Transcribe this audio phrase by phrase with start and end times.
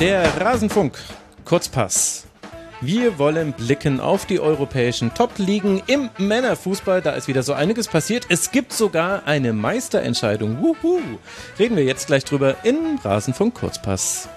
[0.00, 0.96] Der Rasenfunk.
[1.44, 2.24] Kurzpass.
[2.80, 7.02] Wir wollen blicken auf die europäischen Top-Ligen im Männerfußball.
[7.02, 8.24] Da ist wieder so einiges passiert.
[8.30, 10.62] Es gibt sogar eine Meisterentscheidung.
[10.62, 11.00] Wuhu.
[11.58, 14.30] Reden wir jetzt gleich drüber in Rasenfunk Kurzpass.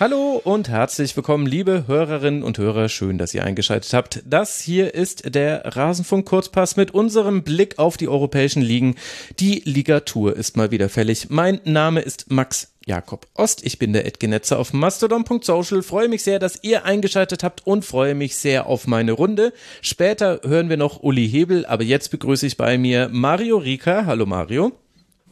[0.00, 2.88] Hallo und herzlich willkommen, liebe Hörerinnen und Hörer.
[2.88, 4.22] Schön, dass ihr eingeschaltet habt.
[4.24, 8.94] Das hier ist der Rasenfunk Kurzpass mit unserem Blick auf die europäischen Ligen.
[9.40, 11.28] Die Ligatur ist mal wieder fällig.
[11.28, 13.62] Mein Name ist Max Jakob Ost.
[13.66, 15.82] Ich bin der Edgenetzer auf mastodon.social.
[15.82, 19.52] Freue mich sehr, dass ihr eingeschaltet habt und freue mich sehr auf meine Runde.
[19.82, 24.06] Später hören wir noch Uli Hebel, aber jetzt begrüße ich bei mir Mario Rika.
[24.06, 24.72] Hallo Mario.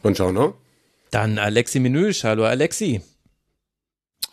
[0.03, 0.53] Buongiorno.
[1.09, 2.23] Dann Alexi Menüsch.
[2.23, 3.01] Hallo Alexi.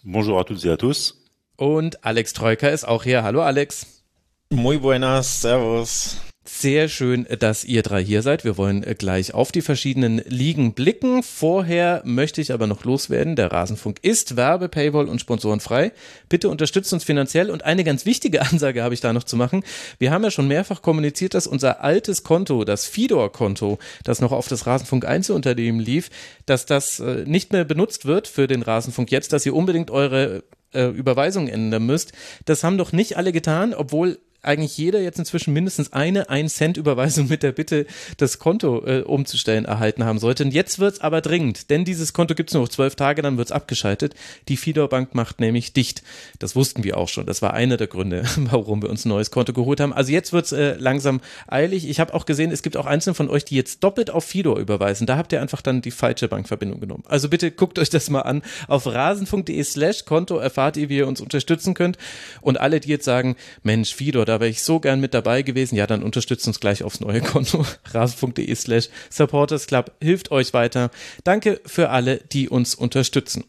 [0.09, 1.17] Bonjour à toutes et à tous.
[1.57, 3.25] Und Alex Troika ist auch hier.
[3.25, 4.05] Hallo Alex.
[4.51, 6.19] Muy buenas, servus.
[6.49, 8.45] Sehr schön, dass ihr drei hier seid.
[8.45, 11.25] Wir wollen äh, gleich auf die verschiedenen Ligen blicken.
[11.25, 13.35] Vorher möchte ich aber noch loswerden.
[13.35, 15.93] Der Rasenfunk ist Werbe, Paywall und sponsorenfrei.
[16.29, 17.51] Bitte unterstützt uns finanziell.
[17.51, 19.65] Und eine ganz wichtige Ansage habe ich da noch zu machen.
[19.99, 24.47] Wir haben ja schon mehrfach kommuniziert, dass unser altes Konto, das Fidor-Konto, das noch auf
[24.47, 26.11] das Rasenfunk Einzelunternehmen lief,
[26.47, 30.45] dass das äh, nicht mehr benutzt wird für den Rasenfunk jetzt, dass ihr unbedingt eure
[30.73, 32.13] äh, Überweisung ändern müsst.
[32.45, 37.43] Das haben doch nicht alle getan, obwohl eigentlich jeder jetzt inzwischen mindestens eine 1-Cent-Überweisung mit
[37.43, 40.45] der Bitte, das Konto äh, umzustellen, erhalten haben sollte.
[40.45, 43.53] Und jetzt wird's aber dringend, denn dieses Konto gibt's nur noch zwölf Tage, dann wird's
[43.53, 44.15] abgeschaltet.
[44.49, 46.03] Die Fidor Bank macht nämlich dicht.
[46.39, 47.27] Das wussten wir auch schon.
[47.27, 49.93] Das war einer der Gründe, warum wir uns ein neues Konto geholt haben.
[49.93, 51.89] Also jetzt wird's äh, langsam eilig.
[51.89, 54.59] Ich habe auch gesehen, es gibt auch einzelne von euch, die jetzt doppelt auf Fidor
[54.59, 55.07] überweisen.
[55.07, 57.05] Da habt ihr einfach dann die falsche Bankverbindung genommen.
[57.07, 58.43] Also bitte guckt euch das mal an.
[58.69, 61.99] Auf rasen.de slash Konto erfahrt ihr, wie ihr uns unterstützen könnt.
[62.41, 65.77] Und alle, die jetzt sagen, Mensch, Fidor, da wäre ich so gern mit dabei gewesen,
[65.77, 67.65] ja, dann unterstützt uns gleich aufs neue Konto.
[67.93, 70.91] rasen.de slash Supporters Club hilft euch weiter.
[71.25, 73.45] Danke für alle, die uns unterstützen.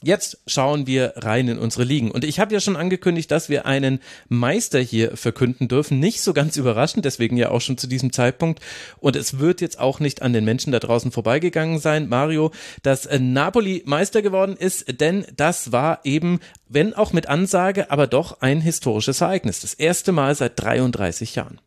[0.00, 2.12] Jetzt schauen wir rein in unsere Ligen.
[2.12, 3.98] Und ich habe ja schon angekündigt, dass wir einen
[4.28, 5.98] Meister hier verkünden dürfen.
[5.98, 8.60] Nicht so ganz überraschend, deswegen ja auch schon zu diesem Zeitpunkt.
[9.00, 12.52] Und es wird jetzt auch nicht an den Menschen da draußen vorbeigegangen sein, Mario,
[12.84, 16.38] dass äh, Napoli Meister geworden ist, denn das war eben,
[16.68, 19.60] wenn auch mit Ansage, aber doch ein historisches Ereignis.
[19.60, 21.60] Das erste Mal seit 33 Jahren.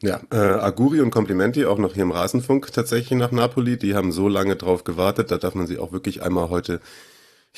[0.00, 3.78] Ja, äh, Aguri und Komplimenti auch noch hier im Rasenfunk tatsächlich nach Napoli.
[3.78, 5.30] Die haben so lange drauf gewartet.
[5.30, 6.80] Da darf man sie auch wirklich einmal heute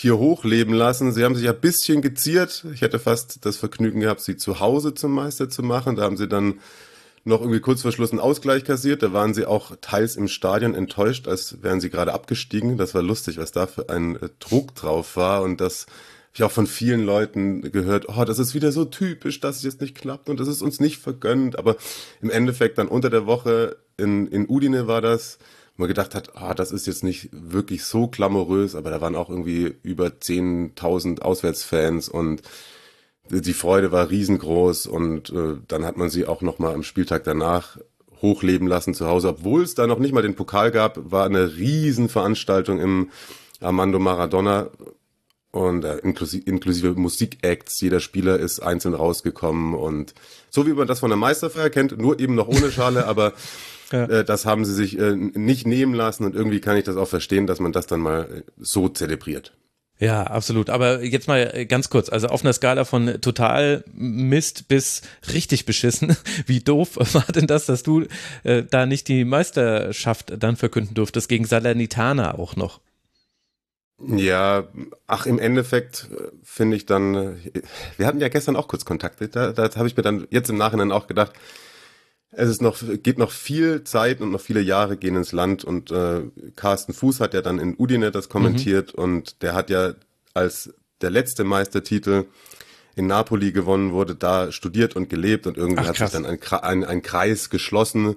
[0.00, 1.10] hier hochleben lassen.
[1.12, 2.64] Sie haben sich ein bisschen geziert.
[2.72, 5.96] Ich hätte fast das Vergnügen gehabt, sie zu Hause zum Meister zu machen.
[5.96, 6.60] Da haben sie dann
[7.24, 9.02] noch irgendwie kurz vor Schluss einen Ausgleich kassiert.
[9.02, 12.78] Da waren sie auch teils im Stadion enttäuscht, als wären sie gerade abgestiegen.
[12.78, 15.42] Das war lustig, was da für ein äh, Druck drauf war.
[15.42, 19.40] Und das habe ich auch von vielen Leuten gehört, oh, das ist wieder so typisch,
[19.40, 21.58] dass es jetzt nicht klappt und das ist uns nicht vergönnt.
[21.58, 21.76] Aber
[22.22, 25.38] im Endeffekt dann unter der Woche in, in Udine war das,
[25.78, 29.30] man gedacht hat, ah, das ist jetzt nicht wirklich so glamourös, aber da waren auch
[29.30, 32.42] irgendwie über 10.000 Auswärtsfans und
[33.30, 37.24] die Freude war riesengroß und äh, dann hat man sie auch noch mal am Spieltag
[37.24, 37.78] danach
[38.22, 41.56] hochleben lassen zu Hause, obwohl es da noch nicht mal den Pokal gab, war eine
[41.56, 43.10] Riesenveranstaltung im
[43.60, 44.70] Armando Maradona
[45.50, 47.80] und äh, inklusive, inklusive Musikacts.
[47.80, 50.14] Jeder Spieler ist einzeln rausgekommen und
[50.50, 53.32] so wie man das von der Meisterfeier kennt, nur eben noch ohne Schale, aber
[53.92, 54.04] ja.
[54.04, 57.08] Äh, das haben sie sich äh, nicht nehmen lassen und irgendwie kann ich das auch
[57.08, 59.52] verstehen, dass man das dann mal so zelebriert.
[60.00, 60.70] Ja, absolut.
[60.70, 65.66] Aber jetzt mal äh, ganz kurz, also auf einer Skala von total Mist bis richtig
[65.66, 66.16] beschissen,
[66.46, 68.04] wie doof war denn das, dass du
[68.44, 72.80] äh, da nicht die Meisterschaft dann verkünden durftest gegen Salernitana auch noch?
[74.00, 74.68] Ja,
[75.08, 76.06] ach, im Endeffekt
[76.44, 77.40] finde ich dann,
[77.96, 80.56] wir hatten ja gestern auch kurz Kontakt, da, da habe ich mir dann jetzt im
[80.56, 81.32] Nachhinein auch gedacht,
[82.30, 85.90] es ist noch, geht noch viel Zeit und noch viele Jahre gehen ins Land und
[85.90, 86.22] äh,
[86.56, 89.02] Carsten Fuß hat ja dann in Udine das kommentiert mhm.
[89.02, 89.94] und der hat ja
[90.34, 92.26] als der letzte Meistertitel
[92.96, 96.40] in Napoli gewonnen wurde, da studiert und gelebt und irgendwie Ach, hat sich dann ein,
[96.42, 98.16] ein, ein Kreis geschlossen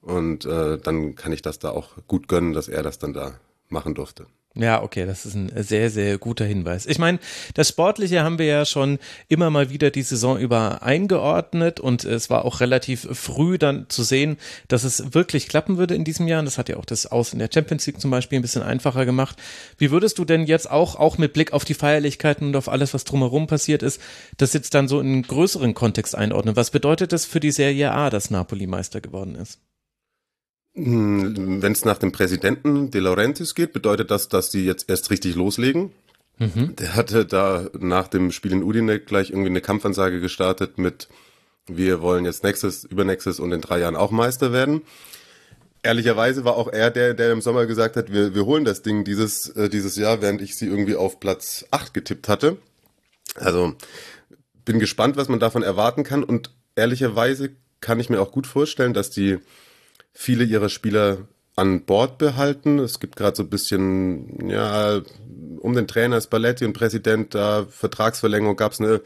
[0.00, 3.34] und äh, dann kann ich das da auch gut gönnen, dass er das dann da
[3.68, 4.26] machen durfte.
[4.54, 6.84] Ja, okay, das ist ein sehr, sehr guter Hinweis.
[6.84, 7.18] Ich meine,
[7.54, 12.28] das Sportliche haben wir ja schon immer mal wieder die Saison über eingeordnet und es
[12.28, 14.36] war auch relativ früh dann zu sehen,
[14.68, 16.40] dass es wirklich klappen würde in diesem Jahr.
[16.40, 18.62] Und das hat ja auch das Aus in der Champions League zum Beispiel ein bisschen
[18.62, 19.38] einfacher gemacht.
[19.78, 22.92] Wie würdest du denn jetzt auch, auch mit Blick auf die Feierlichkeiten und auf alles,
[22.92, 24.02] was drumherum passiert ist,
[24.36, 26.56] das jetzt dann so in einen größeren Kontext einordnen?
[26.56, 29.60] Was bedeutet das für die Serie A, dass Napoli Meister geworden ist?
[30.74, 35.10] Hm, Wenn es nach dem Präsidenten De Laurentiis geht, bedeutet das, dass die jetzt erst
[35.10, 35.92] richtig loslegen.
[36.38, 36.74] Mhm.
[36.76, 41.08] Der hatte da nach dem Spiel in Udine gleich irgendwie eine Kampfansage gestartet mit
[41.66, 44.82] wir wollen jetzt nächstes, übernächstes und in drei Jahren auch Meister werden.
[45.82, 49.04] ehrlicherweise war auch er der, der im Sommer gesagt hat, wir, wir holen das Ding
[49.04, 52.56] dieses, äh, dieses Jahr, während ich sie irgendwie auf Platz 8 getippt hatte.
[53.36, 53.74] Also
[54.64, 58.94] bin gespannt, was man davon erwarten kann und ehrlicherweise kann ich mir auch gut vorstellen,
[58.94, 59.38] dass die
[60.12, 61.18] viele ihrer Spieler
[61.56, 62.78] an Bord behalten.
[62.78, 65.00] Es gibt gerade so ein bisschen, ja,
[65.60, 69.00] um den Trainer Spalletti und Präsident, da Vertragsverlängerung gab es eine,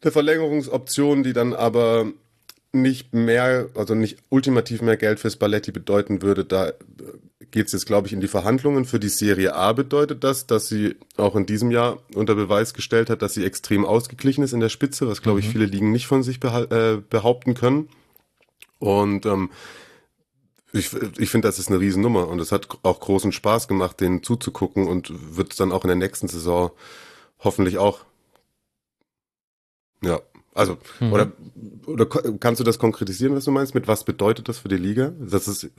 [0.00, 2.06] eine Verlängerungsoption, die dann aber
[2.72, 6.44] nicht mehr, also nicht ultimativ mehr Geld für Spalletti bedeuten würde.
[6.44, 6.72] Da
[7.50, 8.86] geht es jetzt, glaube ich, in die Verhandlungen.
[8.86, 13.10] Für die Serie A bedeutet das, dass sie auch in diesem Jahr unter Beweis gestellt
[13.10, 15.52] hat, dass sie extrem ausgeglichen ist in der Spitze, was, glaube ich, mhm.
[15.52, 17.88] viele Ligen nicht von sich äh, behaupten können.
[18.78, 19.50] Und ähm,
[20.72, 24.22] ich, ich finde, das ist eine Riesennummer und es hat auch großen Spaß gemacht, denen
[24.22, 26.70] zuzugucken und wird dann auch in der nächsten Saison
[27.38, 28.04] hoffentlich auch.
[30.02, 30.20] Ja,
[30.54, 31.12] also, mhm.
[31.12, 31.32] oder,
[31.86, 33.74] oder kannst du das konkretisieren, was du meinst?
[33.74, 35.12] Mit was bedeutet das für die Liga?
[35.18, 35.70] Das ist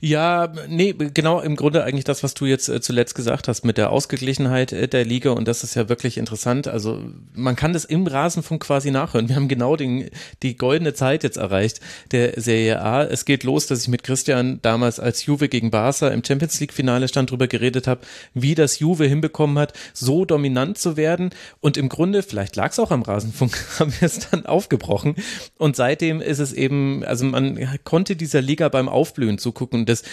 [0.00, 3.78] ja, nee, genau im Grunde eigentlich das, was du jetzt äh, zuletzt gesagt hast mit
[3.78, 6.68] der Ausgeglichenheit äh, der Liga und das ist ja wirklich interessant.
[6.68, 7.02] Also
[7.34, 9.28] man kann das im Rasenfunk quasi nachhören.
[9.28, 10.08] Wir haben genau den,
[10.42, 11.80] die goldene Zeit jetzt erreicht
[12.12, 13.02] der Serie A.
[13.02, 16.72] Es geht los, dass ich mit Christian damals als Juve gegen Barca im Champions League
[16.72, 18.02] Finale stand drüber geredet habe,
[18.34, 21.30] wie das Juve hinbekommen hat, so dominant zu werden
[21.60, 25.16] und im Grunde, vielleicht lag es auch am Rasenfunk, haben wir es dann aufgebrochen
[25.58, 29.86] und seitdem ist es eben, also man konnte dieser Liga beim Aufblühen zu gucken.
[29.86, 30.04] Das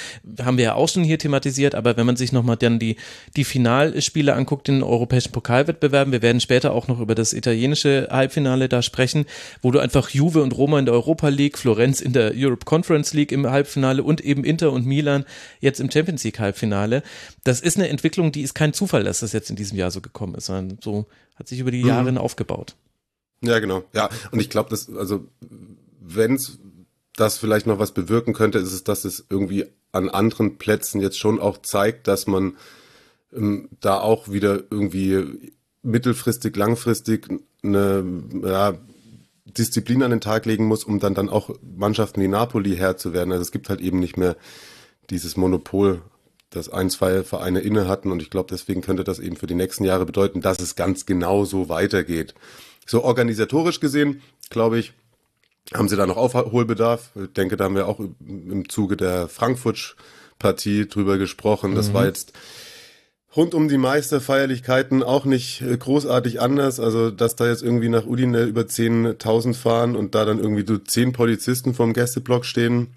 [0.42, 2.96] haben wir ja auch schon hier thematisiert, aber wenn man sich nochmal dann die,
[3.36, 8.08] die Finalspiele anguckt in den europäischen Pokalwettbewerben, wir werden später auch noch über das italienische
[8.10, 9.26] Halbfinale da sprechen,
[9.62, 13.14] wo du einfach Juve und Roma in der Europa League, Florenz in der Europe Conference
[13.14, 15.26] League im Halbfinale und eben Inter und Milan
[15.60, 17.04] jetzt im Champions League Halbfinale.
[17.44, 20.02] Das ist eine Entwicklung, die ist kein Zufall, dass das jetzt in diesem Jahr so
[20.02, 21.06] gekommen ist, sondern so
[21.36, 22.18] hat sich über die Jahre mhm.
[22.18, 22.76] aufgebaut.
[23.42, 23.84] Ja, genau.
[23.94, 25.28] Ja, und ich glaube, dass, also,
[26.00, 26.60] wenn es
[27.16, 31.20] das vielleicht noch was bewirken könnte, ist es, dass es irgendwie an anderen Plätzen jetzt
[31.20, 32.58] schon auch zeigt, dass man
[33.32, 37.28] ähm, da auch wieder irgendwie mittelfristig, langfristig
[37.62, 38.04] eine
[38.44, 38.74] ja,
[39.46, 43.14] Disziplin an den Tag legen muss, um dann dann auch Mannschaften wie Napoli Herr zu
[43.14, 43.32] werden.
[43.32, 44.36] Also es gibt halt eben nicht mehr
[45.10, 46.02] dieses Monopol,
[46.50, 49.56] das ein, zwei Vereine inne hatten und ich glaube, deswegen könnte das eben für die
[49.56, 52.36] nächsten Jahre bedeuten, dass es ganz genau so weitergeht.
[52.86, 54.94] So organisatorisch gesehen, glaube ich,
[55.72, 57.12] haben Sie da noch Aufholbedarf?
[57.16, 61.76] Ich denke, da haben wir auch im Zuge der Frankfurt-Partie drüber gesprochen.
[61.76, 61.94] Das mhm.
[61.94, 62.34] war jetzt
[63.36, 66.80] rund um die Meisterfeierlichkeiten auch nicht äh, großartig anders.
[66.80, 70.78] Also, dass da jetzt irgendwie nach Udine über 10.000 fahren und da dann irgendwie so
[70.78, 72.94] 10 Polizisten vorm Gästeblock stehen.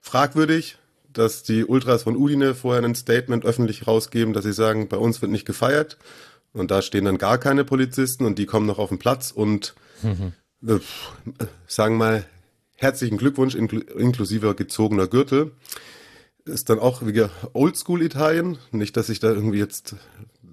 [0.00, 0.78] Fragwürdig,
[1.12, 5.20] dass die Ultras von Udine vorher ein Statement öffentlich rausgeben, dass sie sagen, bei uns
[5.20, 5.98] wird nicht gefeiert.
[6.52, 9.74] Und da stehen dann gar keine Polizisten und die kommen noch auf den Platz und
[10.02, 10.32] mhm
[10.66, 10.78] äh,
[11.66, 12.24] sagen mal,
[12.74, 15.52] herzlichen Glückwunsch inkl inklusive gezogener Gürtel.
[16.44, 18.58] Ist dann auch wieder Oldschool-Italien.
[18.70, 19.96] Nicht, dass ich da irgendwie jetzt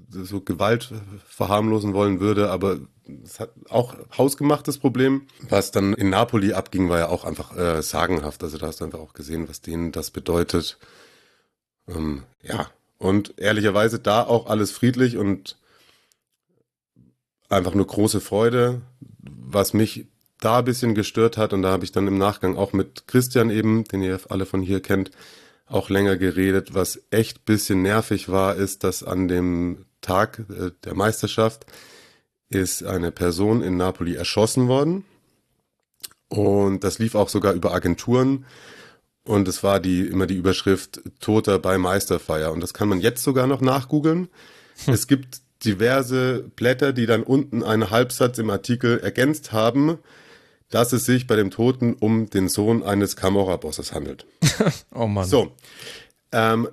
[0.09, 0.91] so Gewalt
[1.27, 2.79] verharmlosen wollen würde, aber
[3.23, 5.27] es hat auch hausgemachtes Problem.
[5.50, 8.44] Was dann in Napoli abging, war ja auch einfach äh, sagenhaft.
[8.44, 10.77] Also da hast du einfach auch gesehen, was denen das bedeutet.
[11.88, 15.57] Ähm, ja, und ehrlicherweise da auch alles friedlich und
[17.49, 18.81] einfach nur große Freude
[19.23, 20.07] was mich
[20.39, 23.49] da ein bisschen gestört hat, und da habe ich dann im Nachgang auch mit Christian
[23.49, 25.11] eben, den ihr alle von hier kennt,
[25.65, 26.73] auch länger geredet.
[26.73, 31.65] Was echt bisschen nervig war, ist, dass an dem Tag äh, der Meisterschaft
[32.49, 35.06] ist eine Person in Napoli erschossen worden.
[36.27, 38.45] Und das lief auch sogar über Agenturen.
[39.23, 42.51] Und es war die, immer die Überschrift Toter bei Meisterfeier.
[42.51, 44.30] Und das kann man jetzt sogar noch nachgoogeln.
[44.85, 44.94] Hm.
[44.94, 49.97] Es gibt diverse Blätter, die dann unten einen Halbsatz im Artikel ergänzt haben,
[50.69, 54.25] dass es sich bei dem Toten um den Sohn eines Camorra-Bosses handelt.
[54.93, 55.27] oh Mann.
[55.27, 55.55] So.
[56.31, 56.67] Ähm,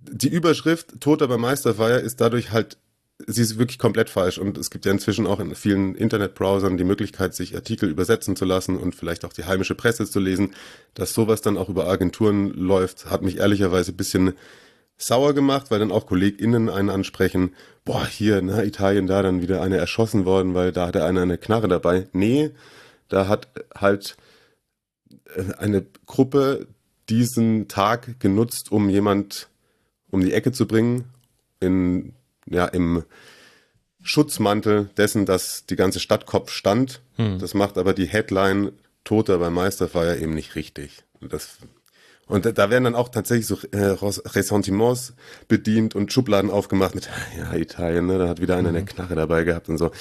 [0.00, 2.78] die Überschrift Toter bei Meisterfeier ist dadurch halt,
[3.26, 6.84] sie ist wirklich komplett falsch und es gibt ja inzwischen auch in vielen Internetbrowsern die
[6.84, 10.54] Möglichkeit, sich Artikel übersetzen zu lassen und vielleicht auch die heimische Presse zu lesen.
[10.94, 14.34] Dass sowas dann auch über Agenturen läuft, hat mich ehrlicherweise ein bisschen
[14.96, 19.62] sauer gemacht, weil dann auch KollegInnen einen ansprechen, boah, hier, ne, Italien, da dann wieder
[19.62, 22.08] eine erschossen worden, weil da hatte einer eine Knarre dabei.
[22.12, 22.50] Nee,
[23.08, 24.16] da hat halt
[25.34, 26.66] äh, eine Gruppe
[27.08, 29.48] diesen Tag genutzt, um jemand
[30.10, 31.04] um die Ecke zu bringen,
[31.60, 32.14] in,
[32.46, 33.04] ja, im
[34.02, 37.00] Schutzmantel dessen, dass die ganze Stadtkopf stand.
[37.16, 37.38] Hm.
[37.38, 38.72] Das macht aber die Headline
[39.04, 41.04] Toter beim Meisterfeier eben nicht richtig.
[41.20, 41.58] Das
[42.26, 45.14] und da werden dann auch tatsächlich so äh, Ressentiments
[45.46, 48.76] bedient und Schubladen aufgemacht mit, ja, Italien, ne, da hat wieder einer mhm.
[48.76, 49.92] eine Knarre dabei gehabt und so.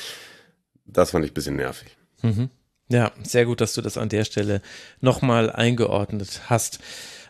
[0.85, 1.97] Das fand ich ein bisschen nervig.
[2.21, 2.49] Mhm.
[2.89, 4.61] Ja, sehr gut, dass du das an der Stelle
[5.01, 6.79] nochmal eingeordnet hast.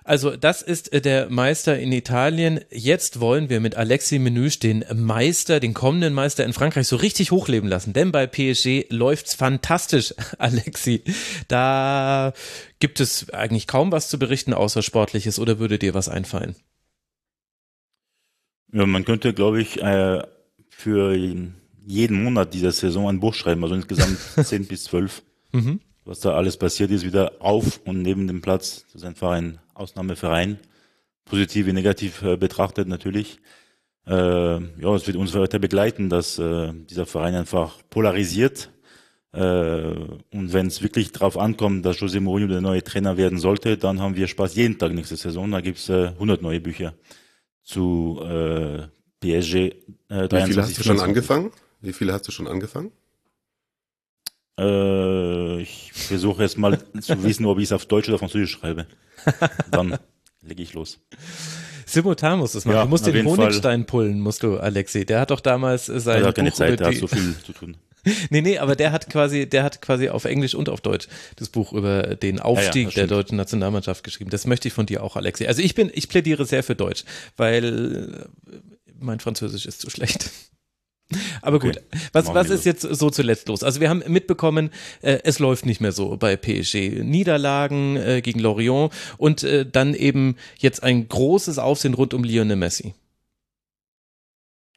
[0.08, 2.60] Also das ist äh, der Meister in Italien.
[2.70, 7.32] Jetzt wollen wir mit Alexis Menüsch den Meister, den kommenden Meister in Frankreich so richtig
[7.32, 7.92] hochleben lassen.
[7.92, 11.04] Denn bei PSG läuft's fantastisch, Alexi.
[11.48, 12.34] Da
[12.80, 16.56] gibt es eigentlich kaum was zu berichten außer Sportliches oder würde dir was einfallen?
[18.72, 20.22] Ja, man könnte, glaube ich, äh,
[20.70, 21.16] für
[21.84, 25.24] jeden Monat dieser Saison ein Buch schreiben, also insgesamt zehn bis zwölf.
[25.52, 25.80] Mhm.
[26.04, 28.86] Was da alles passiert ist, wieder auf und neben dem Platz.
[28.94, 30.60] Das ist einfach ein Ausnahmeverein.
[31.26, 33.40] Positiv wie negativ äh, betrachtet natürlich.
[34.08, 38.70] Äh, ja, es wird uns weiter begleiten, dass äh, dieser Verein einfach polarisiert.
[39.34, 43.78] Äh, und wenn es wirklich darauf ankommt, dass José Mourinho der neue Trainer werden sollte,
[43.78, 45.52] dann haben wir Spaß jeden Tag nächste Saison.
[45.52, 46.94] Da gibt's äh, 100 neue Bücher
[47.64, 48.88] zu äh,
[49.20, 49.56] PSG.
[49.56, 51.52] Äh, Wie viele hast du schon angefangen?
[51.82, 52.92] Wie viele hast du schon angefangen?
[54.60, 58.88] Äh, ich versuche jetzt mal zu wissen, ob ich es auf Deutsch oder Französisch schreibe.
[59.72, 59.98] Dann
[60.42, 61.00] lege ich los.
[61.86, 62.76] Simultan musst du es machen.
[62.76, 63.86] Ja, du musst den Honigstein Fall.
[63.86, 65.06] pullen, musst du, Alexi.
[65.06, 66.20] Der hat doch damals sein.
[66.20, 67.78] Der hat keine Buch Zeit, der hat so viel zu tun.
[68.30, 71.08] nee, nee, aber der hat quasi, der hat quasi auf Englisch und auf Deutsch
[71.38, 74.30] das Buch über den Aufstieg ja, ja, der deutschen Nationalmannschaft geschrieben.
[74.30, 75.48] Das möchte ich von dir auch, Alexi.
[75.48, 77.04] Also ich bin, ich plädiere sehr für Deutsch,
[77.38, 78.28] weil
[79.00, 80.32] mein Französisch ist zu schlecht.
[81.42, 82.00] Aber gut, okay.
[82.14, 83.64] was, was ist jetzt so zuletzt los?
[83.64, 84.72] Also wir haben mitbekommen,
[85.02, 87.04] äh, es läuft nicht mehr so bei PSG.
[87.04, 92.56] Niederlagen äh, gegen Lorient und äh, dann eben jetzt ein großes Aufsehen rund um Lionel
[92.56, 92.96] Messi.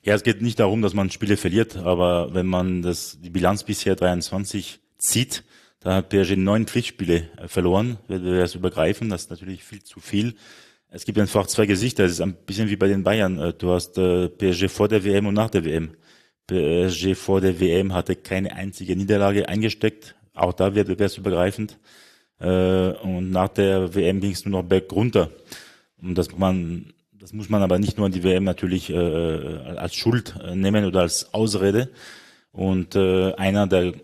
[0.02, 3.64] Ja, es geht nicht darum, dass man Spiele verliert, aber wenn man das, die Bilanz
[3.64, 5.44] bisher 23 zieht,
[5.80, 9.82] da hat PSG neun Pflichtspiele äh, verloren, wenn wir das übergreifen, das ist natürlich viel
[9.82, 10.34] zu viel.
[10.90, 13.38] Es gibt einfach zwei Gesichter, es ist ein bisschen wie bei den Bayern.
[13.38, 15.90] Äh, du hast äh, PSG vor der WM und nach der WM.
[16.46, 21.78] PSG vor der WM hatte keine einzige Niederlage eingesteckt, auch da wettbewerbsübergreifend.
[22.40, 25.30] Äh, und nach der WM ging es nur noch berg runter.
[26.00, 30.36] Und das man, das muss man aber nicht nur an die WM natürlich als Schuld
[30.54, 31.90] nehmen oder als Ausrede.
[32.52, 33.94] Und einer der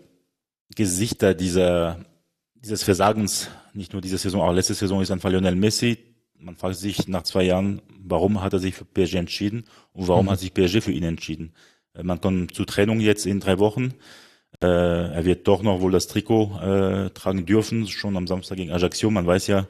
[0.75, 2.03] Gesichter dieser,
[2.53, 6.14] dieses Versagens, nicht nur diese Saison, auch letzte Saison, ist einfach Lionel Messi.
[6.39, 10.25] Man fragt sich nach zwei Jahren, warum hat er sich für PSG entschieden und warum
[10.25, 10.31] mhm.
[10.31, 11.53] hat sich PSG für ihn entschieden?
[12.01, 13.93] Man kommt zur Trennung jetzt in drei Wochen.
[14.61, 18.71] Äh, er wird doch noch wohl das Trikot äh, tragen dürfen, schon am Samstag gegen
[18.71, 19.09] Ajaccio.
[19.09, 19.67] Man weiß ja,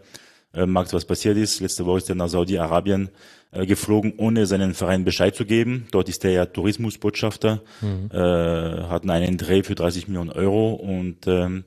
[0.53, 1.59] äh, Max, was passiert ist.
[1.59, 3.09] Letzte Woche ist er nach Saudi-Arabien
[3.51, 5.87] äh, geflogen, ohne seinen Verein Bescheid zu geben.
[5.91, 8.09] Dort ist er ja Tourismusbotschafter, mhm.
[8.11, 11.65] äh, hatten einen Dreh für 30 Millionen Euro und ähm,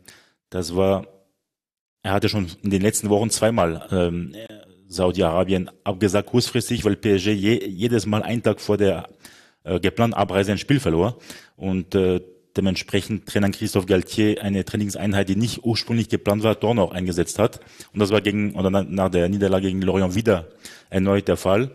[0.51, 1.07] das war,
[2.03, 4.35] er hatte schon in den letzten Wochen zweimal ähm,
[4.89, 9.09] Saudi-Arabien abgesagt, kurzfristig, weil PSG je, jedes Mal einen Tag vor der
[9.65, 11.19] äh, geplant Abreise ein Spiel verlor
[11.57, 12.21] und äh,
[12.57, 17.61] dementsprechend Trainer Christophe Galtier eine Trainingseinheit, die nicht ursprünglich geplant war, doch noch eingesetzt hat.
[17.93, 20.49] Und das war gegen oder nach der Niederlage gegen Lorient wieder
[20.91, 21.71] erneut der Fall.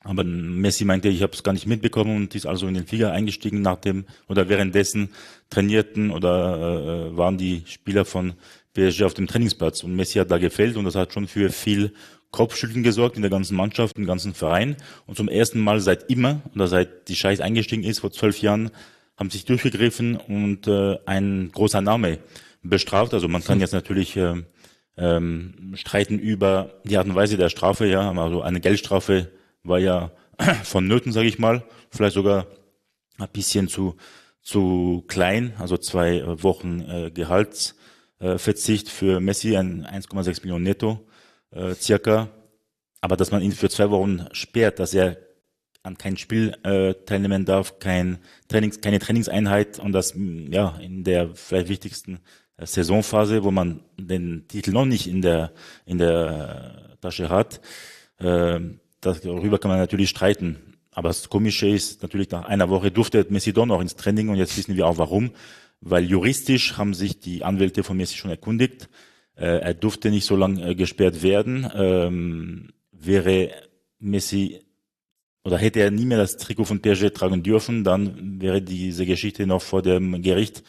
[0.00, 3.12] Aber Messi meinte, ich habe es gar nicht mitbekommen und ist also in den Flieger
[3.12, 5.08] eingestiegen nach dem oder währenddessen
[5.48, 8.34] trainierten oder äh, waren die Spieler von
[8.74, 11.94] PSG auf dem Trainingsplatz und Messi hat da gefällt und das hat schon für viel
[12.34, 14.76] Kopfschütteln gesorgt in der ganzen Mannschaft, im ganzen Verein.
[15.06, 18.70] Und zum ersten Mal seit immer, oder seit die Scheiß eingestiegen ist, vor zwölf Jahren,
[19.16, 22.18] haben sich durchgegriffen und äh, ein großer Name
[22.62, 23.14] bestraft.
[23.14, 24.42] Also man kann jetzt natürlich äh,
[24.96, 29.30] ähm, streiten über die Art und Weise der Strafe, ja, also eine Geldstrafe
[29.62, 30.10] war ja
[30.64, 32.48] vonnöten, sage ich mal, vielleicht sogar
[33.18, 33.96] ein bisschen zu
[34.42, 41.06] zu klein, also zwei Wochen äh, Gehaltsverzicht für Messi, ein 1,6 Millionen netto
[41.54, 42.28] äh, circa.
[43.00, 45.18] Aber dass man ihn für zwei Wochen sperrt, dass er
[45.82, 48.18] an kein Spiel äh, teilnehmen darf, kein
[48.48, 52.20] Trainings, keine Trainingseinheit und das ja in der vielleicht wichtigsten
[52.56, 55.52] äh, Saisonphase, wo man den Titel noch nicht in der
[55.84, 57.60] in der Tasche hat.
[58.18, 58.60] Äh,
[59.00, 60.74] darüber kann man natürlich streiten.
[60.90, 64.36] Aber das Komische ist natürlich nach einer Woche durfte Messi doch noch ins Training und
[64.36, 65.32] jetzt wissen wir auch warum.
[65.80, 68.88] Weil juristisch haben sich die Anwälte von Messi schon erkundigt.
[69.36, 71.70] Äh, er durfte nicht so lange äh, gesperrt werden.
[71.74, 73.50] Ähm, wäre
[73.98, 74.60] Messi
[75.44, 79.46] oder hätte er nie mehr das Trikot von PSG tragen dürfen, dann wäre diese Geschichte
[79.46, 80.62] noch vor dem Gericht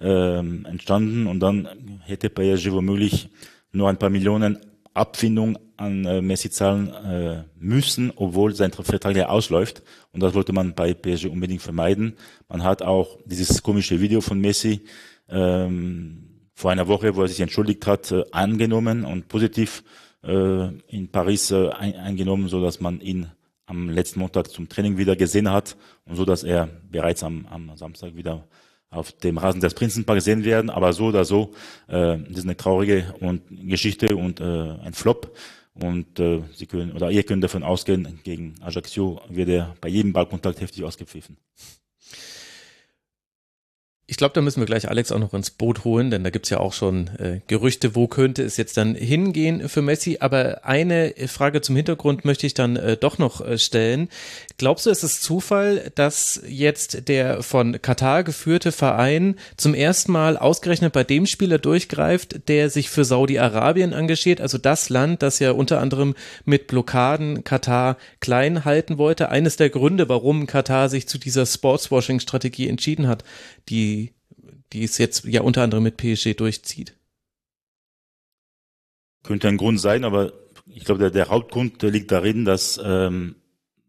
[0.00, 3.28] ähm, entstanden und dann hätte PSG womöglich
[3.72, 4.58] nur ein paar Millionen
[4.94, 9.82] Abfindung an äh, Messi zahlen äh, müssen, obwohl sein Vertrag ja ausläuft.
[10.12, 12.16] Und das wollte man bei PSG unbedingt vermeiden.
[12.48, 14.80] Man hat auch dieses komische Video von Messi
[15.28, 16.25] ähm,
[16.56, 19.84] vor einer Woche, wo er sich entschuldigt hat, äh, angenommen und positiv
[20.24, 23.30] äh, in Paris äh, ein, eingenommen, so dass man ihn
[23.66, 27.76] am letzten Montag zum Training wieder gesehen hat und so dass er bereits am, am
[27.76, 28.48] Samstag wieder
[28.88, 30.70] auf dem Rasen des Prinzenparks sehen werden.
[30.70, 31.52] Aber so oder so,
[31.88, 35.36] äh, das ist eine traurige und Geschichte und äh, ein Flop.
[35.74, 40.14] Und äh, Sie können oder ihr könnt davon ausgehen, gegen Ajaccio wird er bei jedem
[40.14, 41.36] Ballkontakt heftig ausgepfiffen.
[44.08, 46.50] Ich glaube, da müssen wir gleich Alex auch noch ins Boot holen, denn da gibt's
[46.50, 50.18] ja auch schon äh, Gerüchte, wo könnte es jetzt dann hingehen für Messi.
[50.20, 54.08] Aber eine Frage zum Hintergrund möchte ich dann äh, doch noch äh, stellen.
[54.58, 60.36] Glaubst du, ist es Zufall, dass jetzt der von Katar geführte Verein zum ersten Mal
[60.36, 65.50] ausgerechnet bei dem Spieler durchgreift, der sich für Saudi-Arabien engagiert, also das Land, das ja
[65.50, 69.30] unter anderem mit Blockaden Katar klein halten wollte?
[69.30, 73.24] Eines der Gründe, warum Katar sich zu dieser Sportswashing-Strategie entschieden hat,
[73.68, 74.12] die,
[74.72, 76.94] die es jetzt ja unter anderem mit PSG durchzieht.
[79.22, 80.32] Könnte ein Grund sein, aber
[80.66, 83.36] ich glaube, der, der Hauptgrund liegt darin, dass, ähm,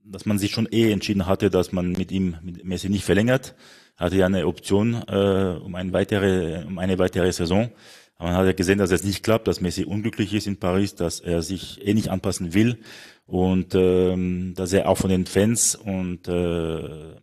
[0.04, 3.56] dass man sich schon eh entschieden hatte, dass man mit ihm mit Messi nicht verlängert.
[3.98, 7.72] Er hatte ja eine Option äh, um, eine weitere, um eine weitere Saison.
[8.18, 10.96] Aber man hat ja gesehen, dass es nicht klappt, dass Messi unglücklich ist in Paris,
[10.96, 12.80] dass er sich eh nicht anpassen will
[13.26, 17.16] und ähm, dass er auch von den Fans und äh,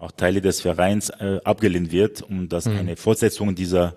[0.00, 2.78] auch Teile des Vereins äh, abgelehnt wird und dass mhm.
[2.78, 3.96] eine Fortsetzung dieser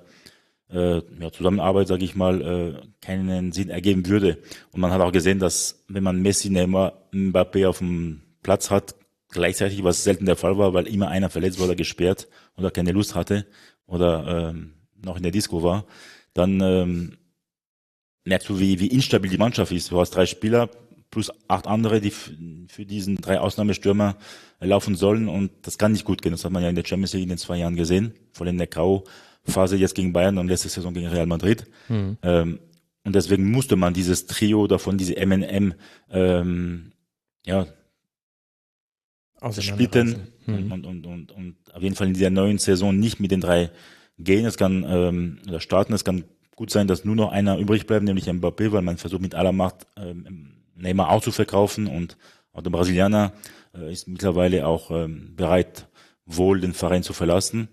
[0.70, 4.40] äh, ja, Zusammenarbeit, sage ich mal, äh, keinen Sinn ergeben würde.
[4.72, 8.96] Und man hat auch gesehen, dass wenn man Messi, Neymar, Mbappé auf dem Platz hat,
[9.30, 13.16] gleichzeitig, was selten der Fall war, weil immer einer verletzt wurde, gesperrt oder keine Lust
[13.16, 13.46] hatte
[13.86, 15.86] oder ähm, noch in der Disco war,
[16.34, 17.18] dann ähm,
[18.26, 19.90] merkst du, wie, wie instabil die Mannschaft ist.
[19.90, 20.70] Du hast drei Spieler,
[21.14, 24.18] plus acht andere, die für diesen drei Ausnahmestürmer
[24.60, 26.32] laufen sollen und das kann nicht gut gehen.
[26.32, 28.56] Das hat man ja in der Champions League in den zwei Jahren gesehen, vor allem
[28.56, 31.66] in der K.O.-Phase jetzt gegen Bayern und letzte Saison gegen Real Madrid.
[31.88, 32.18] Mhm.
[32.24, 32.60] Ähm,
[33.04, 35.76] und deswegen musste man dieses Trio davon, diese M&M,
[36.10, 36.94] ähm,
[37.46, 37.68] ja,
[39.60, 40.72] splitten mhm.
[40.72, 43.70] und, und, und, und auf jeden Fall in dieser neuen Saison nicht mit den drei
[44.18, 44.46] gehen.
[44.46, 45.94] Es kann ähm, oder starten.
[45.94, 46.24] Es kann
[46.56, 49.52] gut sein, dass nur noch einer übrig bleibt, nämlich Mbappé, weil man versucht mit aller
[49.52, 52.18] Macht ähm, Neymar auch zu verkaufen und
[52.52, 53.34] auch der Brasilianer
[53.76, 55.88] äh, ist mittlerweile auch ähm, bereit,
[56.26, 57.68] wohl den Verein zu verlassen.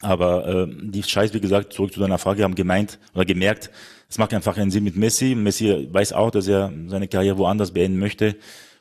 [0.00, 3.70] Aber äh, die Scheiß, wie gesagt, zurück zu deiner Frage, haben gemeint oder gemerkt,
[4.08, 5.34] es macht einfach keinen Sinn mit Messi.
[5.34, 8.36] Messi weiß auch, dass er seine Karriere woanders beenden möchte.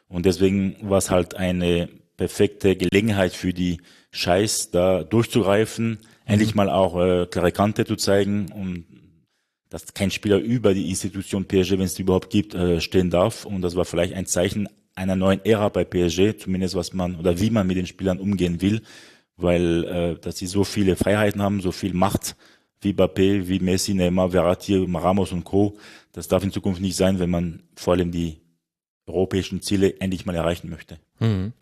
[0.07, 5.97] Und deswegen war es halt eine perfekte Gelegenheit für die Scheiß, da durchzugreifen, mhm.
[6.25, 8.85] endlich mal auch äh, klare Kante zu zeigen und
[9.81, 13.45] dass kein Spieler über die Institution PSG, wenn es die überhaupt gibt, äh, stehen darf.
[13.45, 17.39] Und das war vielleicht ein Zeichen einer neuen Ära bei PSG, zumindest was man oder
[17.39, 18.81] wie man mit den Spielern umgehen will,
[19.35, 22.35] weil äh, dass sie so viele Freiheiten haben, so viel Macht
[22.81, 25.77] wie Mbappé, wie Messi, Neymar, Verratti, Ramos und Co.
[26.11, 28.39] Das darf in Zukunft nicht sein, wenn man vor allem die
[29.05, 30.99] europäischen Ziele endlich mal erreichen möchte.
[31.19, 31.53] Mhm.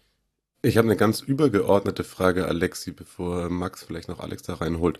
[0.62, 5.00] Ich habe eine ganz übergeordnete Frage, Alexi, bevor Max vielleicht noch Alex da reinholt.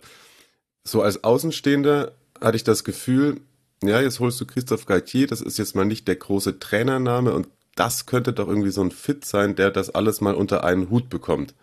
[0.84, 3.40] So als Außenstehender hatte ich das Gefühl,
[3.82, 7.48] ja, jetzt holst du Christophe Gaitier, das ist jetzt mal nicht der große Trainername und
[7.74, 11.10] das könnte doch irgendwie so ein Fit sein, der das alles mal unter einen Hut
[11.10, 11.54] bekommt.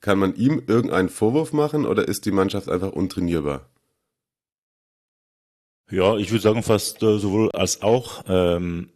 [0.00, 3.68] Kann man ihm irgendeinen Vorwurf machen oder ist die Mannschaft einfach untrainierbar?
[5.90, 8.22] Ja, ich würde sagen fast äh, sowohl als auch.
[8.28, 8.90] Ähm,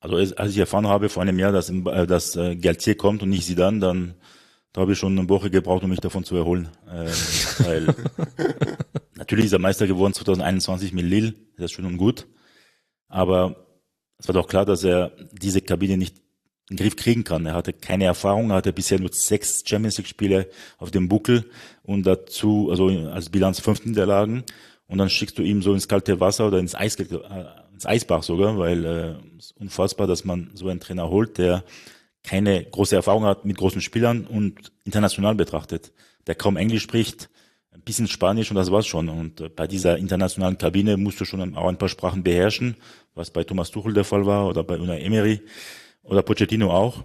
[0.00, 3.28] also als ich erfahren habe vor einem Jahr, dass, äh, dass äh, Galtier kommt und
[3.28, 4.14] nicht sie dann, dann
[4.72, 6.68] da habe ich schon eine Woche gebraucht, um mich davon zu erholen.
[6.90, 7.08] Ähm,
[7.58, 7.94] weil
[9.14, 12.26] natürlich ist er Meister geworden 2021 mit Lille, das ist schön und gut.
[13.08, 13.66] Aber
[14.18, 16.16] es war doch klar, dass er diese Kabine nicht
[16.70, 17.44] in den Griff kriegen kann.
[17.44, 21.44] Er hatte keine Erfahrung, er hatte bisher nur sechs Champions League Spiele auf dem Buckel
[21.82, 24.44] und dazu, also als Bilanz fünf Niederlagen.
[24.86, 27.06] Und dann schickst du ihm so ins kalte Wasser oder ins, Eis, äh,
[27.72, 31.64] ins Eisbach sogar, weil äh, es ist unfassbar, dass man so einen Trainer holt, der
[32.22, 35.92] keine große Erfahrung hat mit großen Spielern und international betrachtet,
[36.26, 37.28] der kaum Englisch spricht,
[37.72, 39.08] ein bisschen Spanisch und das war's schon.
[39.08, 42.76] Und äh, bei dieser internationalen Kabine musst du schon auch ein paar Sprachen beherrschen,
[43.14, 45.40] was bei Thomas Tuchel der Fall war oder bei Unai Emery
[46.02, 47.04] oder Pochettino auch.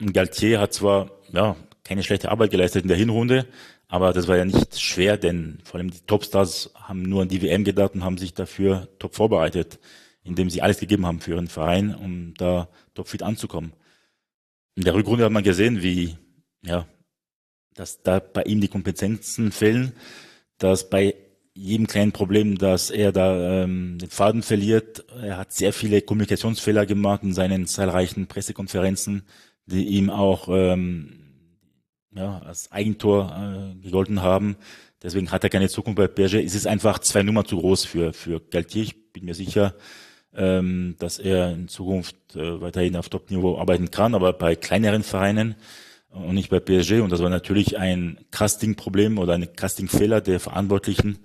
[0.00, 3.46] Und Galtier hat zwar ja keine schlechte Arbeit geleistet in der Hinrunde,
[3.88, 7.40] aber das war ja nicht schwer, denn vor allem die Topstars haben nur an die
[7.42, 9.78] WM gedacht und haben sich dafür top vorbereitet,
[10.24, 13.72] indem sie alles gegeben haben für ihren Verein, um da topfit anzukommen.
[14.76, 16.16] In der Rückrunde hat man gesehen, wie,
[16.62, 16.86] ja,
[17.74, 19.92] dass da bei ihm die Kompetenzen fehlen,
[20.58, 21.14] dass bei
[21.54, 25.06] jedem kleinen Problem, dass er da ähm, den Faden verliert.
[25.18, 29.22] Er hat sehr viele Kommunikationsfehler gemacht in seinen zahlreichen Pressekonferenzen,
[29.64, 31.26] die ihm auch ähm,
[32.14, 34.56] ja, als Eigentor äh, gegolten haben.
[35.02, 36.44] Deswegen hat er keine Zukunft bei PSG.
[36.44, 38.82] Es ist einfach zwei Nummer zu groß für, für Galtier.
[38.82, 39.74] Ich bin mir sicher,
[40.36, 45.54] ähm, dass er in Zukunft äh, weiterhin auf Top-Niveau arbeiten kann, aber bei kleineren Vereinen
[46.10, 47.00] und nicht bei PSG.
[47.00, 51.18] Und das war natürlich ein Casting-Problem oder ein Casting-Fehler der Verantwortlichen.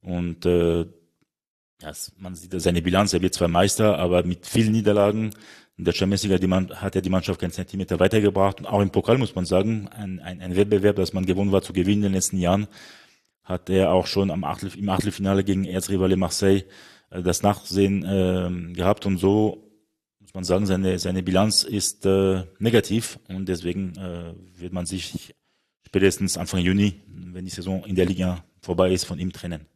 [0.00, 5.30] Und äh, ja, man sieht seine Bilanz, er wird zwar Meister, aber mit vielen Niederlagen.
[5.76, 8.60] In der Champions League hat er die Mannschaft keinen Zentimeter weitergebracht.
[8.60, 11.62] Und auch im Pokal muss man sagen, ein, ein, ein Wettbewerb, das man gewonnen war
[11.62, 12.68] zu gewinnen in den letzten Jahren,
[13.42, 16.64] hat er auch schon am Achtel, im Achtelfinale gegen Erzrivale Marseille
[17.22, 19.06] das Nachsehen äh, gehabt.
[19.06, 19.70] Und so
[20.20, 23.18] muss man sagen, seine, seine Bilanz ist äh, negativ.
[23.28, 25.34] Und deswegen äh, wird man sich
[25.86, 29.66] spätestens Anfang Juni, wenn die Saison in der Liga vorbei ist, von ihm trennen.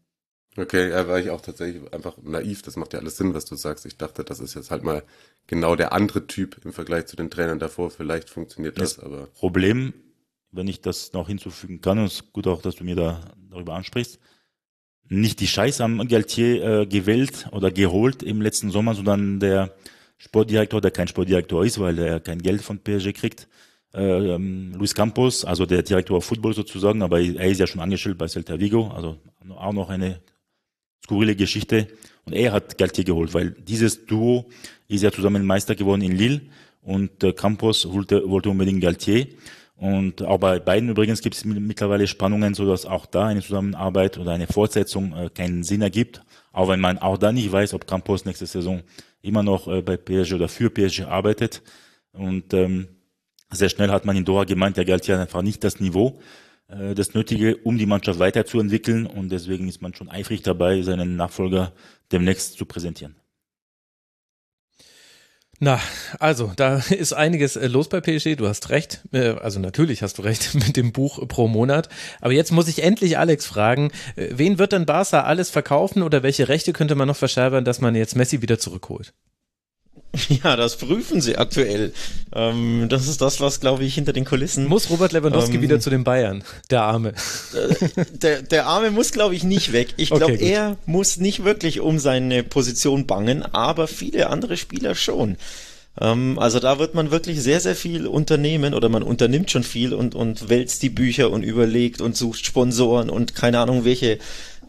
[0.56, 2.62] Okay, ja, war ich auch tatsächlich einfach naiv.
[2.62, 3.86] Das macht ja alles Sinn, was du sagst.
[3.86, 5.04] Ich dachte, das ist jetzt halt mal
[5.46, 7.90] genau der andere Typ im Vergleich zu den Trainern davor.
[7.90, 9.26] Vielleicht funktioniert das, das aber.
[9.26, 9.92] Problem,
[10.50, 13.32] wenn ich das noch hinzufügen kann, und es ist gut auch, dass du mir da
[13.50, 14.18] darüber ansprichst,
[15.08, 19.74] nicht die Scheiß am Galtier äh, gewählt oder geholt im letzten Sommer, sondern der
[20.18, 23.48] Sportdirektor, der kein Sportdirektor ist, weil er kein Geld von PSG kriegt,
[23.94, 28.18] äh, ähm, Luis Campos, also der Direktor Football sozusagen, aber er ist ja schon angestellt
[28.18, 29.18] bei Celta Vigo, also
[29.56, 30.20] auch noch eine
[31.04, 31.88] skurrile Geschichte.
[32.24, 34.50] Und er hat Galtier geholt, weil dieses Duo
[34.88, 36.42] ist ja zusammen Meister geworden in Lille
[36.82, 39.26] und äh, Campos wollte, wollte unbedingt Galtier.
[39.78, 44.18] Und auch bei beiden übrigens gibt es mittlerweile Spannungen, so dass auch da eine Zusammenarbeit
[44.18, 46.22] oder eine Fortsetzung äh, keinen Sinn ergibt.
[46.52, 48.82] Auch wenn man auch da nicht weiß, ob Campos nächste Saison
[49.22, 51.62] immer noch äh, bei PSG oder für PSG arbeitet.
[52.10, 52.88] Und ähm,
[53.50, 56.18] sehr schnell hat man in Doha gemeint, der Galtier einfach nicht das Niveau.
[56.66, 59.06] Äh, das Nötige, um die Mannschaft weiterzuentwickeln.
[59.06, 61.72] Und deswegen ist man schon eifrig dabei, seinen Nachfolger
[62.10, 63.14] demnächst zu präsentieren.
[65.60, 65.80] Na,
[66.20, 68.36] also, da ist einiges äh, los bei PSG.
[68.36, 69.02] Du hast recht.
[69.12, 71.88] Äh, also, natürlich hast du recht mit dem Buch pro Monat.
[72.20, 76.48] Aber jetzt muss ich endlich Alex fragen, wen wird denn Barca alles verkaufen oder welche
[76.48, 79.12] Rechte könnte man noch verschärfen, dass man jetzt Messi wieder zurückholt?
[80.42, 81.92] Ja, das prüfen sie aktuell.
[82.34, 84.66] Ähm, das ist das, was, glaube ich, hinter den Kulissen.
[84.66, 86.42] Muss Robert Lewandowski ähm, wieder zu den Bayern?
[86.70, 87.14] Der Arme.
[87.54, 89.94] Äh, der, der Arme muss, glaube ich, nicht weg.
[89.96, 94.94] Ich glaube, okay, er muss nicht wirklich um seine Position bangen, aber viele andere Spieler
[94.94, 95.36] schon.
[96.00, 99.92] Ähm, also da wird man wirklich sehr, sehr viel unternehmen oder man unternimmt schon viel
[99.94, 104.18] und, und wälzt die Bücher und überlegt und sucht Sponsoren und keine Ahnung, welche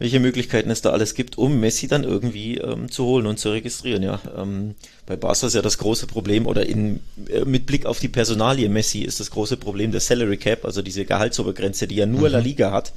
[0.00, 3.50] welche Möglichkeiten es da alles gibt, um Messi dann irgendwie ähm, zu holen und zu
[3.50, 4.02] registrieren.
[4.02, 4.74] Ja, ähm,
[5.10, 8.68] bei Barca ist ja das große Problem oder in, äh, mit Blick auf die Personalie
[8.68, 12.34] Messi ist das große Problem der Salary Cap, also diese Gehaltsobergrenze, die ja nur mhm.
[12.34, 12.92] La Liga hat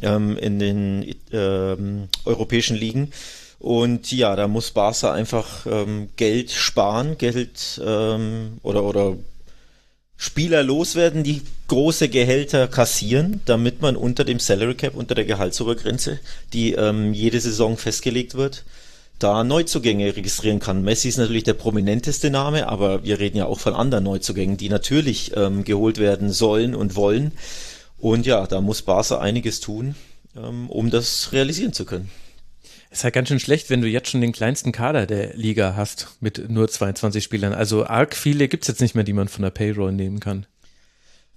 [0.00, 3.12] ähm, in den ähm, europäischen Ligen.
[3.58, 9.16] Und ja, da muss Barca einfach ähm, Geld sparen, Geld ähm, oder oder
[10.16, 16.20] Spieler loswerden, die große Gehälter kassieren, damit man unter dem Salary Cap, unter der Gehaltsobergrenze,
[16.54, 18.64] die ähm, jede Saison festgelegt wird,
[19.22, 20.82] da Neuzugänge registrieren kann.
[20.82, 24.68] Messi ist natürlich der prominenteste Name, aber wir reden ja auch von anderen Neuzugängen, die
[24.68, 27.32] natürlich ähm, geholt werden sollen und wollen.
[27.98, 29.94] Und ja, da muss Barca einiges tun,
[30.36, 32.10] ähm, um das realisieren zu können.
[32.90, 36.08] Ist halt ganz schön schlecht, wenn du jetzt schon den kleinsten Kader der Liga hast
[36.20, 37.52] mit nur 22 Spielern.
[37.52, 40.46] Also arg viele gibt's jetzt nicht mehr, die man von der Payroll nehmen kann.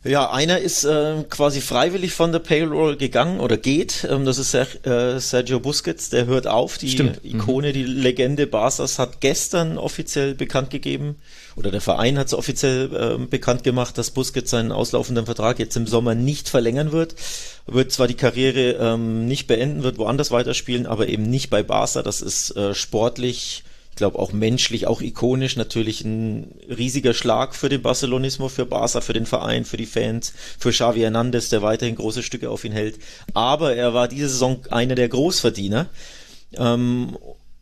[0.05, 4.05] Ja, einer ist äh, quasi freiwillig von der Payroll gegangen oder geht.
[4.09, 6.77] Ähm, das ist Ser äh, Sergio Busquets, der hört auf.
[6.77, 7.21] Die Stimmt.
[7.23, 7.73] Ikone, mhm.
[7.73, 11.15] die Legende Barca's hat gestern offiziell bekannt gegeben,
[11.55, 15.77] oder der Verein hat es offiziell äh, bekannt gemacht, dass Busquets seinen auslaufenden Vertrag jetzt
[15.77, 17.15] im Sommer nicht verlängern wird.
[17.65, 22.03] Wird zwar die Karriere ähm, nicht beenden, wird woanders weiterspielen, aber eben nicht bei Barca.
[22.03, 23.63] Das ist äh, sportlich
[23.93, 29.01] ich glaube auch menschlich, auch ikonisch natürlich ein riesiger Schlag für den Barcelonismo, für Barca,
[29.01, 32.71] für den Verein, für die Fans, für Xavi Hernandez, der weiterhin große Stücke auf ihn
[32.71, 32.95] hält.
[33.35, 35.89] Aber er war diese Saison einer der Großverdiener.
[36.57, 37.15] Ähm,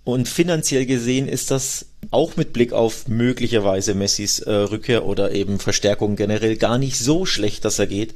[0.06, 5.60] und finanziell gesehen ist das auch mit Blick auf möglicherweise Messis äh, Rückkehr oder eben
[5.60, 8.16] Verstärkung generell gar nicht so schlecht, dass er geht,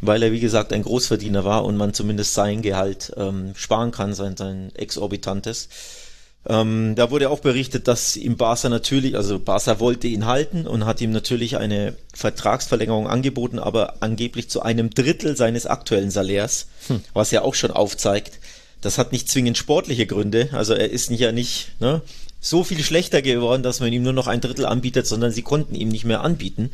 [0.00, 4.14] weil er wie gesagt ein Großverdiener war und man zumindest sein Gehalt ähm, sparen kann,
[4.14, 5.68] sein, sein exorbitantes.
[6.48, 10.86] Ähm, da wurde auch berichtet, dass ihm Barca natürlich, also Barca wollte ihn halten und
[10.86, 17.00] hat ihm natürlich eine Vertragsverlängerung angeboten, aber angeblich zu einem Drittel seines aktuellen Salärs, hm.
[17.12, 18.38] was ja auch schon aufzeigt,
[18.80, 20.50] das hat nicht zwingend sportliche Gründe.
[20.52, 22.02] Also er ist nicht ja nicht ne,
[22.40, 25.74] so viel schlechter geworden, dass man ihm nur noch ein Drittel anbietet, sondern sie konnten
[25.74, 26.70] ihm nicht mehr anbieten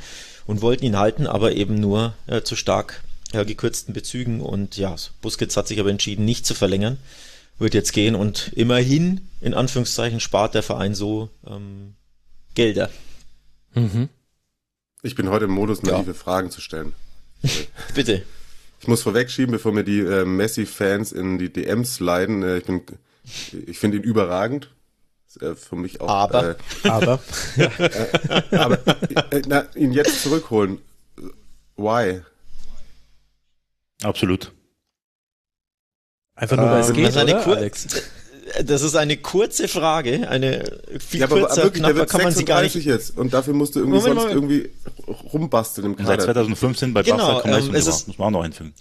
[0.47, 4.43] und wollten ihn halten, aber eben nur äh, zu stark ja, gekürzten Bezügen.
[4.43, 6.99] Und ja, Busquets hat sich aber entschieden, nicht zu verlängern
[7.59, 11.95] wird jetzt gehen und immerhin, in Anführungszeichen, spart der Verein so ähm,
[12.55, 12.91] Gelder.
[13.75, 14.09] Mhm.
[15.03, 16.15] Ich bin heute im Modus, naive ja.
[16.15, 16.93] Fragen zu stellen.
[17.95, 18.23] Bitte.
[18.81, 22.43] Ich muss vorwegschieben, bevor mir die äh, Messi-Fans in die DMs leiden.
[22.43, 22.83] Äh, ich bin,
[23.67, 24.71] ich finde ihn überragend.
[25.41, 26.09] Äh, für mich auch.
[26.09, 26.57] Aber, äh,
[26.89, 27.21] aber,
[27.57, 28.79] äh, aber
[29.31, 30.79] äh, na, ihn jetzt zurückholen
[31.77, 32.23] Why?
[34.03, 34.53] Absolut.
[36.35, 37.87] Einfach nur, weil es Ähm, geht, das ist eine oder, Kur- Alex?
[38.65, 40.65] Das ist eine kurze Frage, eine
[40.99, 43.55] viel Ja, aber kürzer, wirklich, knapper kann man sie gar nicht 36 jetzt und dafür
[43.55, 44.53] musst du irgendwie Moment, sonst Moment.
[44.53, 44.71] irgendwie
[45.33, 46.35] rumbasteln im Und seit Kader.
[46.35, 48.75] 2015 bei Genau, Barca kaum ähm, es ist- muss man auch noch einfügen.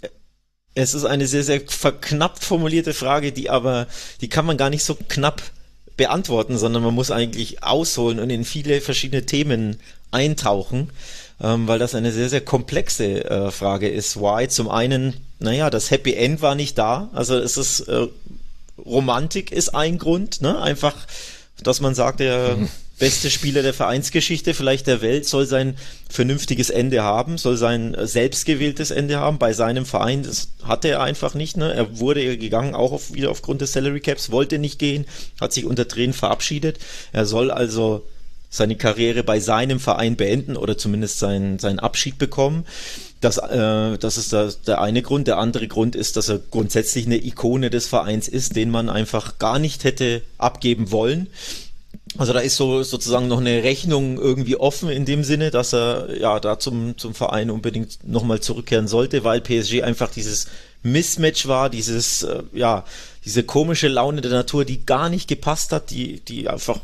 [0.74, 3.88] Es ist eine sehr, sehr verknappt formulierte Frage, die aber,
[4.22, 5.42] die kann man gar nicht so knapp
[5.96, 10.90] beantworten, sondern man muss eigentlich ausholen und in viele verschiedene Themen eintauchen,
[11.41, 14.17] ähm, weil das eine sehr, sehr komplexe äh, Frage ist.
[14.17, 14.47] Why?
[14.47, 18.08] Zum einen, naja, das Happy End war nicht da, also es ist, äh,
[18.86, 20.60] Romantik ist ein Grund, ne?
[20.62, 20.95] Einfach,
[21.62, 22.58] dass man sagt, der
[22.99, 25.75] beste Spieler der Vereinsgeschichte, vielleicht der Welt, soll sein
[26.08, 30.21] vernünftiges Ende haben, soll sein äh, selbstgewähltes Ende haben bei seinem Verein.
[30.21, 31.58] Das hatte er einfach nicht.
[31.58, 31.73] Ne?
[31.73, 35.06] Er wurde gegangen, auch auf, wieder aufgrund des Salary Caps, wollte nicht gehen,
[35.39, 36.77] hat sich unter Tränen verabschiedet.
[37.12, 38.06] Er soll also
[38.52, 42.66] seine Karriere bei seinem Verein beenden oder zumindest seinen, seinen Abschied bekommen.
[43.22, 45.28] Das, äh, das ist der, der eine Grund.
[45.28, 49.40] Der andere Grund ist, dass er grundsätzlich eine Ikone des Vereins ist, den man einfach
[49.40, 51.28] gar nicht hätte abgeben wollen.
[52.18, 56.10] Also da ist so sozusagen noch eine Rechnung irgendwie offen in dem Sinne, dass er
[56.20, 60.48] ja da zum, zum Verein unbedingt nochmal zurückkehren sollte, weil PSG einfach dieses
[60.84, 62.84] Mismatch war, dieses, äh, ja,
[63.24, 66.80] diese komische Laune der Natur, die gar nicht gepasst hat, die, die einfach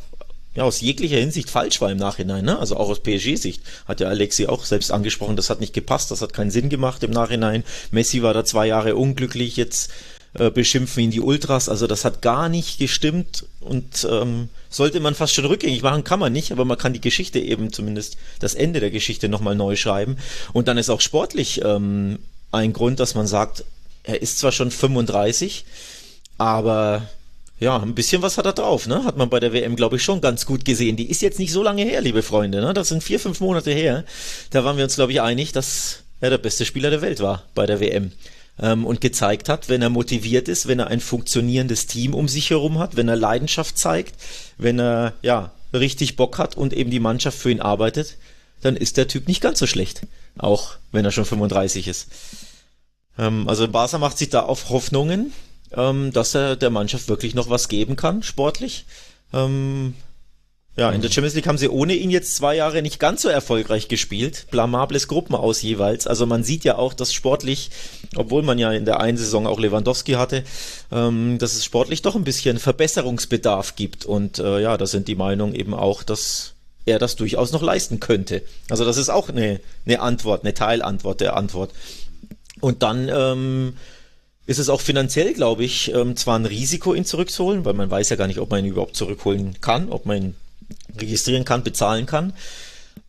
[0.57, 2.57] ja, aus jeglicher Hinsicht falsch war im Nachhinein, ne?
[2.57, 6.23] Also auch aus PSG-Sicht hat ja Alexi auch selbst angesprochen, das hat nicht gepasst, das
[6.23, 7.63] hat keinen Sinn gemacht im Nachhinein.
[7.91, 9.91] Messi war da zwei Jahre unglücklich, jetzt
[10.33, 15.13] äh, beschimpfen ihn die Ultras, also das hat gar nicht gestimmt und ähm, sollte man
[15.13, 18.55] fast schon rückgängig machen, kann man nicht, aber man kann die Geschichte eben zumindest das
[18.55, 20.17] Ende der Geschichte nochmal neu schreiben.
[20.53, 22.17] Und dann ist auch sportlich ähm,
[22.51, 23.63] ein Grund, dass man sagt,
[24.01, 25.65] er ist zwar schon 35,
[26.39, 27.07] aber
[27.59, 29.03] ja, ein bisschen was hat er drauf, ne?
[29.03, 30.95] Hat man bei der WM, glaube ich, schon ganz gut gesehen.
[30.95, 32.73] Die ist jetzt nicht so lange her, liebe Freunde, ne?
[32.73, 34.03] Das sind vier, fünf Monate her.
[34.51, 37.43] Da waren wir uns, glaube ich, einig, dass er der beste Spieler der Welt war
[37.55, 38.11] bei der WM.
[38.59, 42.49] Ähm, und gezeigt hat, wenn er motiviert ist, wenn er ein funktionierendes Team um sich
[42.49, 44.15] herum hat, wenn er Leidenschaft zeigt,
[44.57, 48.17] wenn er, ja, richtig Bock hat und eben die Mannschaft für ihn arbeitet,
[48.61, 50.01] dann ist der Typ nicht ganz so schlecht.
[50.37, 52.07] Auch wenn er schon 35 ist.
[53.17, 55.33] Ähm, also Barca macht sich da auf Hoffnungen,
[55.71, 58.85] ähm, dass er der Mannschaft wirklich noch was geben kann, sportlich.
[59.33, 59.93] Ähm,
[60.77, 63.29] ja, in der Champions League haben sie ohne ihn jetzt zwei Jahre nicht ganz so
[63.29, 64.45] erfolgreich gespielt.
[64.51, 66.05] Blamables Gruppen aus jeweils.
[66.05, 67.71] Also man sieht ja auch, dass sportlich,
[68.15, 70.43] obwohl man ja in der einen Saison auch Lewandowski hatte,
[70.91, 74.05] ähm, dass es sportlich doch ein bisschen Verbesserungsbedarf gibt.
[74.05, 76.53] Und äh, ja, da sind die Meinungen eben auch, dass
[76.85, 78.43] er das durchaus noch leisten könnte.
[78.69, 81.71] Also das ist auch eine, eine Antwort, eine Teilantwort der Antwort.
[82.61, 83.73] Und dann ähm,
[84.47, 88.09] ist es auch finanziell, glaube ich, ähm, zwar ein Risiko, ihn zurückzuholen, weil man weiß
[88.09, 90.35] ja gar nicht, ob man ihn überhaupt zurückholen kann, ob man ihn
[90.97, 92.33] registrieren kann, bezahlen kann.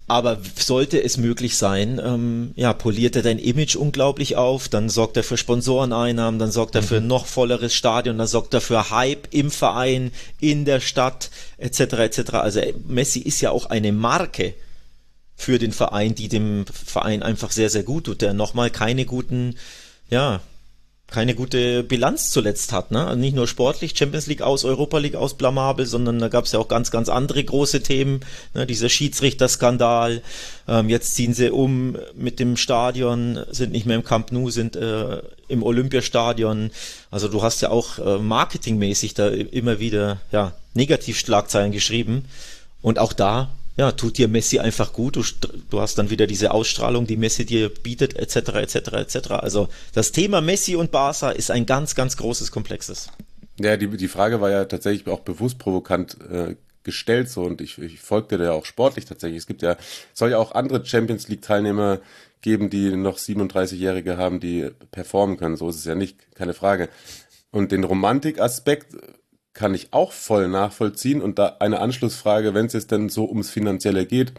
[0.08, 5.16] Aber sollte es möglich sein, ähm, ja, poliert er dein Image unglaublich auf, dann sorgt
[5.16, 9.28] er für Sponsoreneinnahmen, dann sorgt er für noch volleres Stadion, dann sorgt er für Hype
[9.30, 11.80] im Verein, in der Stadt, etc.
[11.80, 12.34] etc.
[12.34, 14.54] Also äh, Messi ist ja auch eine Marke
[15.36, 19.56] für den Verein, die dem Verein einfach sehr, sehr gut tut, der nochmal keine guten,
[20.10, 20.40] ja,
[21.10, 22.90] keine gute Bilanz zuletzt hat.
[22.90, 23.06] Ne?
[23.06, 26.52] Also nicht nur sportlich, Champions League aus, Europa League aus, blamabel, sondern da gab es
[26.52, 28.20] ja auch ganz, ganz andere große Themen.
[28.52, 28.66] Ne?
[28.66, 30.22] Dieser Schiedsrichterskandal.
[30.68, 34.76] Ähm, jetzt ziehen sie um mit dem Stadion, sind nicht mehr im Camp Nou, sind
[34.76, 36.70] äh, im Olympiastadion.
[37.10, 42.26] Also du hast ja auch äh, marketingmäßig da immer wieder ja, Negativschlagzeilen geschrieben.
[42.82, 45.16] Und auch da ja, tut dir Messi einfach gut.
[45.16, 45.22] Du,
[45.70, 49.30] du hast dann wieder diese Ausstrahlung, die Messi dir bietet, etc., etc., etc.
[49.30, 53.08] Also das Thema Messi und Barca ist ein ganz, ganz großes Komplexes.
[53.60, 57.78] Ja, die, die Frage war ja tatsächlich auch bewusst provokant äh, gestellt so und ich,
[57.78, 59.38] ich folgte ja auch sportlich tatsächlich.
[59.38, 59.76] Es gibt ja,
[60.12, 62.00] soll ja auch andere Champions League Teilnehmer
[62.40, 65.56] geben, die noch 37-Jährige haben, die performen können.
[65.56, 66.88] So ist es ja nicht, keine Frage.
[67.50, 68.96] Und den Romantikaspekt
[69.58, 71.20] kann ich auch voll nachvollziehen.
[71.20, 74.32] Und da eine Anschlussfrage, wenn es jetzt denn so ums Finanzielle geht,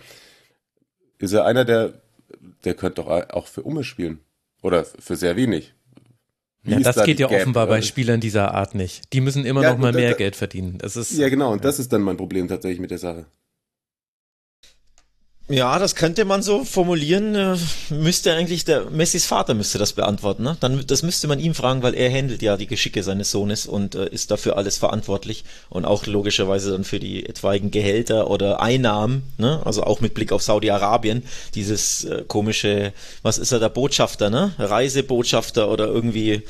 [1.18, 2.02] ist er einer, der,
[2.64, 4.20] der könnte doch auch für Umme spielen.
[4.62, 5.74] Oder für sehr wenig.
[6.64, 7.42] Wie ja, das da geht ja Gap?
[7.42, 9.12] offenbar bei Spielern dieser Art nicht.
[9.12, 10.78] Die müssen immer ja, noch mal mehr da, Geld verdienen.
[10.78, 11.52] Das ist, ja, genau.
[11.52, 11.64] Und ja.
[11.64, 13.26] das ist dann mein Problem tatsächlich mit der Sache.
[15.50, 17.34] Ja, das könnte man so formulieren.
[17.34, 17.58] Äh,
[17.90, 20.44] müsste eigentlich der Messis Vater müsste das beantworten.
[20.44, 20.58] Ne?
[20.60, 23.96] Dann das müsste man ihm fragen, weil er handelt ja die Geschicke seines Sohnes und
[23.96, 29.24] äh, ist dafür alles verantwortlich und auch logischerweise dann für die etwaigen Gehälter oder Einnahmen.
[29.40, 29.60] Ne?
[29.66, 31.24] Also auch mit Blick auf Saudi-Arabien
[31.56, 34.54] dieses äh, komische, was ist er der Botschafter, ne?
[34.60, 36.44] Reisebotschafter oder irgendwie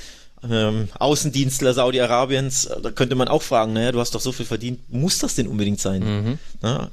[0.50, 2.70] ähm, Außendienstler Saudi-Arabiens.
[2.82, 5.48] Da könnte man auch fragen, naja, du hast doch so viel verdient, muss das denn
[5.48, 6.04] unbedingt sein?
[6.04, 6.40] Mhm.
[6.62, 6.90] Ja?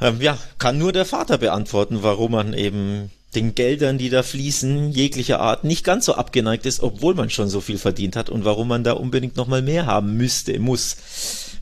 [0.00, 4.92] Ähm, ja, kann nur der Vater beantworten, warum man eben den Geldern, die da fließen,
[4.92, 8.44] jeglicher Art, nicht ganz so abgeneigt ist, obwohl man schon so viel verdient hat und
[8.44, 10.96] warum man da unbedingt nochmal mehr haben müsste, muss.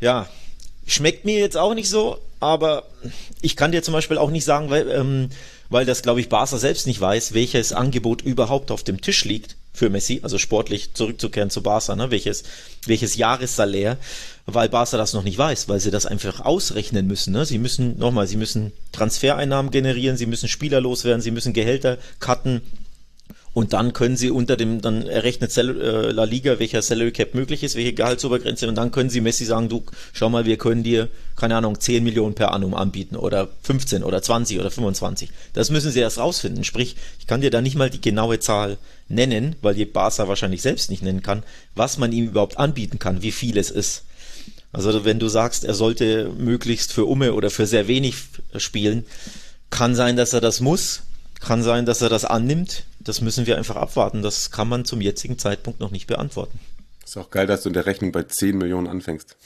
[0.01, 0.29] Ja,
[0.87, 2.85] schmeckt mir jetzt auch nicht so, aber
[3.41, 5.31] ich kann dir zum Beispiel auch nicht sagen, weil, ähm,
[5.71, 9.57] weil das, glaube ich, Barca selbst nicht weiß, welches Angebot überhaupt auf dem Tisch liegt
[9.73, 12.11] für Messi, also sportlich zurückzukehren zu Barca, ne?
[12.11, 12.45] welches,
[12.87, 13.97] welches Jahressalär,
[14.47, 17.33] weil Barca das noch nicht weiß, weil sie das einfach ausrechnen müssen.
[17.33, 17.47] Ne?
[17.47, 22.61] Sie müssen, nochmal, sie müssen Transfereinnahmen generieren, sie müssen Spieler loswerden, sie müssen Gehälter cutten,
[23.55, 27.63] und dann können sie unter dem, dann errechnet äh, La Liga, welcher Salary Cap möglich
[27.63, 28.67] ist, welche Gehaltsobergrenze.
[28.67, 29.85] Und dann können sie Messi sagen, du,
[30.15, 34.23] schau mal, wir können dir, keine Ahnung, 10 Millionen per annum anbieten oder 15 oder
[34.23, 35.31] 20 oder 25.
[35.53, 36.65] Das müssen sie erst rausfinden.
[36.65, 40.63] Sprich, ich kann dir da nicht mal die genaue Zahl nennen, weil die Barca wahrscheinlich
[40.63, 41.43] selbst nicht nennen kann,
[41.75, 44.05] was man ihm überhaupt anbieten kann, wie viel es ist.
[44.73, 48.15] Also wenn du sagst, er sollte möglichst für Umme oder für sehr wenig
[48.57, 49.05] spielen,
[49.69, 51.03] kann sein, dass er das muss,
[51.43, 52.85] kann sein, dass er das annimmt.
[53.01, 54.23] Das müssen wir einfach abwarten.
[54.23, 56.59] Das kann man zum jetzigen Zeitpunkt noch nicht beantworten.
[57.05, 59.37] Ist auch geil, dass du in der Rechnung bei 10 Millionen anfängst.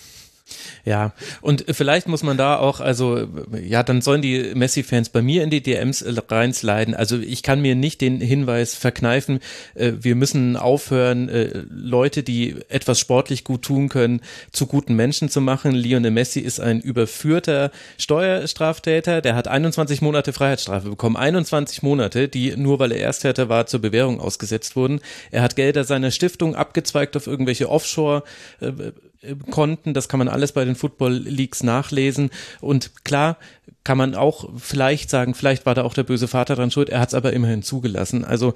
[0.85, 3.27] Ja, und vielleicht muss man da auch, also
[3.61, 6.95] ja, dann sollen die Messi-Fans bei mir in die DMs reinsliden.
[6.95, 9.41] Also ich kann mir nicht den Hinweis verkneifen,
[9.75, 14.21] äh, wir müssen aufhören, äh, Leute, die etwas sportlich gut tun können,
[14.53, 15.73] zu guten Menschen zu machen.
[15.73, 21.17] Lionel Messi ist ein überführter Steuerstraftäter, der hat 21 Monate Freiheitsstrafe bekommen.
[21.17, 25.01] 21 Monate, die nur weil er Ersttäter war, zur Bewährung ausgesetzt wurden.
[25.33, 28.23] Er hat Gelder seiner Stiftung abgezweigt auf irgendwelche Offshore-
[28.61, 28.73] äh,
[29.51, 32.31] Konten, das kann man alles bei den Football Leagues nachlesen.
[32.61, 33.39] Und klar
[33.85, 37.01] kann man auch vielleicht sagen, vielleicht war da auch der böse Vater dran schuld, er
[37.01, 38.25] hat es aber immerhin zugelassen.
[38.25, 38.55] Also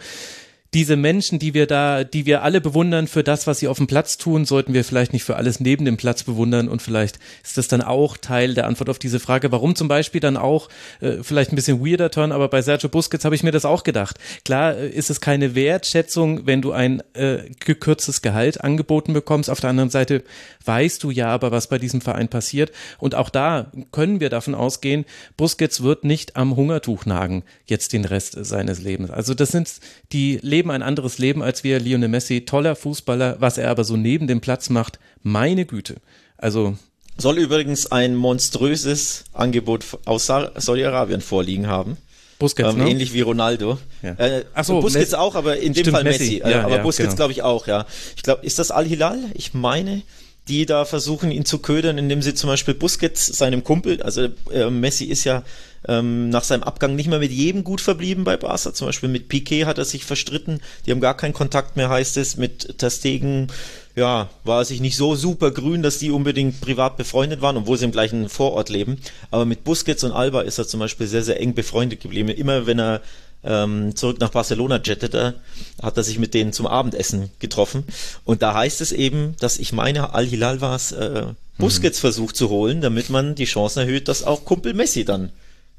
[0.73, 3.89] diese Menschen, die wir da, die wir alle bewundern für das, was sie auf dem
[3.89, 7.59] Platz tun, sollten wir vielleicht nicht für alles neben dem Platz bewundern und vielleicht ist
[7.59, 10.69] das dann auch Teil der Antwort auf diese Frage, warum zum Beispiel dann auch,
[11.01, 13.83] äh, vielleicht ein bisschen weirder Turn, aber bei Sergio Busquets habe ich mir das auch
[13.83, 14.19] gedacht.
[14.45, 19.51] Klar äh, ist es keine Wertschätzung, wenn du ein äh, gekürztes Gehalt angeboten bekommst.
[19.51, 20.23] Auf der anderen Seite
[20.67, 24.55] weißt du ja aber, was bei diesem Verein passiert und auch da können wir davon
[24.55, 25.05] ausgehen,
[25.37, 29.11] Busquets wird nicht am Hungertuch nagen jetzt den Rest seines Lebens.
[29.11, 29.69] Also das sind
[30.13, 31.81] die Leben leben ein anderes Leben als wir.
[31.81, 35.97] Lionel Messi, toller Fußballer, was er aber so neben dem Platz macht, meine Güte.
[36.37, 36.77] Also
[37.17, 41.97] soll übrigens ein monströses Angebot aus Saudi-Arabien vorliegen haben.
[42.39, 42.91] Busquets, ähm, ne?
[42.91, 43.79] Ähnlich wie Ronaldo.
[44.03, 44.13] Ja.
[44.13, 45.15] Äh, Ach so, Busquets Messi.
[45.15, 46.25] auch, aber in dem Stimmt, Fall Messi.
[46.25, 46.37] Messi.
[46.39, 47.17] Äh, ja, aber ja, Busquets genau.
[47.17, 47.87] glaube ich auch, ja.
[48.17, 49.19] Ich glaube, ist das Al-Hilal?
[49.33, 50.03] Ich meine,
[50.49, 54.69] die da versuchen, ihn zu ködern, indem sie zum Beispiel Busquets, seinem Kumpel, also äh,
[54.69, 55.43] Messi ist ja
[55.89, 58.75] ähm, nach seinem Abgang nicht mehr mit jedem gut verblieben bei Barca.
[58.75, 60.61] Zum Beispiel mit Piquet hat er sich verstritten.
[60.85, 62.37] Die haben gar keinen Kontakt mehr, heißt es.
[62.37, 63.49] Mit Testegen,
[63.97, 67.79] ja, war er sich nicht so super grün, dass die unbedingt privat befreundet waren, obwohl
[67.79, 68.99] sie im gleichen Vorort leben.
[69.31, 72.29] Aber mit Busquets und Alba ist er zum Beispiel sehr, sehr eng befreundet geblieben.
[72.29, 73.01] Immer wenn er
[73.43, 75.35] ähm, zurück nach Barcelona jettete,
[75.83, 77.85] hat er sich mit denen zum Abendessen getroffen.
[78.25, 81.25] Und da heißt es eben, dass ich meine, Al-Hilal war es, äh,
[81.57, 82.01] Busquets mhm.
[82.01, 85.31] versucht zu holen, damit man die Chance erhöht, dass auch Kumpel Messi dann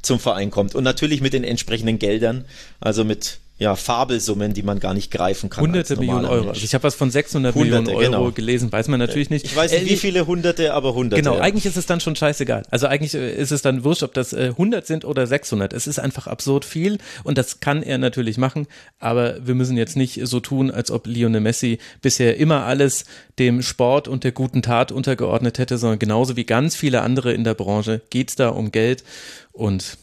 [0.01, 0.75] zum Verein kommt.
[0.75, 2.45] Und natürlich mit den entsprechenden Geldern,
[2.79, 5.61] also mit ja, Fabelsummen, die man gar nicht greifen kann.
[5.61, 6.49] Hunderte Millionen Euro.
[6.49, 8.31] Also ich habe was von 600 Hunderte, Millionen Euro genau.
[8.31, 9.45] gelesen, weiß man natürlich nicht.
[9.45, 11.21] Ich weiß nicht, äh, wie viele Hunderte, aber Hunderte.
[11.21, 11.41] Genau, ja.
[11.41, 12.63] eigentlich ist es dann schon scheißegal.
[12.71, 15.73] Also eigentlich äh, ist es dann wurscht, ob das 100 äh, sind oder 600.
[15.73, 18.65] Es ist einfach absurd viel und das kann er natürlich machen,
[18.97, 23.05] aber wir müssen jetzt nicht so tun, als ob Lionel Messi bisher immer alles
[23.37, 27.43] dem Sport und der guten Tat untergeordnet hätte, sondern genauso wie ganz viele andere in
[27.43, 29.03] der Branche geht es da um Geld
[29.51, 29.99] und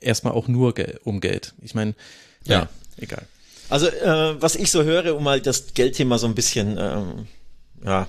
[0.00, 1.54] erstmal auch nur um Geld.
[1.60, 1.94] Ich meine,
[2.44, 3.26] ja, ja, egal.
[3.68, 7.26] Also, äh, was ich so höre, um mal das Geldthema so ein bisschen ähm,
[7.84, 8.06] ja,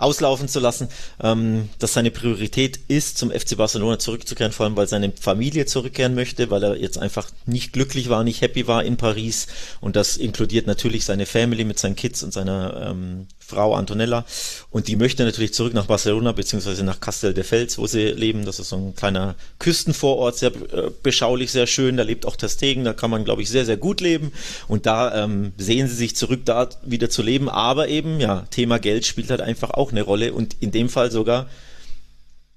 [0.00, 0.88] auslaufen zu lassen,
[1.22, 6.14] ähm, dass seine Priorität ist, zum FC Barcelona zurückzukehren, vor allem weil seine Familie zurückkehren
[6.14, 9.46] möchte, weil er jetzt einfach nicht glücklich war, nicht happy war in Paris
[9.80, 14.24] und das inkludiert natürlich seine Family mit seinen Kids und seiner ähm, Frau Antonella
[14.70, 18.44] und die möchte natürlich zurück nach Barcelona beziehungsweise nach Castel de Fels, wo sie leben.
[18.44, 21.96] Das ist so ein kleiner Küstenvorort, sehr äh, beschaulich, sehr schön.
[21.96, 24.32] Da lebt auch Testegen, da kann man, glaube ich, sehr, sehr gut leben.
[24.68, 27.48] Und da ähm, sehen sie sich zurück, da wieder zu leben.
[27.48, 31.10] Aber eben, ja, Thema Geld spielt halt einfach auch eine Rolle und in dem Fall
[31.10, 31.46] sogar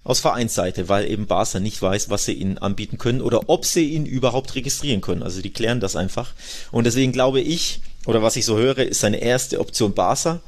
[0.03, 3.93] aus Vereinsseite, weil eben Barca nicht weiß, was sie ihnen anbieten können oder ob sie
[3.93, 5.23] ihn überhaupt registrieren können.
[5.23, 6.33] Also die klären das einfach.
[6.71, 10.41] Und deswegen glaube ich, oder was ich so höre, ist seine erste Option Barca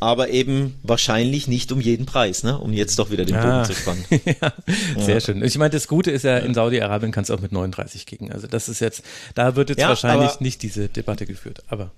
[0.00, 2.58] aber eben wahrscheinlich nicht um jeden Preis, ne?
[2.58, 3.64] um jetzt doch wieder den Bogen ah.
[3.64, 4.04] zu spannen.
[4.10, 4.52] ja,
[4.98, 5.20] sehr ja.
[5.20, 5.42] schön.
[5.42, 8.32] Ich meine, das Gute ist ja, in Saudi-Arabien kannst du auch mit 39 kicken.
[8.32, 9.02] Also das ist jetzt,
[9.34, 11.90] da wird jetzt ja, wahrscheinlich nicht diese Debatte geführt, aber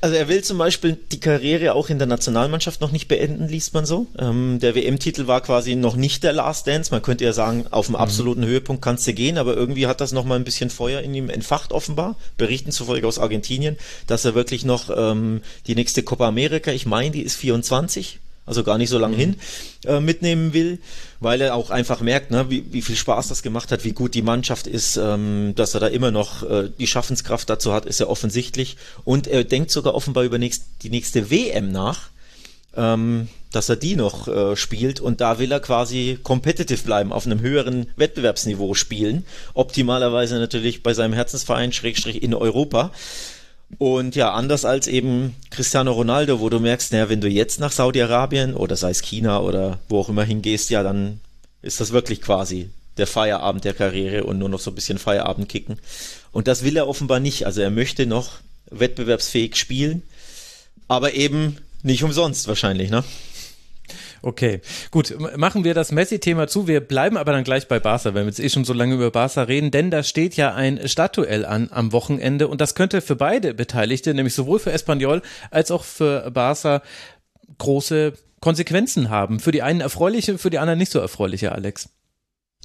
[0.00, 3.74] Also er will zum Beispiel die Karriere auch in der Nationalmannschaft noch nicht beenden, liest
[3.74, 4.06] man so.
[4.16, 6.92] Ähm, der WM-Titel war quasi noch nicht der Last Dance.
[6.92, 8.02] Man könnte ja sagen, auf dem mhm.
[8.02, 11.14] absoluten Höhepunkt kannst du gehen, aber irgendwie hat das noch mal ein bisschen Feuer in
[11.14, 12.14] ihm entfacht offenbar.
[12.36, 13.76] Berichten zufolge aus Argentinien,
[14.06, 18.64] dass er wirklich noch ähm, die nächste Copa America, ich meine, die ist 24, also
[18.64, 19.16] gar nicht so lang mhm.
[19.16, 19.36] hin,
[19.84, 20.78] äh, mitnehmen will,
[21.20, 24.14] weil er auch einfach merkt, ne, wie, wie viel Spaß das gemacht hat, wie gut
[24.14, 28.00] die Mannschaft ist, ähm, dass er da immer noch äh, die Schaffenskraft dazu hat, ist
[28.00, 28.76] ja offensichtlich.
[29.04, 32.08] Und er denkt sogar offenbar über nächst, die nächste WM nach,
[32.74, 37.26] ähm, dass er die noch äh, spielt und da will er quasi competitive bleiben, auf
[37.26, 39.24] einem höheren Wettbewerbsniveau spielen.
[39.54, 42.92] Optimalerweise natürlich bei seinem Herzensverein, Schrägstrich in Europa.
[43.76, 47.70] Und ja, anders als eben Cristiano Ronaldo, wo du merkst, naja, wenn du jetzt nach
[47.70, 51.20] Saudi-Arabien oder sei es China oder wo auch immer hingehst, ja, dann
[51.60, 55.48] ist das wirklich quasi der Feierabend der Karriere und nur noch so ein bisschen Feierabend
[55.48, 55.78] kicken.
[56.32, 57.44] Und das will er offenbar nicht.
[57.46, 58.38] Also er möchte noch
[58.70, 60.02] wettbewerbsfähig spielen,
[60.88, 63.04] aber eben nicht umsonst wahrscheinlich, ne?
[64.22, 64.60] Okay,
[64.90, 66.66] gut, machen wir das Messi-Thema zu.
[66.66, 69.10] Wir bleiben aber dann gleich bei Barca, wenn wir jetzt eh schon so lange über
[69.10, 73.16] Barca reden, denn da steht ja ein Stadtduell an am Wochenende und das könnte für
[73.16, 76.82] beide Beteiligte, nämlich sowohl für Espanyol als auch für Barca,
[77.58, 79.40] große Konsequenzen haben.
[79.40, 81.88] Für die einen erfreuliche, für die anderen nicht so erfreuliche, Alex.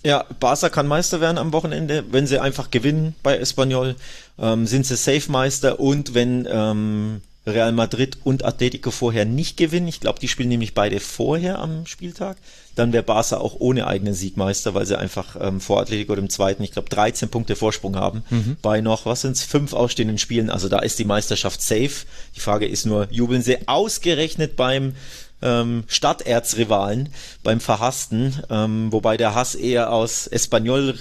[0.06, 3.96] Ja, Barca kann Meister werden am Wochenende, wenn sie einfach gewinnen bei Espanyol,
[4.38, 9.88] ähm, sind sie Safe Meister und wenn ähm, Real Madrid und Atletico vorher nicht gewinnen.
[9.88, 12.38] Ich glaube, die spielen nämlich beide vorher am Spieltag.
[12.76, 16.64] Dann wäre Barca auch ohne eigenen Siegmeister, weil sie einfach ähm, vor Atletico dem zweiten,
[16.64, 18.24] ich glaube, 13 Punkte Vorsprung haben.
[18.30, 18.58] Mhm.
[18.62, 20.50] Bei noch, was sind es, fünf ausstehenden Spielen.
[20.50, 22.06] Also da ist die Meisterschaft safe.
[22.36, 24.96] Die Frage ist nur, jubeln sie ausgerechnet beim
[25.42, 27.10] ähm, Stadterzrivalen,
[27.44, 30.98] beim Verhassten, ähm, wobei der Hass eher aus Espanyol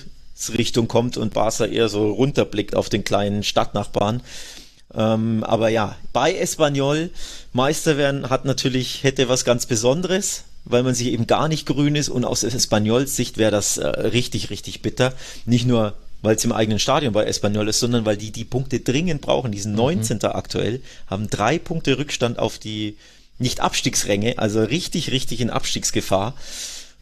[0.57, 4.23] Richtung kommt und Barca eher so runterblickt auf den kleinen Stadtnachbarn.
[4.95, 7.11] Ähm, aber ja, bei Espanyol
[7.53, 11.97] Meister werden hat natürlich, hätte was ganz Besonderes, weil man sich eben gar nicht grün
[11.97, 15.13] ist und aus Espanyols Sicht wäre das äh, richtig, richtig bitter.
[15.47, 18.81] Nicht nur weil es im eigenen Stadion bei Espanyol ist, sondern weil die die Punkte
[18.81, 19.53] dringend brauchen.
[19.53, 20.19] Die sind 19.
[20.23, 20.29] Mhm.
[20.29, 22.97] aktuell, haben drei Punkte Rückstand auf die
[23.39, 26.35] Nicht-Abstiegsränge, also richtig, richtig in Abstiegsgefahr.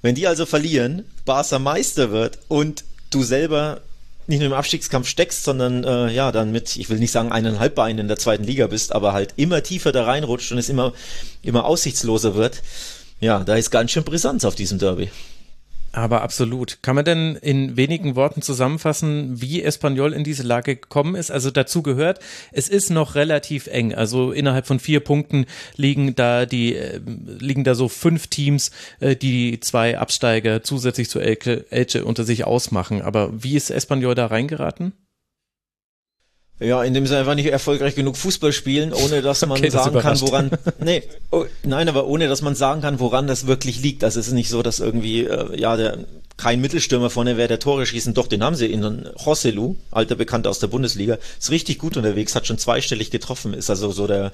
[0.03, 3.83] Wenn die also verlieren, Barca Meister wird und du selber
[4.31, 7.75] nicht nur im Abstiegskampf steckst, sondern äh, ja, dann mit, ich will nicht sagen eineinhalb
[7.75, 10.95] Beinen in der zweiten Liga bist, aber halt immer tiefer da reinrutscht und es immer,
[11.43, 12.63] immer aussichtsloser wird.
[13.21, 15.11] Ja, da ist ganz schön Brisanz auf diesem Derby.
[15.93, 16.79] Aber absolut.
[16.83, 21.33] Kann man denn in wenigen Worten zusammenfassen, wie Espanyol in diese Lage gekommen ist?
[21.33, 22.21] Also dazu gehört,
[22.53, 23.93] es ist noch relativ eng.
[23.93, 28.71] Also innerhalb von vier Punkten liegen da die, äh, liegen da so fünf Teams,
[29.01, 33.03] äh, die zwei Absteiger zusätzlich zu Elche, Elche unter sich ausmachen.
[33.03, 34.93] Aber wie ist Espanyol da reingeraten?
[36.61, 40.21] Ja, indem sie einfach nicht erfolgreich genug Fußball spielen, ohne dass man okay, sagen kann,
[40.21, 40.51] woran.
[40.79, 44.05] Nee, oh, nein, aber ohne dass man sagen kann, woran das wirklich liegt.
[44.05, 45.99] Also es ist nicht so, dass irgendwie, äh, ja, der
[46.37, 48.15] kein Mittelstürmer vorne wäre, der Tore schießen.
[48.15, 52.35] Doch, den haben sie in Joselu, alter Bekannter aus der Bundesliga, ist richtig gut unterwegs,
[52.35, 54.33] hat schon zweistellig getroffen, ist also so der,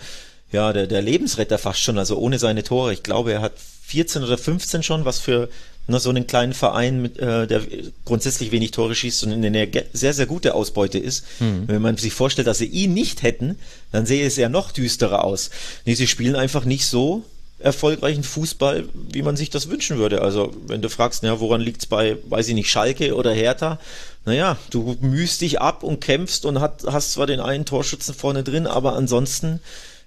[0.52, 2.92] ja, der, der Lebensretter fast schon, also ohne seine Tore.
[2.92, 3.52] Ich glaube, er hat
[3.86, 5.48] 14 oder 15 schon, was für
[5.86, 7.62] ne, so einen kleinen Verein, mit, äh, der
[8.04, 11.24] grundsätzlich wenig Tore schießt und eine sehr, sehr gute Ausbeute ist.
[11.40, 11.64] Mhm.
[11.66, 13.58] Wenn man sich vorstellt, dass sie ihn nicht hätten,
[13.92, 15.50] dann sähe es ja noch düsterer aus.
[15.84, 17.24] Nee, sie spielen einfach nicht so
[17.58, 20.20] erfolgreichen Fußball, wie man sich das wünschen würde.
[20.20, 23.78] Also, wenn du fragst, ja, woran liegt's bei, weiß ich nicht, Schalke oder Hertha?
[24.26, 28.42] Naja, du mühst dich ab und kämpfst und hat, hast zwar den einen Torschützen vorne
[28.42, 29.60] drin, aber ansonsten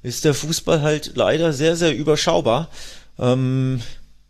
[0.03, 2.69] ist der Fußball halt leider sehr, sehr überschaubar.
[3.17, 3.81] Ähm,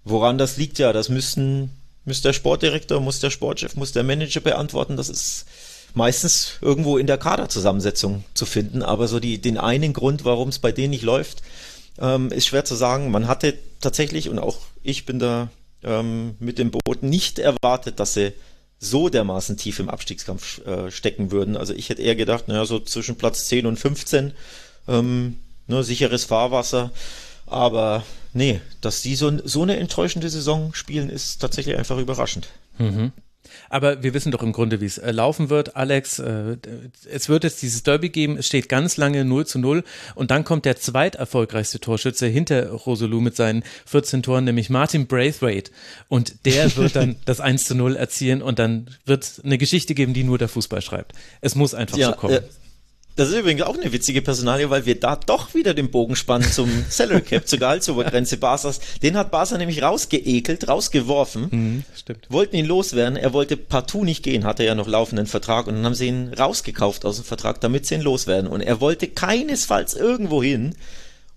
[0.09, 1.69] Woran das liegt, ja, das müssen,
[2.03, 4.97] muss der Sportdirektor, muss der Sportchef, muss der Manager beantworten.
[4.97, 5.45] Das ist
[5.93, 8.81] meistens irgendwo in der Kaderzusammensetzung zu finden.
[8.81, 11.43] Aber so die, den einen Grund, warum es bei denen nicht läuft,
[11.99, 13.11] ähm, ist schwer zu sagen.
[13.11, 15.49] Man hatte tatsächlich, und auch ich bin da
[15.83, 18.33] ähm, mit dem Boot nicht erwartet, dass sie
[18.79, 21.55] so dermaßen tief im Abstiegskampf äh, stecken würden.
[21.55, 24.33] Also ich hätte eher gedacht, naja, so zwischen Platz 10 und 15,
[24.87, 25.37] ähm,
[25.67, 26.91] ne, sicheres Fahrwasser.
[27.45, 28.03] Aber
[28.33, 32.49] nee, dass die so, so eine enttäuschende Saison spielen, ist tatsächlich einfach überraschend.
[32.77, 33.11] Mhm.
[33.69, 35.75] Aber wir wissen doch im Grunde, wie es äh, laufen wird.
[35.75, 36.57] Alex, äh,
[37.09, 39.83] es wird jetzt dieses Derby geben, es steht ganz lange 0 zu 0
[40.15, 45.71] und dann kommt der zweiterfolgreichste Torschütze hinter Roselu mit seinen 14 Toren, nämlich Martin Braithwaite
[46.07, 49.95] und der wird dann das 1 zu 0 erzielen und dann wird es eine Geschichte
[49.95, 51.13] geben, die nur der Fußball schreibt.
[51.41, 52.33] Es muss einfach ja, so kommen.
[52.35, 52.41] Äh,
[53.19, 56.49] Das ist übrigens auch eine witzige Personalie, weil wir da doch wieder den Bogen spannen
[56.49, 58.79] zum Salary Cap, zur Gehaltsobergrenze Barsas.
[59.03, 61.47] Den hat Barca nämlich rausgeekelt, rausgeworfen.
[61.51, 62.27] Mhm, stimmt.
[62.29, 63.17] Wollten ihn loswerden.
[63.17, 66.33] Er wollte partout nicht gehen, hatte ja noch laufenden Vertrag und dann haben sie ihn
[66.33, 68.49] rausgekauft aus dem Vertrag, damit sie ihn loswerden.
[68.49, 70.75] Und er wollte keinesfalls irgendwo hin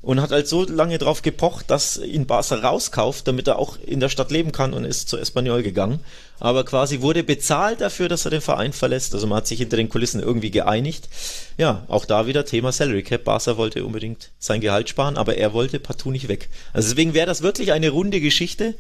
[0.03, 4.01] und hat halt so lange drauf gepocht, dass ihn Barca rauskauft, damit er auch in
[4.01, 6.01] der Stadt leben kann und ist zu Espanyol gegangen.
[6.41, 9.15] Aber quasi wurde bezahlt dafür, dass er den Verein verlässt.
[9.15, 11.09] Also man hat sich hinter den Kulissen irgendwie geeinigt.
[11.57, 13.23] Ja, auch da wieder Thema Salary Cap.
[13.23, 16.49] Barca wollte unbedingt sein Gehalt sparen, aber er wollte partout nicht weg.
[16.73, 18.75] Also deswegen wäre das wirklich eine runde Geschichte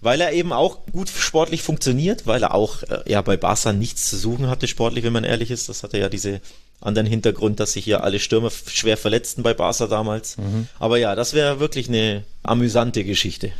[0.00, 4.08] weil er eben auch gut sportlich funktioniert, weil er auch äh, ja bei Barca nichts
[4.08, 5.68] zu suchen hatte sportlich, wenn man ehrlich ist.
[5.68, 6.40] Das hatte ja diese
[6.80, 10.36] anderen Hintergrund, dass sich hier alle Stürmer schwer verletzten bei Barca damals.
[10.36, 10.68] Mhm.
[10.78, 13.52] Aber ja, das wäre wirklich eine amüsante Geschichte.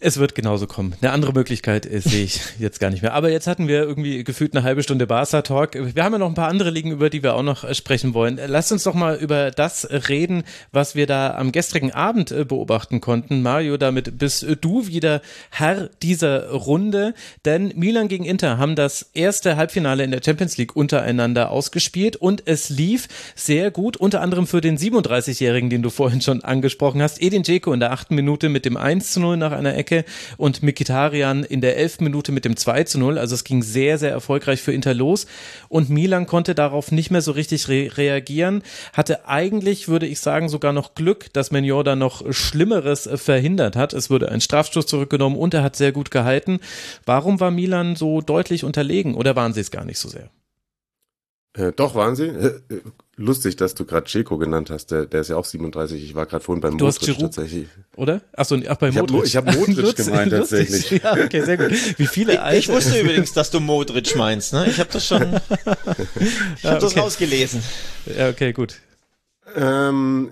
[0.00, 0.94] Es wird genauso kommen.
[1.00, 3.14] Eine andere Möglichkeit äh, sehe ich jetzt gar nicht mehr.
[3.14, 5.74] Aber jetzt hatten wir irgendwie gefühlt eine halbe Stunde Barca-Talk.
[5.94, 8.14] Wir haben ja noch ein paar andere Ligen, über die wir auch noch äh, sprechen
[8.14, 8.38] wollen.
[8.46, 13.00] Lasst uns doch mal über das reden, was wir da am gestrigen Abend äh, beobachten
[13.00, 13.42] konnten.
[13.42, 15.20] Mario, damit bist du wieder
[15.50, 17.12] Herr dieser Runde.
[17.44, 22.46] Denn Milan gegen Inter haben das erste Halbfinale in der Champions League untereinander ausgespielt und
[22.46, 27.20] es lief sehr gut, unter anderem für den 37-Jährigen, den du vorhin schon angesprochen hast.
[27.20, 30.04] Edin Dzeko in der achten Minute mit dem 1 zu 0 nach einer Ecke Ecke
[30.36, 33.18] und Mikitarian in der elften Minute mit dem 2 zu 0.
[33.18, 35.26] Also es ging sehr, sehr erfolgreich für Inter los
[35.68, 38.62] und Milan konnte darauf nicht mehr so richtig re reagieren.
[38.92, 43.92] Hatte eigentlich, würde ich sagen, sogar noch Glück, dass Menior da noch Schlimmeres verhindert hat.
[43.92, 46.60] Es wurde ein Strafstoß zurückgenommen und er hat sehr gut gehalten.
[47.06, 50.30] Warum war Milan so deutlich unterlegen oder waren sie es gar nicht so sehr?
[51.54, 52.26] Äh, doch, waren sie.
[52.26, 52.60] Äh,
[53.18, 54.90] lustig, dass du gerade Ceko genannt hast.
[54.90, 56.02] Der, der ist ja auch 37.
[56.02, 57.68] Ich war gerade vorhin beim du Modric tatsächlich.
[57.96, 58.22] Oder?
[58.32, 59.26] Achso, ach, bei Modric.
[59.26, 60.90] Ich habe hab Modric Lutz, gemeint tatsächlich.
[61.02, 61.72] Ja, okay, sehr gut.
[61.98, 64.52] Wie viele ich, ich wusste übrigens, dass du Modric meinst.
[64.52, 64.66] Ne?
[64.68, 66.80] Ich habe das schon ich hab ja, okay.
[66.80, 67.62] das rausgelesen.
[68.16, 68.76] Ja, okay, gut.
[69.54, 70.30] Ähm,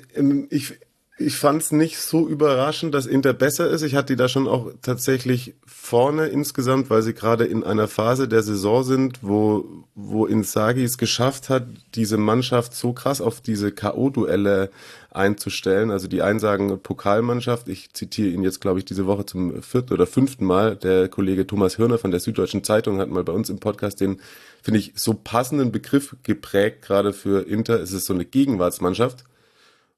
[0.51, 0.74] ich,
[1.18, 3.80] ich fand es nicht so überraschend, dass Inter besser ist.
[3.80, 8.28] Ich hatte die da schon auch tatsächlich vorne insgesamt, weil sie gerade in einer Phase
[8.28, 9.64] der Saison sind, wo,
[9.94, 14.68] wo Inzaghi es geschafft hat, diese Mannschaft so krass auf diese K.O.-Duelle
[15.10, 15.90] einzustellen.
[15.90, 17.68] Also die einen sagen Pokalmannschaft.
[17.68, 20.76] Ich zitiere ihn jetzt, glaube ich, diese Woche zum vierten oder fünften Mal.
[20.76, 24.20] Der Kollege Thomas Hirner von der Süddeutschen Zeitung hat mal bei uns im Podcast den,
[24.62, 27.80] finde ich, so passenden Begriff geprägt, gerade für Inter.
[27.80, 29.24] Es ist so eine Gegenwartsmannschaft.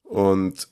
[0.05, 0.69] Und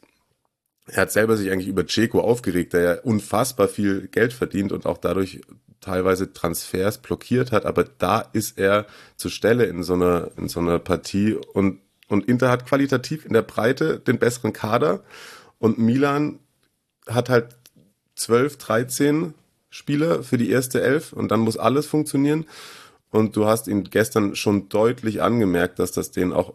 [0.88, 4.85] er hat selber sich eigentlich über Ceco aufgeregt, der ja unfassbar viel Geld verdient und
[4.85, 5.41] auch dadurch
[5.81, 10.59] teilweise Transfers blockiert hat, aber da ist er zur Stelle in so einer, in so
[10.59, 11.33] einer Partie.
[11.53, 15.03] Und, und Inter hat qualitativ in der Breite den besseren Kader.
[15.59, 16.39] Und Milan
[17.07, 17.55] hat halt
[18.15, 19.33] 12, 13
[19.69, 21.13] Spieler für die erste Elf.
[21.13, 22.45] Und dann muss alles funktionieren.
[23.09, 26.53] Und du hast ihn gestern schon deutlich angemerkt, dass das denen auch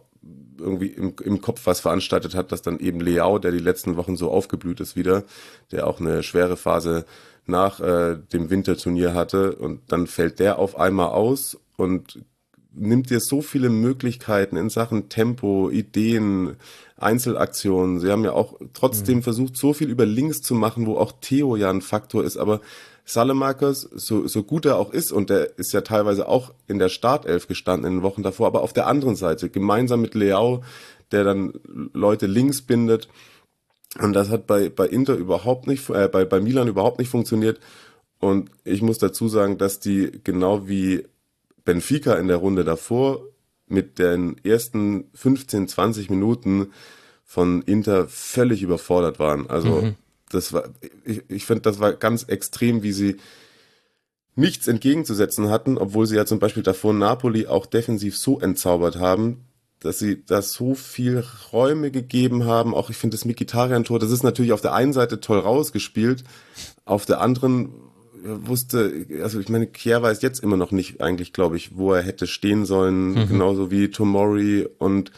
[0.57, 4.15] irgendwie im, im Kopf was veranstaltet hat, dass dann eben Leao, der die letzten Wochen
[4.15, 5.23] so aufgeblüht ist wieder,
[5.71, 7.05] der auch eine schwere Phase
[7.45, 12.23] nach äh, dem Winterturnier hatte und dann fällt der auf einmal aus und
[12.75, 16.55] nimmt dir so viele Möglichkeiten in Sachen Tempo, Ideen,
[16.97, 17.99] Einzelaktionen.
[17.99, 19.23] Sie haben ja auch trotzdem mhm.
[19.23, 22.61] versucht, so viel über links zu machen, wo auch Theo ja ein Faktor ist, aber
[23.05, 26.89] Salemakers, so, so gut er auch ist, und der ist ja teilweise auch in der
[26.89, 30.63] Startelf gestanden in den Wochen davor, aber auf der anderen Seite, gemeinsam mit Leao,
[31.11, 31.53] der dann
[31.93, 33.09] Leute links bindet.
[33.99, 37.59] Und das hat bei, bei Inter überhaupt nicht, äh, bei, bei Milan überhaupt nicht funktioniert.
[38.19, 41.05] Und ich muss dazu sagen, dass die genau wie
[41.65, 43.21] Benfica in der Runde davor
[43.67, 46.71] mit den ersten 15, 20 Minuten
[47.25, 49.49] von Inter völlig überfordert waren.
[49.49, 49.95] Also mhm
[50.33, 50.69] das war,
[51.05, 53.17] ich, ich finde, das war ganz extrem, wie sie
[54.35, 59.45] nichts entgegenzusetzen hatten, obwohl sie ja zum Beispiel davor Napoli auch defensiv so entzaubert haben,
[59.79, 62.73] dass sie da so viel Räume gegeben haben.
[62.73, 66.23] Auch ich finde das Mikitarian-Tor, das ist natürlich auf der einen Seite toll rausgespielt,
[66.85, 67.73] auf der anderen
[68.23, 72.01] wusste, also ich meine, Kier weiß jetzt immer noch nicht eigentlich, glaube ich, wo er
[72.01, 73.27] hätte stehen sollen, mhm.
[73.27, 75.11] genauso wie Tomori und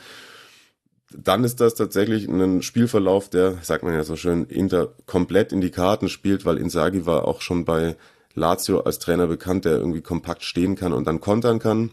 [1.18, 5.61] dann ist das tatsächlich ein Spielverlauf, der, sagt man ja so schön, Inter komplett in
[5.61, 7.95] die Karten spielt, weil Inzaghi war auch schon bei
[8.34, 11.91] Lazio als Trainer bekannt, der irgendwie kompakt stehen kann und dann kontern kann.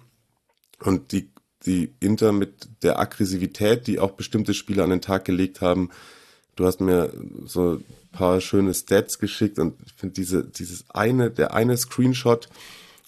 [0.80, 1.30] Und die,
[1.66, 5.90] die Inter mit der Aggressivität, die auch bestimmte Spieler an den Tag gelegt haben,
[6.56, 7.12] du hast mir
[7.46, 12.48] so ein paar schöne Stats geschickt und ich finde diese, dieses eine, der eine Screenshot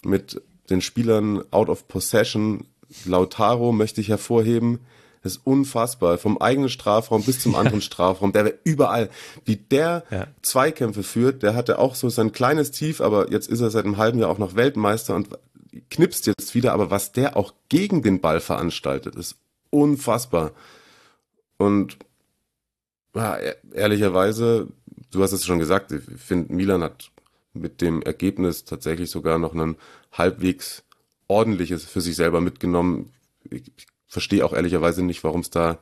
[0.04, 0.40] mit
[0.70, 2.66] den Spielern out of possession,
[3.04, 4.80] Lautaro möchte ich hervorheben,
[5.24, 6.18] das ist unfassbar.
[6.18, 7.80] Vom eigenen Strafraum bis zum anderen.
[7.80, 8.32] Strafraum.
[8.32, 9.08] Der wäre überall.
[9.46, 10.26] Wie der ja.
[10.42, 13.96] Zweikämpfe führt, der hatte auch so sein kleines Tief, aber jetzt ist er seit einem
[13.96, 15.30] halben Jahr auch noch Weltmeister und
[15.88, 16.74] knipst jetzt wieder.
[16.74, 19.36] Aber was der auch gegen den Ball veranstaltet, ist
[19.70, 20.52] unfassbar.
[21.56, 21.96] Und
[23.14, 24.68] ja, e-, ehrlicherweise,
[25.10, 27.10] du hast es schon gesagt, ich finde, Milan hat
[27.54, 29.76] mit dem Ergebnis tatsächlich sogar noch ein
[30.12, 30.84] halbwegs
[31.28, 33.10] ordentliches für sich selber mitgenommen.
[33.48, 35.78] Ich verstehe auch ehrlicherweise nicht, warum es da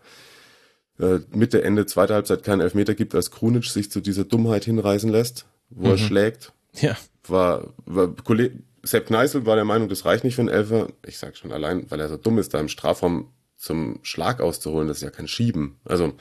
[0.99, 5.11] äh, Mitte, Ende, zweite Halbzeit keinen Elfmeter gibt, als Krunic sich zu dieser Dummheit hinreißen
[5.11, 5.93] lässt, wo mhm.
[5.93, 6.53] er schlägt.
[6.81, 6.97] Ja.
[7.29, 10.89] War, war Kollege, Sepp Kneißl war der Meinung, das reicht nicht für einen Elfer.
[11.07, 14.89] Ich sag schon allein, weil er so dumm ist, da im Strafraum zum Schlag auszuholen,
[14.89, 15.77] das ist ja kein Schieben.
[15.85, 16.15] Also,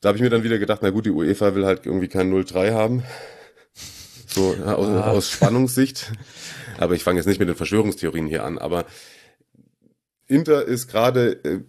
[0.00, 2.30] da habe ich mir dann wieder gedacht, na gut, die UEFA will halt irgendwie kein
[2.32, 3.02] 0-3 haben.
[4.26, 5.10] So aus, ah.
[5.10, 6.12] aus Spannungssicht.
[6.76, 8.58] Aber ich fange jetzt nicht mit den Verschwörungstheorien hier an.
[8.58, 8.84] Aber
[10.28, 11.60] Inter ist gerade, äh,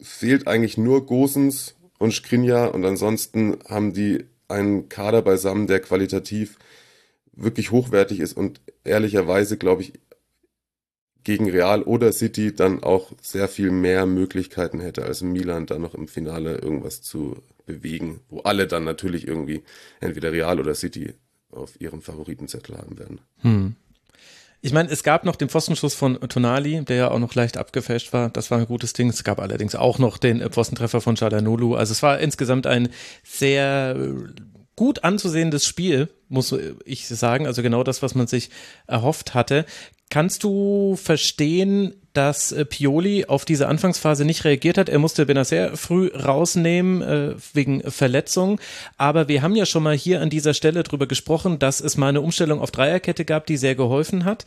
[0.00, 6.58] fehlt eigentlich nur Gosens und Skrinja und ansonsten haben die einen Kader beisammen, der qualitativ
[7.32, 9.92] wirklich hochwertig ist und ehrlicherweise, glaube ich,
[11.24, 15.94] gegen Real oder City dann auch sehr viel mehr Möglichkeiten hätte als Milan da noch
[15.94, 17.36] im Finale irgendwas zu
[17.66, 19.62] bewegen, wo alle dann natürlich irgendwie
[20.00, 21.12] entweder Real oder City
[21.50, 23.20] auf ihrem Favoritenzettel haben werden.
[23.40, 23.76] Hm.
[24.60, 28.12] Ich meine, es gab noch den Pfostenschuss von Tonali, der ja auch noch leicht abgefälscht
[28.12, 28.28] war.
[28.28, 29.08] Das war ein gutes Ding.
[29.08, 31.76] Es gab allerdings auch noch den Pfostentreffer von Chalanolu.
[31.76, 32.88] Also es war insgesamt ein
[33.22, 33.96] sehr
[34.74, 36.54] gut anzusehendes Spiel, muss
[36.84, 37.46] ich sagen.
[37.46, 38.50] Also genau das, was man sich
[38.88, 39.64] erhofft hatte.
[40.10, 44.88] Kannst du verstehen, dass äh, Pioli auf diese Anfangsphase nicht reagiert hat?
[44.88, 48.60] Er musste Benacer früh rausnehmen äh, wegen Verletzung.
[48.96, 52.08] Aber wir haben ja schon mal hier an dieser Stelle drüber gesprochen, dass es mal
[52.08, 54.46] eine Umstellung auf Dreierkette gab, die sehr geholfen hat.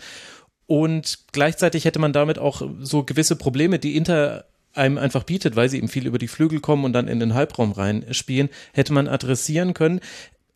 [0.67, 4.43] Und gleichzeitig hätte man damit auch so gewisse Probleme, die Inter
[4.73, 7.33] einem einfach bietet, weil sie eben viel über die Flügel kommen und dann in den
[7.33, 10.01] Halbraum reinspielen, hätte man adressieren können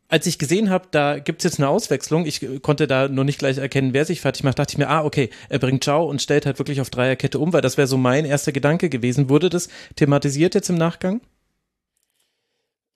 [0.08, 3.58] als ich gesehen habe, da gibt's jetzt eine Auswechslung, ich konnte da nur nicht gleich
[3.58, 6.46] erkennen, wer sich fertig macht, dachte ich mir, ah, okay, er bringt Ciao und stellt
[6.46, 9.30] halt wirklich auf Dreierkette um, weil das wäre so mein erster Gedanke gewesen.
[9.30, 11.22] Wurde das thematisiert jetzt im Nachgang?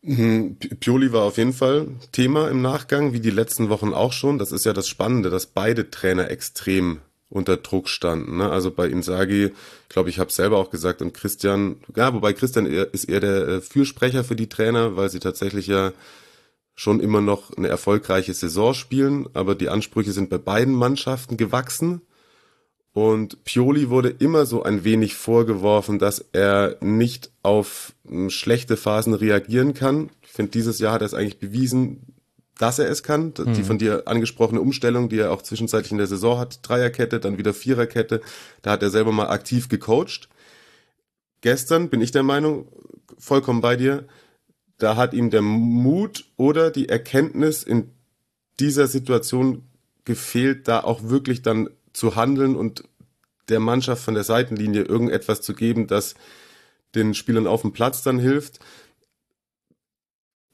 [0.02, 4.38] Mhm, Pioli war auf jeden Fall Thema im Nachgang, wie die letzten Wochen auch schon.
[4.38, 7.00] Das ist ja das Spannende, dass beide Trainer extrem
[7.30, 8.38] unter Druck standen.
[8.38, 8.50] Ne?
[8.50, 9.52] Also bei Insagi,
[9.90, 13.62] glaube ich, habe selber auch gesagt und Christian, ja, wobei Christian ist eher der äh,
[13.62, 15.92] Fürsprecher für die Trainer, weil sie tatsächlich ja
[16.80, 22.00] schon immer noch eine erfolgreiche Saison spielen, aber die Ansprüche sind bei beiden Mannschaften gewachsen.
[22.94, 29.14] Und Pioli wurde immer so ein wenig vorgeworfen, dass er nicht auf hm, schlechte Phasen
[29.14, 30.10] reagieren kann.
[30.22, 32.14] Ich finde, dieses Jahr hat er es eigentlich bewiesen,
[32.58, 33.34] dass er es kann.
[33.38, 33.54] Mhm.
[33.56, 37.38] Die von dir angesprochene Umstellung, die er auch zwischenzeitlich in der Saison hat, Dreierkette, dann
[37.38, 38.22] wieder Viererkette,
[38.62, 40.30] da hat er selber mal aktiv gecoacht.
[41.42, 42.70] Gestern bin ich der Meinung,
[43.18, 44.06] vollkommen bei dir,
[44.80, 47.92] da hat ihm der Mut oder die Erkenntnis in
[48.60, 49.64] dieser Situation
[50.06, 52.84] gefehlt, da auch wirklich dann zu handeln und
[53.50, 56.16] der Mannschaft von der Seitenlinie irgendetwas zu geben, das
[56.96, 58.60] den Spielern auf dem Platz dann hilft.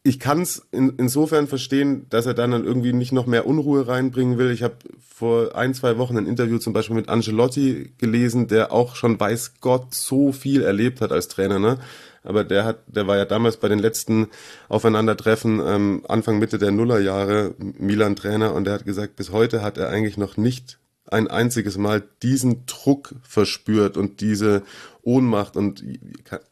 [0.03, 3.87] Ich kann es in, insofern verstehen, dass er dann, dann irgendwie nicht noch mehr Unruhe
[3.87, 4.51] reinbringen will.
[4.51, 8.95] Ich habe vor ein, zwei Wochen ein Interview zum Beispiel mit Angelotti gelesen, der auch
[8.95, 11.57] schon weiß Gott so viel erlebt hat als Trainer.
[11.57, 11.79] Ne?
[12.25, 14.27] Aber der hat, der war ja damals bei den letzten
[14.67, 19.89] Aufeinandertreffen ähm, Anfang Mitte der Nullerjahre Milan-Trainer und der hat gesagt, bis heute hat er
[19.89, 24.63] eigentlich noch nicht ein einziges Mal diesen Druck verspürt und diese
[25.03, 25.83] Ohnmacht und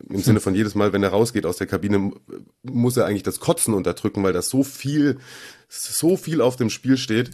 [0.10, 2.12] im Sinne von jedes Mal, wenn er rausgeht aus der Kabine,
[2.62, 5.18] muss er eigentlich das Kotzen unterdrücken, weil das so viel,
[5.70, 7.32] so viel auf dem Spiel steht.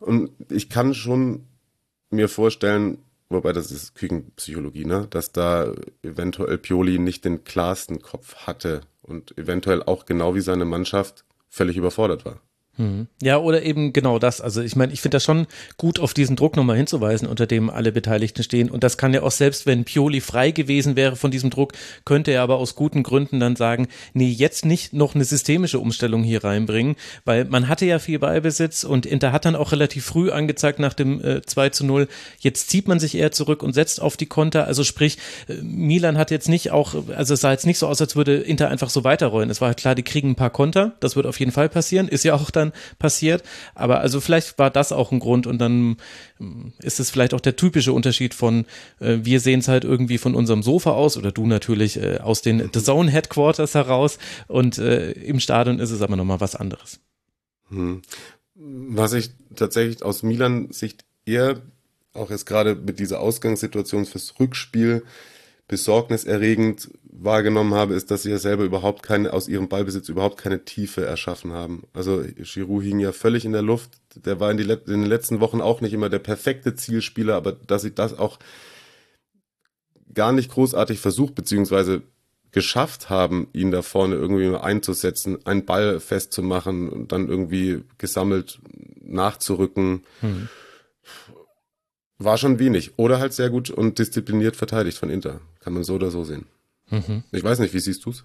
[0.00, 1.46] Und ich kann schon
[2.10, 2.98] mir vorstellen,
[3.30, 5.72] wobei das ist Küchenpsychologie, ne, dass da
[6.02, 11.76] eventuell Pioli nicht den klarsten Kopf hatte und eventuell auch genau wie seine Mannschaft völlig
[11.76, 12.40] überfordert war.
[12.80, 13.08] Mhm.
[13.22, 14.40] Ja, oder eben genau das.
[14.40, 17.68] Also ich meine, ich finde das schon gut, auf diesen Druck nochmal hinzuweisen, unter dem
[17.68, 18.70] alle Beteiligten stehen.
[18.70, 21.74] Und das kann ja auch selbst, wenn Pioli frei gewesen wäre von diesem Druck,
[22.06, 26.22] könnte er aber aus guten Gründen dann sagen, nee, jetzt nicht noch eine systemische Umstellung
[26.22, 30.30] hier reinbringen, weil man hatte ja viel Ballbesitz und Inter hat dann auch relativ früh
[30.30, 32.08] angezeigt nach dem äh, 2 zu 0,
[32.38, 34.66] jetzt zieht man sich eher zurück und setzt auf die Konter.
[34.66, 35.18] Also sprich,
[35.48, 38.36] äh, Milan hat jetzt nicht auch, also es sah jetzt nicht so aus, als würde
[38.36, 39.50] Inter einfach so weiterrollen.
[39.50, 42.24] Es war klar, die kriegen ein paar Konter, das wird auf jeden Fall passieren, ist
[42.24, 43.42] ja auch dann passiert.
[43.74, 45.96] Aber also vielleicht war das auch ein Grund und dann
[46.40, 48.66] ähm, ist es vielleicht auch der typische Unterschied von,
[49.00, 52.42] äh, wir sehen es halt irgendwie von unserem Sofa aus oder du natürlich äh, aus
[52.42, 54.18] den The Zone Headquarters heraus
[54.48, 57.00] und äh, im Stadion ist es aber nochmal was anderes.
[57.68, 58.02] Hm.
[58.54, 61.62] Was ich tatsächlich aus Milan Sicht eher
[62.12, 65.04] auch jetzt gerade mit dieser Ausgangssituation fürs Rückspiel
[65.68, 70.64] besorgniserregend wahrgenommen habe, ist, dass sie ja selber überhaupt keine, aus ihrem Ballbesitz überhaupt keine
[70.64, 71.84] Tiefe erschaffen haben.
[71.92, 73.90] Also Giroud hing ja völlig in der Luft.
[74.14, 77.52] Der war in, die, in den letzten Wochen auch nicht immer der perfekte Zielspieler, aber
[77.52, 78.38] dass sie das auch
[80.14, 82.02] gar nicht großartig versucht, beziehungsweise
[82.52, 88.60] geschafft haben, ihn da vorne irgendwie einzusetzen, einen Ball festzumachen und dann irgendwie gesammelt
[89.02, 90.02] nachzurücken.
[90.20, 90.48] Hm.
[92.18, 92.98] War schon wenig.
[92.98, 95.40] Oder halt sehr gut und diszipliniert verteidigt von Inter.
[95.60, 96.46] Kann man so oder so sehen.
[96.90, 97.24] Mhm.
[97.32, 98.22] Ich weiß nicht, wie siehst du's?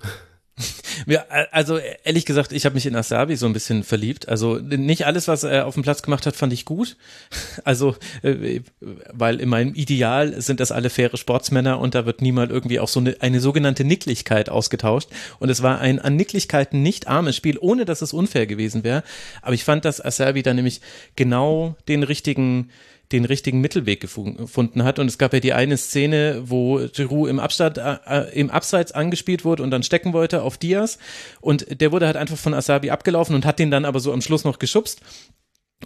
[1.08, 4.30] Ja, also ehrlich gesagt, ich habe mich in Asabi so ein bisschen verliebt.
[4.30, 6.98] Also nicht alles, was er auf dem Platz gemacht hat, fand ich gut.
[7.64, 12.52] Also, äh, weil in meinem Ideal sind das alle faire Sportsmänner und da wird niemand
[12.52, 15.10] irgendwie auch so eine, eine sogenannte Nicklichkeit ausgetauscht.
[15.40, 19.04] Und es war ein an Nicklichkeiten nicht armes Spiel, ohne dass es unfair gewesen wäre.
[19.42, 20.82] Aber ich fand, dass Asabi da nämlich
[21.16, 22.70] genau den richtigen
[23.16, 25.00] den richtigen Mittelweg gefunden hat.
[25.00, 28.92] Und es gab ja die eine Szene, wo Giroud im Abstand, äh, äh, im Abseits
[28.92, 30.98] angespielt wurde und dann stecken wollte auf Diaz.
[31.42, 34.22] Und der wurde halt einfach von Asabi abgelaufen und hat den dann aber so am
[34.22, 35.02] Schluss noch geschubst.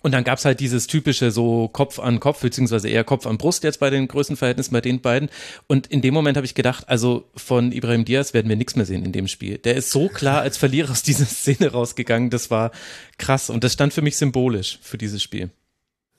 [0.01, 3.63] Und dann gab's halt dieses typische so Kopf an Kopf, beziehungsweise eher Kopf an Brust
[3.63, 5.29] jetzt bei den Größenverhältnissen bei den beiden.
[5.67, 8.85] Und in dem Moment habe ich gedacht, also von Ibrahim Diaz werden wir nichts mehr
[8.85, 9.57] sehen in dem Spiel.
[9.57, 12.71] Der ist so klar als Verlierer aus dieser Szene rausgegangen, das war
[13.17, 13.49] krass.
[13.49, 15.49] Und das stand für mich symbolisch für dieses Spiel.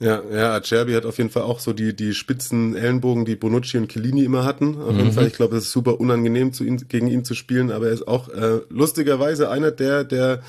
[0.01, 3.77] Ja, ja, Acerbi hat auf jeden Fall auch so die, die spitzen Ellenbogen, die Bonucci
[3.77, 4.81] und Chiellini immer hatten.
[4.81, 4.99] Auf mhm.
[4.99, 7.89] jeden Fall, ich glaube, es ist super unangenehm, zu ihn, gegen ihn zu spielen, aber
[7.89, 10.43] er ist auch äh, lustigerweise einer der, der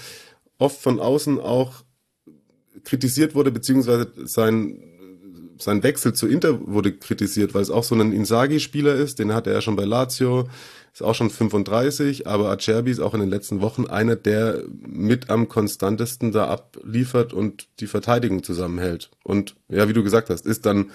[0.57, 1.83] oft von außen auch
[2.85, 4.81] kritisiert wurde, beziehungsweise sein,
[5.57, 9.51] sein Wechsel zu Inter wurde kritisiert, weil es auch so ein Insagi-Spieler ist, den hatte
[9.51, 10.47] er schon bei Lazio,
[10.93, 15.29] ist auch schon 35, aber Acerbi ist auch in den letzten Wochen einer, der mit
[15.29, 19.09] am konstantesten da abliefert und die Verteidigung zusammenhält.
[19.23, 20.91] Und ja, wie du gesagt hast, ist dann,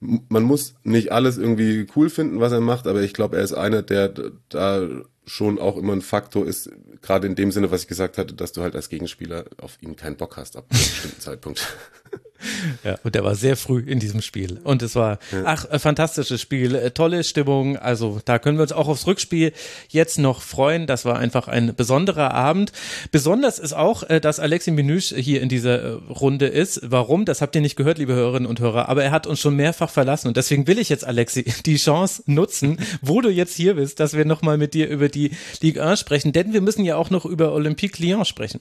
[0.00, 3.52] man muss nicht alles irgendwie cool finden, was er macht, aber ich glaube, er ist
[3.52, 4.12] einer, der
[4.48, 4.88] da
[5.24, 6.70] schon auch immer ein Faktor ist,
[7.00, 9.94] gerade in dem Sinne, was ich gesagt hatte, dass du halt als Gegenspieler auf ihn
[9.94, 11.76] keinen Bock hast ab einem bestimmten Zeitpunkt.
[12.84, 14.60] Ja, und der war sehr früh in diesem Spiel.
[14.64, 15.42] Und es war, ja.
[15.44, 17.76] ach, ein fantastisches Spiel, äh, tolle Stimmung.
[17.76, 19.52] Also da können wir uns auch aufs Rückspiel
[19.88, 20.86] jetzt noch freuen.
[20.86, 22.72] Das war einfach ein besonderer Abend.
[23.10, 26.80] Besonders ist auch, äh, dass Alexi Menüsch hier in dieser äh, Runde ist.
[26.82, 27.24] Warum?
[27.24, 28.88] Das habt ihr nicht gehört, liebe Hörerinnen und Hörer.
[28.88, 30.28] Aber er hat uns schon mehrfach verlassen.
[30.28, 34.14] Und deswegen will ich jetzt, Alexi, die Chance nutzen, wo du jetzt hier bist, dass
[34.14, 36.32] wir nochmal mit dir über die Ligue 1 sprechen.
[36.32, 38.60] Denn wir müssen ja auch noch über Olympique Lyon sprechen.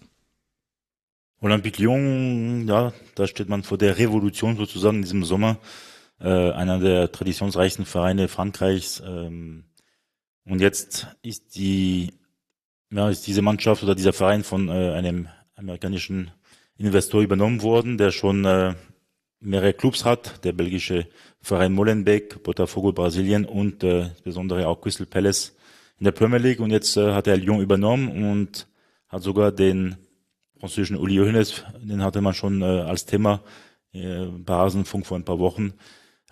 [1.42, 5.58] Olympique Lyon, ja, da steht man vor der Revolution sozusagen in diesem Sommer.
[6.20, 9.02] Äh, einer der traditionsreichsten Vereine Frankreichs.
[9.04, 9.64] Ähm,
[10.46, 12.14] und jetzt ist die,
[12.92, 16.30] ja, ist diese Mannschaft oder dieser Verein von äh, einem amerikanischen
[16.78, 18.76] Investor übernommen worden, der schon äh,
[19.40, 20.44] mehrere Clubs hat.
[20.46, 21.08] Der belgische
[21.42, 25.56] Verein Molenbeek, Botafogo Brasilien und äh, insbesondere auch Crystal Palace
[25.98, 26.60] in der Premier League.
[26.60, 28.68] Und jetzt äh, hat er Lyon übernommen und
[29.08, 29.98] hat sogar den
[30.62, 33.42] französischen Uli Hoeneß, den hatte man schon äh, als Thema
[33.94, 35.74] äh, bei Hasenfunk vor ein paar Wochen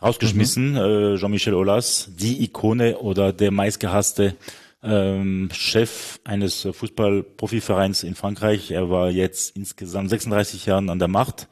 [0.02, 0.74] rausgeschmissen.
[0.74, 0.78] Mhm.
[0.78, 4.36] Äh, Jean-Michel Aulas, die Ikone oder der meistgehasste
[4.84, 8.70] ähm, Chef eines Fußballprofivereins in Frankreich.
[8.70, 11.48] Er war jetzt insgesamt 36 Jahren an der Macht.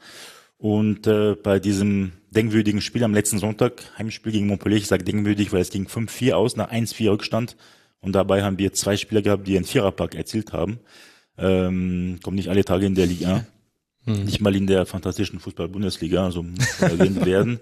[0.56, 5.52] Und äh, bei diesem denkwürdigen Spiel am letzten Sonntag, Heimspiel gegen Montpellier, ich sage denkwürdig,
[5.52, 7.56] weil es ging 5-4 aus, nach 1-4 Rückstand.
[8.00, 10.78] Und dabei haben wir zwei Spieler gehabt, die einen Viererpack erzielt haben.
[11.38, 13.46] Ähm, kommt nicht alle Tage in der Liga.
[14.04, 14.24] Hm.
[14.24, 17.60] Nicht mal in der fantastischen Fußball-Bundesliga, also muss erwähnt werden.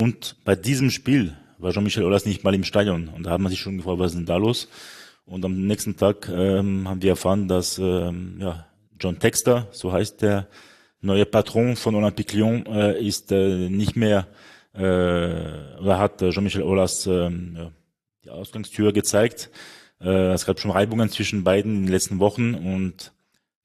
[0.00, 3.08] Und bei diesem Spiel war Jean-Michel Aulas nicht mal im Stadion.
[3.08, 4.68] Und da hat man sich schon gefragt, was ist denn da los?
[5.24, 8.66] Und am nächsten Tag ähm, haben wir erfahren, dass ähm, ja,
[8.98, 10.48] John Texter, so heißt der
[11.00, 14.26] neue Patron von Olympique Lyon, äh, ist äh, nicht mehr,
[14.74, 17.70] äh, oder hat äh, Jean-Michel Aulas äh, ja,
[18.24, 19.50] die Ausgangstür gezeigt.
[20.00, 23.12] Äh, es gab schon Reibungen zwischen beiden in den letzten Wochen und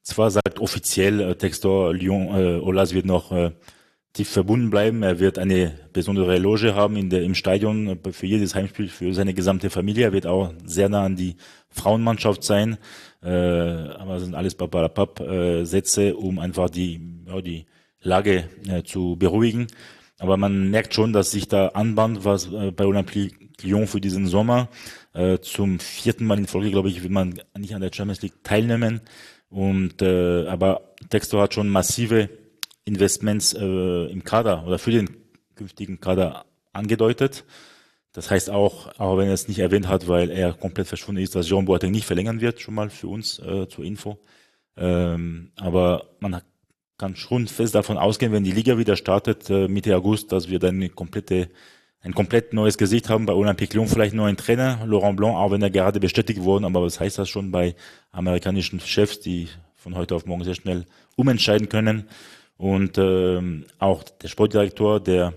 [0.02, 3.52] zwar sagt offiziell äh, Textor Lyon, äh, Olas wird noch äh,
[4.14, 5.02] tief verbunden bleiben.
[5.02, 9.14] Er wird eine besondere Loge haben in der, im Stadion äh, für jedes Heimspiel, für
[9.14, 10.06] seine gesamte Familie.
[10.06, 11.36] Er wird auch sehr nah an die
[11.70, 12.78] Frauenmannschaft sein.
[13.24, 17.66] Äh, aber sind alles Papalapap äh, um einfach die, ja, die
[18.02, 19.68] Lage äh, zu beruhigen.
[20.20, 24.28] Aber man merkt schon, dass sich da anbahnt, was äh, bei Olympique Lyon für diesen
[24.28, 24.70] Sommer.
[25.14, 28.43] Äh, zum vierten Mal in Folge, glaube ich, will man nicht an der Champions League
[28.43, 29.01] teilnehmen.
[29.49, 32.30] Und äh, aber Textor hat schon massive
[32.86, 35.09] Investments äh, im Kader oder für den
[35.55, 37.45] künftigen Kader angedeutet.
[38.11, 41.36] Das heißt auch, auch wenn er es nicht erwähnt hat, weil er komplett verschwunden ist,
[41.36, 44.20] dass Jean Boateng nicht verlängern wird, schon mal für uns äh, zur Info.
[44.76, 46.41] Ähm, aber man
[46.97, 50.59] kann schon fest davon ausgehen, wenn die Liga wieder startet äh, Mitte August, dass wir
[50.59, 51.49] dann eine komplette
[52.04, 55.62] ein komplett neues Gesicht haben bei Olympique Lyon, vielleicht neuen Trainer, Laurent Blanc, auch wenn
[55.62, 57.76] er gerade bestätigt wurde, aber was heißt das schon bei
[58.12, 60.86] amerikanischen Chefs, die von heute auf morgen sehr schnell
[61.16, 62.10] umentscheiden können.
[62.58, 65.34] Und ähm, auch der Sportdirektor, der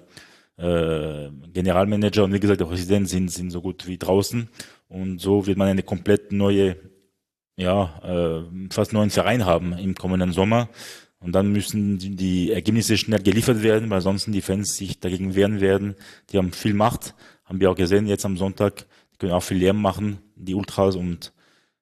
[0.57, 4.49] äh, Generalmanager und wie gesagt, der Präsident sind, sind so gut wie draußen.
[4.89, 6.77] Und so wird man eine komplett neue,
[7.57, 10.69] ja, äh, fast neuen Verein haben im kommenden Sommer.
[11.21, 15.61] Und dann müssen die, Ergebnisse schnell geliefert werden, weil sonst die Fans sich dagegen wehren
[15.61, 15.95] werden.
[16.31, 17.15] Die haben viel Macht,
[17.45, 18.87] haben wir auch gesehen jetzt am Sonntag.
[19.13, 20.95] Die können auch viel Lärm machen, die Ultras.
[20.95, 21.33] Und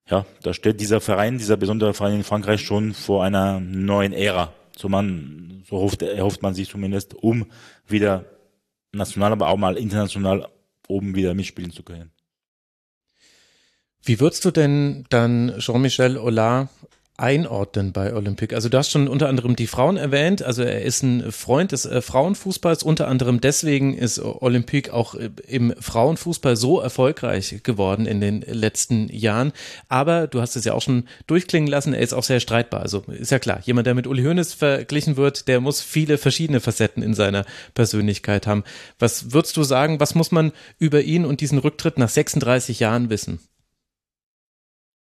[0.08, 4.52] ja, da steht dieser Verein, dieser besondere Verein in Frankreich schon vor einer neuen Ära.
[4.76, 7.46] So man, so hofft, erhofft man sich zumindest, um
[7.86, 8.24] wieder
[8.92, 10.48] national, aber auch mal international
[10.88, 12.10] oben wieder mitspielen zu können.
[14.02, 16.68] Wie würdest du denn dann Jean-Michel Hollard
[17.16, 18.54] einordnen bei Olympique?
[18.54, 21.86] Also du hast schon unter anderem die Frauen erwähnt, also er ist ein Freund des
[21.86, 28.20] äh, Frauenfußballs, unter anderem deswegen ist Olympique auch äh, im Frauenfußball so erfolgreich geworden in
[28.20, 29.52] den letzten Jahren,
[29.88, 33.04] aber du hast es ja auch schon durchklingen lassen, er ist auch sehr streitbar, also
[33.08, 37.02] ist ja klar, jemand, der mit Uli Hoeneß verglichen wird, der muss viele verschiedene Facetten
[37.02, 37.44] in seiner
[37.74, 38.64] Persönlichkeit haben.
[38.98, 43.08] Was würdest du sagen, was muss man über ihn und diesen Rücktritt nach 36 Jahren
[43.08, 43.38] wissen?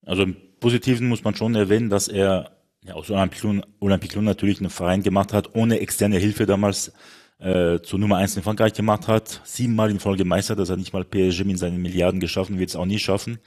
[0.06, 2.50] Also im Positiven muss man schon erwähnen, dass er
[2.82, 6.92] ja, aus Olympique Lyon natürlich einen Verein gemacht hat, ohne externe Hilfe damals
[7.38, 9.40] äh, zur Nummer eins in Frankreich gemacht hat.
[9.44, 12.76] Siebenmal in Folge meistert, dass er nicht mal PSG mit seinen Milliarden geschaffen, wird es
[12.76, 13.38] auch nie schaffen.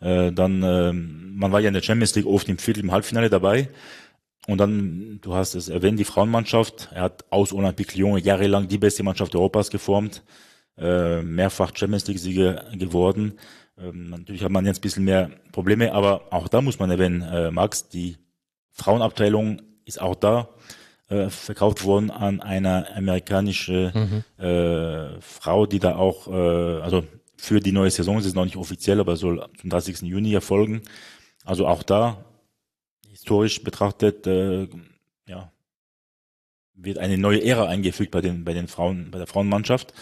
[0.00, 3.30] Äh, dann, äh, man war ja in der Champions League oft im Viertel, im Halbfinale
[3.30, 3.68] dabei.
[4.46, 6.90] Und dann, du hast es erwähnt, die Frauenmannschaft.
[6.92, 10.22] Er hat aus Olympique Lyon jahrelang die beste Mannschaft Europas geformt,
[10.78, 13.34] äh, mehrfach Champions League-Sieger geworden.
[13.78, 17.22] Ähm, natürlich hat man jetzt ein bisschen mehr Probleme, aber auch da muss man erwähnen,
[17.22, 18.16] äh, Max, die
[18.72, 20.48] Frauenabteilung ist auch da
[21.08, 24.44] äh, verkauft worden an eine amerikanische mhm.
[24.44, 27.04] äh, Frau, die da auch, äh, also
[27.36, 30.02] für die neue Saison, es ist noch nicht offiziell, aber soll zum 30.
[30.02, 30.82] Juni erfolgen.
[31.44, 32.24] Also auch da,
[33.08, 34.68] historisch betrachtet, äh,
[35.28, 35.52] ja,
[36.74, 39.94] wird eine neue Ära eingefügt bei den, bei den Frauen, bei der Frauenmannschaft.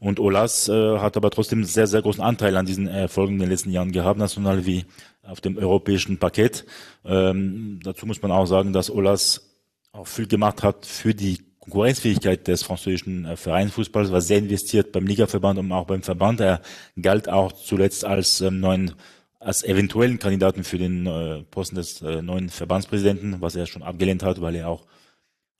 [0.00, 3.50] Und Olas äh, hat aber trotzdem sehr, sehr großen Anteil an diesen Erfolgen in den
[3.50, 4.86] letzten Jahren gehabt, national wie
[5.22, 6.64] auf dem europäischen Parkett.
[7.04, 9.58] Ähm, dazu muss man auch sagen, dass Olas
[9.92, 15.06] auch viel gemacht hat für die Konkurrenzfähigkeit des französischen äh, Vereinsfußballs, war sehr investiert beim
[15.06, 16.40] Ligaverband und auch beim Verband.
[16.40, 16.62] Er
[17.00, 18.94] galt auch zuletzt als ähm, neuen
[19.38, 24.22] als eventuellen Kandidaten für den äh, Posten des äh, neuen Verbandspräsidenten, was er schon abgelehnt
[24.22, 24.84] hat, weil er auch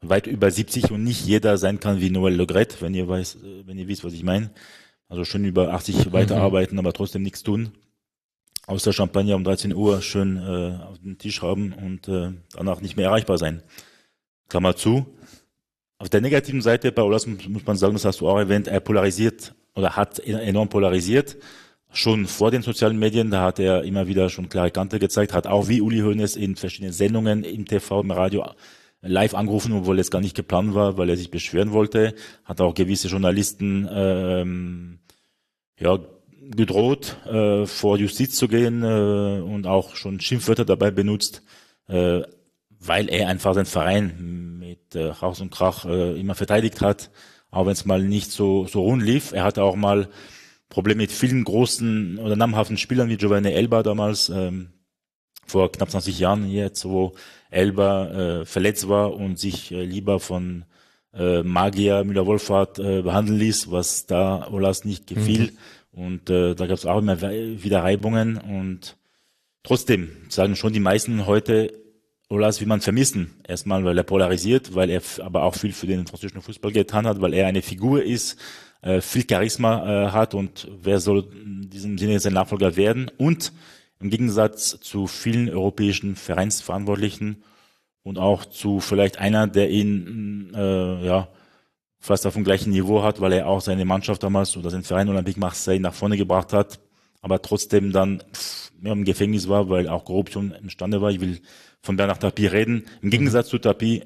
[0.03, 3.79] weit über 70 und nicht jeder sein kann wie Noël Legret, wenn ihr weiß, wenn
[3.79, 4.51] ihr wisst, was ich meine.
[5.09, 6.13] Also schon über 80 mhm.
[6.13, 7.73] weiterarbeiten, aber trotzdem nichts tun.
[8.67, 12.97] Außer Champagner um 13 Uhr schön äh, auf den Tisch haben und äh, danach nicht
[12.97, 13.63] mehr erreichbar sein.
[14.49, 15.07] Klammer zu.
[15.99, 18.81] Auf der negativen Seite bei Olas muss man sagen, das hast du auch erwähnt, er
[18.81, 21.37] polarisiert oder hat enorm polarisiert.
[21.93, 25.49] Schon vor den sozialen Medien, da hat er immer wieder schon klare Kante gezeigt, hat
[25.49, 28.47] auch wie Uli Hoeneß in verschiedenen Sendungen im TV, im Radio
[29.03, 32.15] live angerufen, obwohl es gar nicht geplant war, weil er sich beschweren wollte.
[32.45, 34.99] Hat auch gewisse Journalisten ähm,
[35.79, 35.99] ja,
[36.41, 41.43] gedroht, äh, vor Justiz zu gehen äh, und auch schon Schimpfwörter dabei benutzt,
[41.89, 42.23] äh,
[42.79, 47.11] weil er einfach seinen Verein mit äh, Haus und Krach äh, immer verteidigt hat,
[47.51, 49.33] auch wenn es mal nicht so, so rund lief.
[49.33, 50.09] Er hatte auch mal
[50.69, 54.71] Probleme mit vielen großen oder namhaften Spielern wie Giovanni Elba damals, ähm,
[55.47, 57.15] vor knapp 20 Jahren jetzt, wo
[57.51, 60.65] Elba äh, verletzt war und sich äh, lieber von
[61.13, 65.53] äh, Magier Müller-Wohlfahrt äh, behandeln ließ, was da Olas nicht gefiel.
[65.53, 65.59] Mhm.
[65.93, 68.37] Und äh, da gab es auch immer wieder Reibungen.
[68.37, 68.97] Und
[69.63, 71.73] trotzdem sagen schon die meisten heute,
[72.29, 73.33] Olas wie man vermissen.
[73.47, 77.21] Erstmal, weil er polarisiert, weil er aber auch viel für den französischen Fußball getan hat,
[77.21, 78.39] weil er eine Figur ist,
[78.83, 83.11] äh, viel Charisma äh, hat und wer soll in diesem Sinne sein Nachfolger werden.
[83.19, 83.53] Und
[84.01, 87.43] im Gegensatz zu vielen europäischen Vereinsverantwortlichen
[88.03, 91.29] und auch zu vielleicht einer, der ihn äh, ja
[91.99, 95.11] fast auf dem gleichen Niveau hat, weil er auch seine Mannschaft damals oder seinen Verein
[95.11, 96.81] Olympique Marseille nach vorne gebracht hat,
[97.21, 98.23] aber trotzdem dann
[98.83, 101.11] ja, im Gefängnis war, weil auch Korruption imstande war.
[101.11, 101.41] Ich will
[101.83, 102.87] von Bernard Tapie reden.
[103.03, 103.11] Im.
[103.11, 104.05] Gegensatz zu Tapie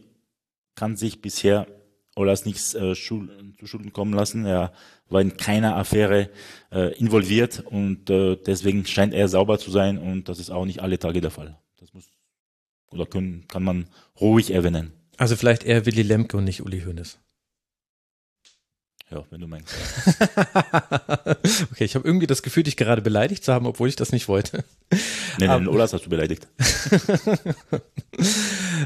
[0.75, 1.69] kann sich bisher
[2.17, 4.45] Olas nichts äh, zu Schulden kommen lassen.
[4.47, 4.73] Er
[5.09, 6.31] war in keiner Affäre
[6.71, 10.81] äh, involviert und äh, deswegen scheint er sauber zu sein und das ist auch nicht
[10.81, 11.59] alle Tage der Fall.
[11.79, 12.11] Das muss
[12.91, 13.89] oder können, kann man
[14.21, 14.93] ruhig erwähnen.
[15.17, 17.19] Also vielleicht eher Willy Lemke und nicht Uli Hoeneß.
[19.15, 19.69] Ja, wenn du meinst.
[21.71, 24.27] okay, ich habe irgendwie das Gefühl, dich gerade beleidigt zu haben, obwohl ich das nicht
[24.27, 24.65] wollte.
[25.39, 26.49] Nee, nee, um, Olas hast du beleidigt.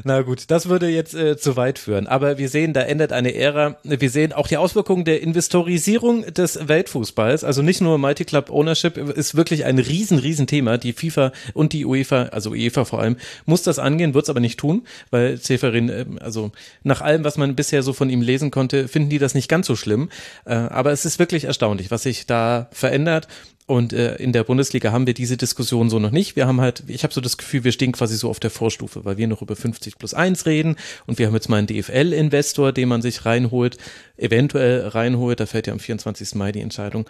[0.05, 2.07] Na gut, das würde jetzt äh, zu weit führen.
[2.07, 3.79] Aber wir sehen, da endet eine Ära.
[3.85, 7.43] Wir sehen auch die Auswirkungen der Investorisierung des Weltfußballs.
[7.43, 10.77] Also nicht nur Multi-Club Ownership ist wirklich ein riesen, riesen Thema.
[10.77, 13.17] Die FIFA und die UEFA, also UEFA vor allem,
[13.47, 16.53] muss das angehen, wird es aber nicht tun, weil Zeferin, äh, also
[16.83, 19.67] nach allem, was man bisher so von ihm lesen konnte, finden die das nicht ganz
[19.67, 20.11] so schlimm.
[20.45, 23.29] Äh, aber es ist wirklich erstaunlich, was sich da verändert.
[23.69, 26.37] Und äh, in der Bundesliga haben wir diese Diskussion so noch nicht.
[26.37, 29.05] Wir haben halt, ich habe so das Gefühl, wir stehen quasi so auf der Vorstufe,
[29.05, 32.73] weil wir noch über 50 plus 1 reden und wir haben jetzt mal einen DFL-Investor,
[32.73, 33.77] den man sich reinholt,
[34.17, 35.39] eventuell reinholt.
[35.39, 36.35] Da fällt ja am 24.
[36.35, 37.07] Mai die Entscheidung.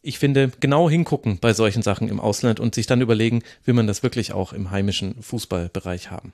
[0.00, 3.88] Ich finde, genau hingucken bei solchen Sachen im Ausland und sich dann überlegen, will man
[3.88, 6.32] das wirklich auch im heimischen Fußballbereich haben.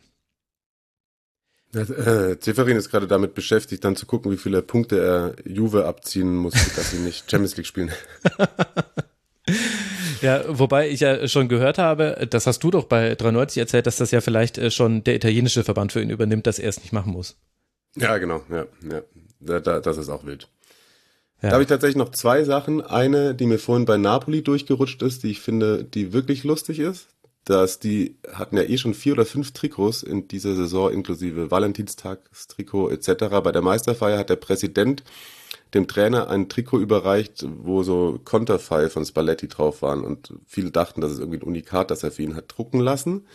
[1.75, 6.37] Äh, Zeferin ist gerade damit beschäftigt, dann zu gucken, wie viele Punkte er Juve abziehen
[6.37, 7.91] muss, dass sie nicht Champions League spielen.
[10.23, 13.97] Ja, wobei ich ja schon gehört habe, das hast du doch bei 93 erzählt, dass
[13.97, 16.93] das ja vielleicht äh, schon der italienische Verband für ihn übernimmt, dass er es nicht
[16.93, 17.37] machen muss.
[17.97, 19.03] Ja, genau, ja, ja.
[19.41, 20.49] Da, da, das ist auch wild.
[21.43, 21.49] Ja.
[21.49, 22.81] Da habe ich tatsächlich noch zwei Sachen.
[22.81, 27.09] Eine, die mir vorhin bei Napoli durchgerutscht ist, die ich finde, die wirklich lustig ist.
[27.45, 32.91] Dass die hatten ja eh schon vier oder fünf Trikots in dieser Saison, inklusive Valentinstagstrikot
[32.91, 33.27] etc.
[33.43, 35.03] Bei der Meisterfeier hat der Präsident
[35.75, 41.01] dem Trainer ein Trikot überreicht, wo so Konterfei von Spalletti drauf waren und viele dachten,
[41.01, 43.27] das ist irgendwie ein Unikat, das er für ihn hat drucken lassen.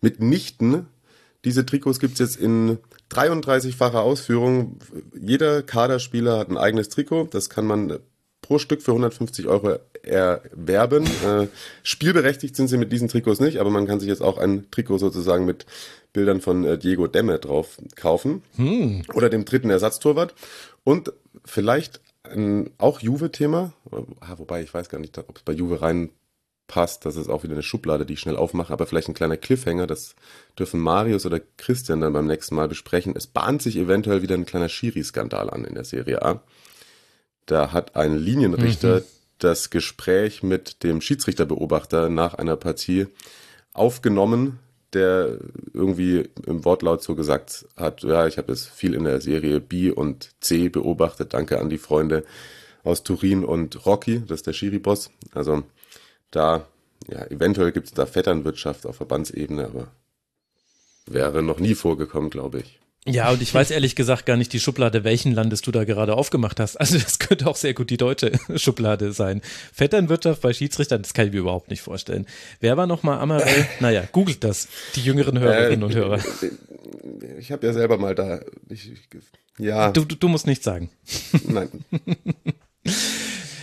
[0.00, 0.86] Mitnichten.
[1.44, 2.78] Diese Trikots gibt's jetzt in
[3.10, 4.78] 33-facher Ausführung.
[5.18, 7.28] Jeder Kaderspieler hat ein eigenes Trikot.
[7.30, 7.98] Das kann man
[8.50, 11.04] pro Stück für 150 Euro erwerben.
[11.04, 11.46] Äh,
[11.84, 14.98] spielberechtigt sind sie mit diesen Trikots nicht, aber man kann sich jetzt auch ein Trikot
[14.98, 15.66] sozusagen mit
[16.12, 18.42] Bildern von äh, Diego Demme drauf kaufen.
[18.56, 19.02] Hm.
[19.14, 20.34] Oder dem dritten Ersatztorwart.
[20.82, 21.12] Und
[21.44, 23.72] vielleicht ein auch Juve-Thema,
[24.18, 27.54] ah, wobei ich weiß gar nicht, ob es bei Juve reinpasst, das ist auch wieder
[27.54, 30.16] eine Schublade, die ich schnell aufmache, aber vielleicht ein kleiner Cliffhanger, das
[30.58, 33.14] dürfen Marius oder Christian dann beim nächsten Mal besprechen.
[33.14, 36.42] Es bahnt sich eventuell wieder ein kleiner Schiri-Skandal an in der Serie A.
[37.46, 39.04] Da hat ein Linienrichter mhm.
[39.38, 43.06] das Gespräch mit dem Schiedsrichterbeobachter nach einer Partie
[43.72, 44.58] aufgenommen,
[44.92, 45.38] der
[45.72, 49.90] irgendwie im Wortlaut so gesagt hat, ja, ich habe es viel in der Serie B
[49.90, 51.32] und C beobachtet.
[51.34, 52.24] Danke an die Freunde
[52.82, 55.10] aus Turin und Rocky, das ist der Schiri-Boss.
[55.32, 55.62] Also
[56.30, 56.66] da,
[57.08, 59.88] ja, eventuell gibt es da Vetternwirtschaft auf Verbandsebene, aber
[61.06, 62.80] wäre noch nie vorgekommen, glaube ich.
[63.06, 66.14] Ja, und ich weiß ehrlich gesagt gar nicht die Schublade, welchen Landes du da gerade
[66.14, 66.76] aufgemacht hast.
[66.76, 69.40] Also das könnte auch sehr gut die deutsche Schublade sein.
[69.72, 72.26] Vetternwirtschaft bei Schiedsrichtern, das kann ich mir überhaupt nicht vorstellen.
[72.60, 73.66] Wer war nochmal Amarell?
[73.80, 76.20] Naja, googelt das, die jüngeren Hörerinnen äh, und Hörer.
[77.38, 78.40] Ich habe ja selber mal da.
[78.68, 78.90] Ich,
[79.58, 79.90] ja.
[79.92, 80.90] Du, du, du musst nichts sagen.
[81.46, 81.70] Nein.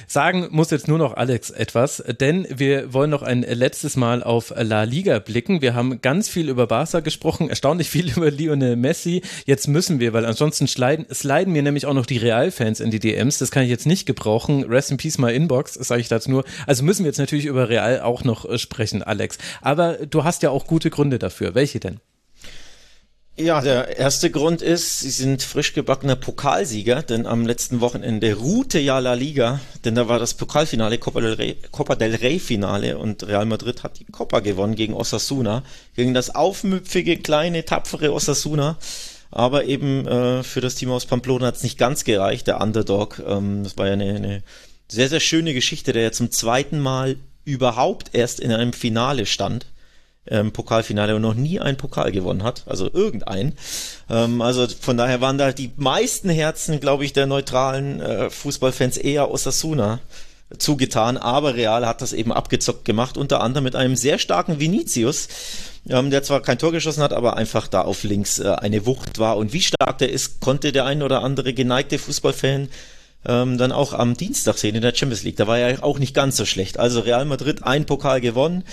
[0.10, 4.53] Sagen muss jetzt nur noch Alex etwas, denn wir wollen noch ein letztes Mal auf
[4.55, 5.62] La Liga blicken.
[5.62, 9.22] Wir haben ganz viel über Barca gesprochen, erstaunlich viel über Lionel Messi.
[9.45, 12.99] Jetzt müssen wir, weil ansonsten sliden, sliden mir nämlich auch noch die Real-Fans in die
[12.99, 13.38] DMs.
[13.39, 14.64] Das kann ich jetzt nicht gebrauchen.
[14.64, 16.45] Rest in Peace my Inbox, sage ich dazu nur.
[16.68, 19.38] Also müssen wir jetzt natürlich über Real auch noch äh, sprechen, Alex.
[19.62, 21.53] Aber du hast ja auch gute Gründe dafür.
[21.53, 21.99] Welche denn?
[23.39, 28.79] Ja, der erste Grund ist, sie sind frisch gebackener Pokalsieger, denn am letzten Wochenende ruhte
[28.79, 32.97] ja La Liga, denn da war das Pokalfinale, Copa del Rey, Copa del Rey Finale
[32.97, 35.61] und Real Madrid hat die Copa gewonnen gegen Osasuna,
[35.95, 38.79] gegen das aufmüpfige, kleine, tapfere Osasuna.
[39.29, 43.21] Aber eben äh, für das Team aus Pamplona hat es nicht ganz gereicht, der Underdog.
[43.23, 44.43] Ähm, das war ja eine, eine
[44.88, 49.67] sehr, sehr schöne Geschichte, der ja zum zweiten Mal überhaupt erst in einem Finale stand
[50.30, 53.53] ähm, Pokalfinale und noch nie einen Pokal gewonnen hat, also irgendein.
[54.09, 58.97] Ähm, also von daher waren da die meisten Herzen, glaube ich, der neutralen äh, Fußballfans
[58.97, 59.99] eher Osasuna
[60.57, 65.28] zugetan, aber Real hat das eben abgezockt gemacht, unter anderem mit einem sehr starken Vinicius,
[65.89, 69.19] ähm, der zwar kein Tor geschossen hat, aber einfach da auf links äh, eine Wucht
[69.19, 69.38] war.
[69.38, 72.69] Und wie stark der ist, konnte der ein oder andere geneigte Fußballfan
[73.26, 75.38] ähm, dann auch am Dienstag sehen in der Champions League.
[75.38, 76.80] Da war er auch nicht ganz so schlecht.
[76.80, 78.63] Also Real Madrid ein Pokal gewonnen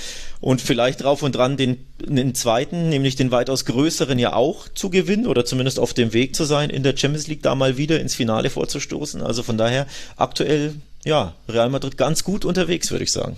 [0.41, 4.91] und vielleicht drauf und dran den, den zweiten, nämlich den weitaus größeren ja auch zu
[4.91, 8.01] gewinnen oder zumindest auf dem Weg zu sein, in der Champions League da mal wieder
[8.01, 9.23] ins Finale vorzustoßen.
[9.23, 9.87] Also von daher
[10.17, 10.75] aktuell,
[11.05, 13.37] ja, Real Madrid ganz gut unterwegs, würde ich sagen.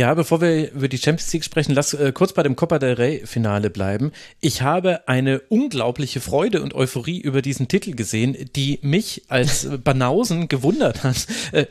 [0.00, 2.94] Ja, bevor wir über die Champions League sprechen, lass äh, kurz bei dem Copa del
[2.94, 4.12] Rey Finale bleiben.
[4.40, 10.48] Ich habe eine unglaubliche Freude und Euphorie über diesen Titel gesehen, die mich als Banausen
[10.48, 11.26] gewundert hat.
[11.52, 11.66] Äh,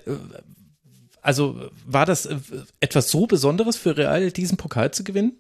[1.24, 2.38] also war das äh,
[2.80, 5.32] etwas so Besonderes für Real, diesen Pokal zu gewinnen?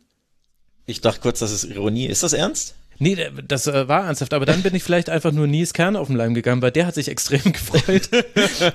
[0.88, 2.08] Ich dachte kurz, das ist Ironie.
[2.08, 2.74] Ist das ernst?
[3.00, 6.08] Nee, das äh, war ernsthaft, aber dann bin ich vielleicht einfach nur Nies Kern auf
[6.08, 8.10] den Leim gegangen, weil der hat sich extrem gefreut.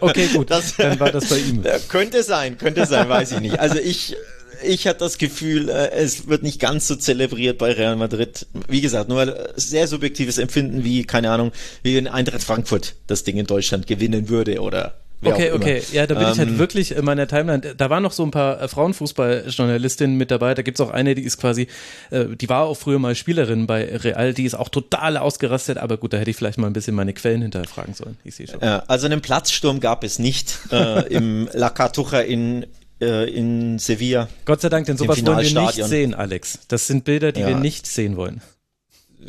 [0.01, 1.63] okay, gut, das, dann war das bei ihm.
[1.89, 3.61] Könnte sein, könnte sein, weiß ich nicht.
[3.61, 4.17] Also ich
[4.63, 8.47] ich hatte das Gefühl, äh, es wird nicht ganz so zelebriert bei Real Madrid.
[8.69, 11.53] Wie gesagt, nur sehr subjektives Empfinden, wie, keine Ahnung,
[11.83, 15.83] wie in Eintracht Frankfurt das Ding in Deutschland gewinnen würde oder okay, okay.
[15.93, 17.61] Ja, da bin ähm, ich halt ähm, wirklich in meiner Timeline.
[17.61, 20.55] Da waren noch so ein paar äh, Frauenfußballjournalistinnen mit dabei.
[20.55, 21.69] Da gibt's auch eine, die ist quasi,
[22.11, 25.97] äh, die war auch früher mal Spielerin bei Real, die ist auch total ausgerastet, aber
[25.97, 28.17] gut, da hätte ich vielleicht mal ein bisschen meine Quellen hinterfragen sollen.
[28.25, 28.61] Ich sehe schon.
[28.63, 32.67] Äh, also einen Platzsturm gab es nicht äh, im La Cartuja in
[33.01, 34.29] äh, in Sevilla.
[34.45, 36.61] Gott sei Dank, denn sowas wollen wir nicht sehen, Alex.
[36.69, 37.49] Das sind Bilder, die ja.
[37.49, 38.41] wir nicht sehen wollen.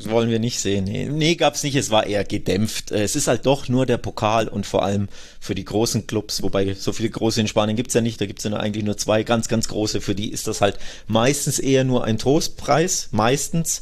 [0.03, 0.83] Wollen wir nicht sehen.
[0.85, 1.75] Nee, nee, gab's nicht.
[1.75, 2.91] Es war eher gedämpft.
[2.91, 5.07] Äh, es ist halt doch nur der Pokal und vor allem
[5.39, 8.19] für die großen Clubs, wobei so viele große in Spanien gibt's ja nicht.
[8.19, 10.01] Da gibt's ja eigentlich nur zwei ganz, ganz große.
[10.01, 10.77] Für die ist das halt
[11.07, 13.09] meistens eher nur ein Trostpreis.
[13.11, 13.81] Meistens.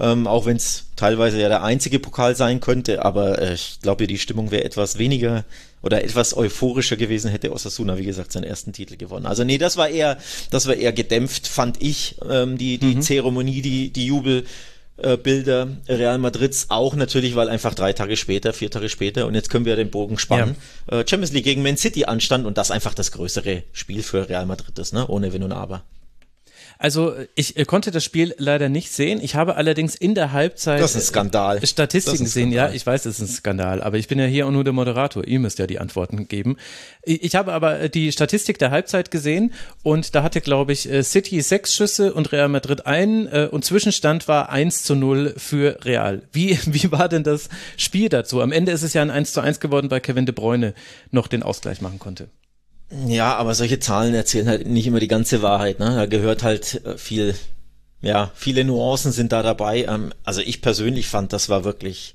[0.00, 4.06] Ähm, auch wenn es teilweise ja der einzige Pokal sein könnte, aber äh, ich glaube,
[4.06, 5.44] die Stimmung wäre etwas weniger
[5.82, 9.26] oder etwas euphorischer gewesen, hätte Osasuna, wie gesagt, seinen ersten Titel gewonnen.
[9.26, 10.18] Also nee, das war eher,
[10.50, 13.02] das war eher gedämpft, fand ich, ähm, die, die mhm.
[13.02, 14.44] Zeremonie, die, die Jubel.
[15.00, 19.34] Äh, Bilder Real Madrids auch natürlich, weil einfach drei Tage später, vier Tage später und
[19.34, 20.56] jetzt können wir den Bogen spannen.
[20.90, 21.00] Ja.
[21.00, 24.46] Äh, Champions League gegen Man City anstand und das einfach das größere Spiel für Real
[24.46, 25.06] Madrid ist, ne?
[25.06, 25.84] Ohne Wenn und Aber.
[26.78, 29.20] Also ich äh, konnte das Spiel leider nicht sehen.
[29.20, 31.66] Ich habe allerdings in der Halbzeit das ist ein Skandal.
[31.66, 32.52] Statistiken gesehen.
[32.52, 34.72] Ja, ich weiß, es ist ein Skandal, aber ich bin ja hier auch nur der
[34.72, 35.26] Moderator.
[35.26, 36.56] Ihr müsst ja die Antworten geben.
[37.02, 39.52] Ich habe aber die Statistik der Halbzeit gesehen
[39.82, 43.64] und da hatte, glaube ich, äh, City sechs Schüsse und Real Madrid einen äh, und
[43.64, 46.22] Zwischenstand war 1 zu 0 für Real.
[46.32, 48.40] Wie, wie war denn das Spiel dazu?
[48.40, 50.74] Am Ende ist es ja ein 1 zu 1 geworden, weil Kevin de Bruyne
[51.10, 52.28] noch den Ausgleich machen konnte.
[52.90, 55.78] Ja, aber solche Zahlen erzählen halt nicht immer die ganze Wahrheit.
[55.78, 55.94] Ne?
[55.94, 57.34] Da gehört halt äh, viel,
[58.00, 59.84] ja, viele Nuancen sind da dabei.
[59.84, 62.14] Ähm, also ich persönlich fand, das war wirklich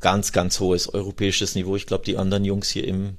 [0.00, 1.76] ganz, ganz hohes europäisches Niveau.
[1.76, 3.16] Ich glaube, die anderen Jungs hier im,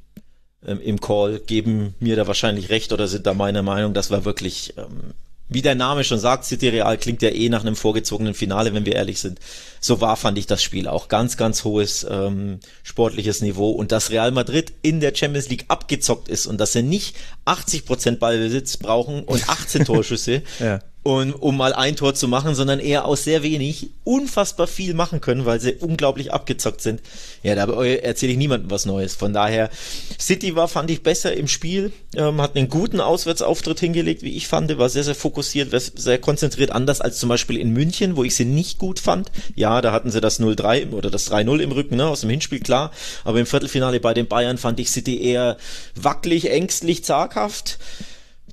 [0.66, 4.26] ähm, im Call geben mir da wahrscheinlich recht oder sind da meiner Meinung, das war
[4.26, 5.14] wirklich ähm,
[5.54, 8.86] wie der Name schon sagt, City Real klingt ja eh nach einem vorgezogenen Finale, wenn
[8.86, 9.40] wir ehrlich sind.
[9.80, 11.08] So war, fand ich das Spiel auch.
[11.08, 13.72] Ganz, ganz hohes ähm, sportliches Niveau.
[13.72, 18.18] Und dass Real Madrid in der Champions League abgezockt ist und dass sie nicht 80%
[18.18, 23.06] Ballbesitz brauchen und 18 Torschüsse, ja und, um mal ein Tor zu machen, sondern eher
[23.06, 27.02] aus sehr wenig unfassbar viel machen können, weil sie unglaublich abgezockt sind.
[27.44, 29.14] Ja, da erzähle ich niemandem was Neues.
[29.14, 29.70] Von daher,
[30.18, 34.48] City war, fand ich, besser im Spiel, ähm, hat einen guten Auswärtsauftritt hingelegt, wie ich
[34.48, 38.36] fand, war sehr, sehr fokussiert, sehr konzentriert, anders als zum Beispiel in München, wo ich
[38.36, 39.30] sie nicht gut fand.
[39.56, 42.62] Ja, da hatten sie das 0-3 oder das 3-0 im Rücken, ne, aus dem Hinspiel,
[42.62, 42.92] klar.
[43.26, 45.58] Aber im Viertelfinale bei den Bayern fand ich City eher
[45.96, 47.78] wackelig, ängstlich, zaghaft.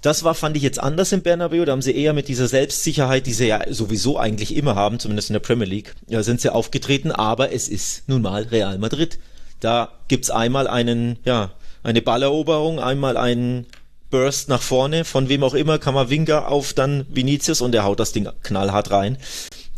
[0.03, 1.65] Das war, fand ich jetzt anders im Bernabeu.
[1.65, 5.31] Da haben sie eher mit dieser Selbstsicherheit, die sie ja sowieso eigentlich immer haben, zumindest
[5.31, 7.13] in der Premier League, ja, sind sie aufgetreten.
[7.13, 9.19] Aber es ist nun mal Real Madrid.
[9.61, 13.67] Da gibt's einmal einen, ja, eine Balleroberung, einmal einen
[14.11, 18.13] Burst nach vorne, von wem auch immer, Kamavinga auf dann Vinicius und der haut das
[18.13, 19.19] Ding knallhart rein.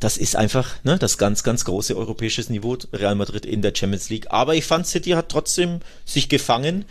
[0.01, 4.09] Das ist einfach ne, das ganz, ganz große europäische Niveau Real Madrid in der Champions
[4.09, 4.27] League.
[4.31, 6.87] Aber ich fand, City hat trotzdem sich gefangen.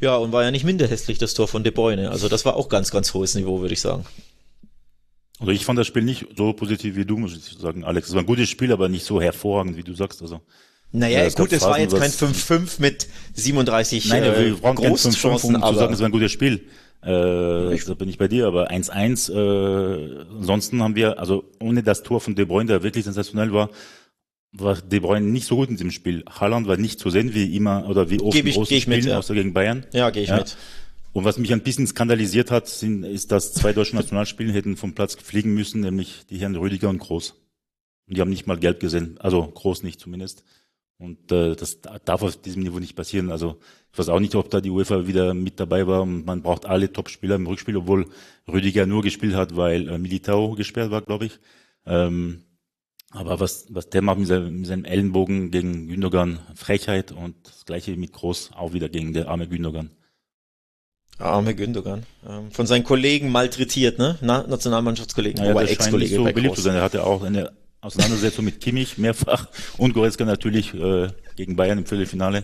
[0.00, 2.10] Ja, und war ja nicht minder hässlich, das Tor von De Bruyne.
[2.10, 4.04] Also das war auch ganz, ganz hohes Niveau, würde ich sagen.
[5.38, 8.08] Also ich fand das Spiel nicht so positiv wie du, muss ich sagen, Alex.
[8.08, 10.22] Es war ein gutes Spiel, aber nicht so hervorragend, wie du sagst.
[10.22, 10.40] Also
[10.92, 15.56] naja, ja, gut, es war jetzt kein 5-5 mit 37 Nein, äh, wir brauchen Großchancen,
[15.56, 16.68] um aber zu sagen, es war ein gutes Spiel.
[17.02, 19.32] Äh, da bin ich bei dir, aber 1-1.
[19.32, 23.70] Äh, ansonsten haben wir, also ohne das Tor von De Bruyne, der wirklich sensationell war,
[24.56, 26.24] war De Bruyne nicht so gut in diesem Spiel.
[26.28, 29.18] Haaland war nicht zu sehen wie immer oder wie oft ich, großen Spielen, mit, ja.
[29.18, 29.84] außer gegen Bayern.
[29.92, 30.38] Ja, gehe ich ja.
[30.38, 30.56] mit.
[31.12, 34.94] Und was mich ein bisschen skandalisiert hat, sind, ist, dass zwei deutsche Nationalspiele hätten vom
[34.94, 37.34] Platz fliegen müssen, nämlich die Herren Rüdiger und Groß.
[38.06, 40.44] Und die haben nicht mal gelb gesehen, also Groß nicht zumindest.
[40.98, 43.30] Und äh, das darf auf diesem Niveau nicht passieren.
[43.30, 43.58] Also
[43.92, 46.02] ich weiß auch nicht, ob da die UEFA wieder mit dabei war.
[46.02, 48.06] Und man braucht alle Top-Spieler im Rückspiel, obwohl
[48.46, 51.40] Rüdiger nur gespielt hat, weil äh, Militao gesperrt war, glaube ich.
[51.86, 52.43] Ähm,
[53.14, 57.64] aber was, was der macht mit seinem, mit seinem Ellenbogen gegen Gündogan, Frechheit und das
[57.64, 59.90] gleiche mit Groß auch wieder gegen der arme Gündogan.
[61.18, 62.04] Arme Gündogan.
[62.28, 64.18] Ähm, von seinen Kollegen malträtiert, ne?
[64.20, 66.16] Na, Nationalmannschaftskollegen, naja, aber Ex-Kollege.
[66.16, 66.74] so beliebt zu sein.
[66.74, 71.86] Er hatte auch eine Auseinandersetzung mit Kimmich mehrfach und Goretzka natürlich äh, gegen Bayern im
[71.86, 72.42] Viertelfinale.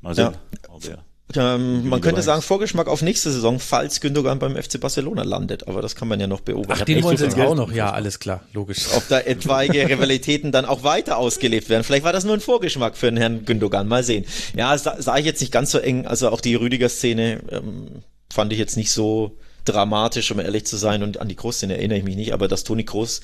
[0.00, 0.70] Mal sehen, ja.
[0.70, 1.04] ob er
[1.36, 5.82] ähm, man könnte sagen, Vorgeschmack auf nächste Saison, falls Gündogan beim FC Barcelona landet, aber
[5.82, 6.80] das kann man ja noch beobachten.
[6.82, 8.86] Ach, den wollen sie jetzt auch noch, ja, alles klar, logisch.
[8.96, 11.84] Ob da etwaige Rivalitäten dann auch weiter ausgelebt werden.
[11.84, 14.24] Vielleicht war das nur ein Vorgeschmack für den Herrn Gündogan, mal sehen.
[14.56, 17.88] Ja, sah, sah ich jetzt nicht ganz so eng, also auch die Rüdiger-Szene ähm,
[18.32, 19.36] fand ich jetzt nicht so
[19.66, 22.64] dramatisch, um ehrlich zu sein, und an die Großszene erinnere ich mich nicht, aber dass
[22.64, 23.20] Toni Groß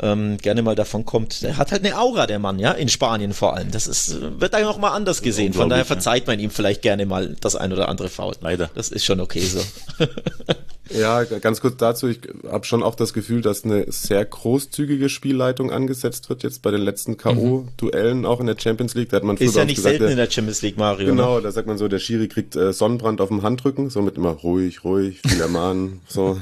[0.00, 1.42] ähm, gerne mal davon kommt.
[1.42, 3.70] Der hat halt eine Aura, der Mann, ja, in Spanien vor allem.
[3.70, 5.52] Das ist, wird da noch mal anders gesehen.
[5.52, 8.34] Von daher verzeiht man ihm vielleicht gerne mal das ein oder andere Foul.
[8.40, 8.70] Leider.
[8.74, 9.60] Das ist schon okay so.
[10.90, 12.08] Ja, ganz kurz dazu.
[12.08, 16.70] Ich habe schon auch das Gefühl, dass eine sehr großzügige Spielleitung angesetzt wird jetzt bei
[16.70, 19.08] den letzten K.O.-Duellen, auch in der Champions League.
[19.08, 21.06] Da hat man Ist ja nicht gesagt, selten in der Champions League, Mario.
[21.06, 21.42] Genau, ne?
[21.42, 24.30] da sagt man so, der Schiri kriegt äh, Sonnenbrand auf dem Handrücken, so mit immer
[24.30, 26.38] ruhig, ruhig, viel ermahnen, so.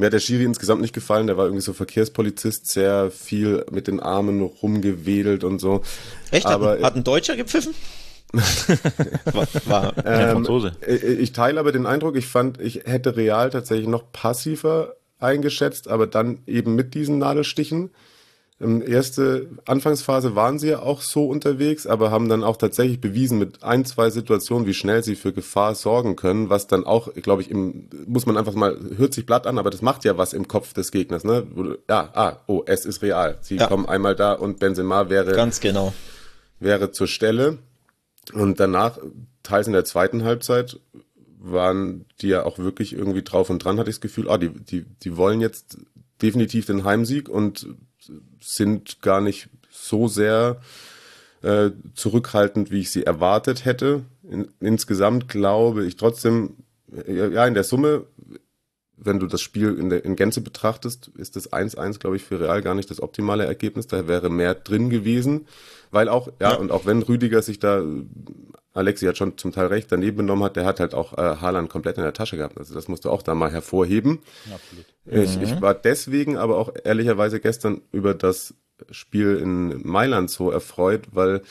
[0.00, 3.86] Mir hat der Schiri insgesamt nicht gefallen, der war irgendwie so Verkehrspolizist, sehr viel mit
[3.86, 5.82] den Armen rumgewedelt und so.
[6.30, 6.46] Echt?
[6.46, 7.74] Aber, hat, ein, hat ein Deutscher gepfiffen?
[8.32, 10.72] war, war ähm, Franzose.
[10.86, 16.06] Ich teile aber den Eindruck, ich fand, ich hätte Real tatsächlich noch passiver eingeschätzt, aber
[16.06, 17.90] dann eben mit diesen Nadelstichen.
[18.60, 23.38] Ähm, erste Anfangsphase waren sie ja auch so unterwegs, aber haben dann auch tatsächlich bewiesen
[23.38, 27.40] mit ein, zwei Situationen, wie schnell sie für Gefahr sorgen können, was dann auch, glaube
[27.40, 30.34] ich, im, muss man einfach mal, hört sich blatt an, aber das macht ja was
[30.34, 31.46] im Kopf des Gegners, ne?
[31.88, 33.38] Ja, ah, oh, es ist real.
[33.40, 33.66] Sie ja.
[33.66, 35.32] kommen einmal da und Benzema wäre.
[35.32, 35.94] Ganz genau.
[36.58, 37.58] Wäre zur Stelle.
[38.34, 38.98] Und danach,
[39.42, 40.78] teils in der zweiten Halbzeit,
[41.38, 44.50] waren die ja auch wirklich irgendwie drauf und dran, hatte ich das Gefühl, ah, die,
[44.50, 45.78] die, die wollen jetzt
[46.20, 47.66] definitiv den Heimsieg und
[48.40, 50.60] sind gar nicht so sehr
[51.42, 54.04] äh, zurückhaltend, wie ich sie erwartet hätte.
[54.28, 56.56] In, insgesamt glaube ich trotzdem,
[57.06, 58.04] ja, in der Summe,
[58.96, 62.38] wenn du das Spiel in, der, in Gänze betrachtest, ist das 1-1, glaube ich, für
[62.38, 63.86] Real gar nicht das optimale Ergebnis.
[63.86, 65.46] Da wäre mehr drin gewesen.
[65.90, 66.56] Weil auch, ja, ja.
[66.56, 67.82] und auch wenn Rüdiger sich da,
[68.72, 71.68] Alexi hat schon zum Teil recht, daneben genommen hat, der hat halt auch äh, Haaland
[71.68, 72.56] komplett in der Tasche gehabt.
[72.56, 74.20] Also das musst du auch da mal hervorheben.
[74.52, 74.84] Absolut.
[75.06, 75.42] Ich, mhm.
[75.42, 78.54] ich war deswegen aber auch ehrlicherweise gestern über das
[78.90, 81.42] Spiel in Mailand so erfreut, weil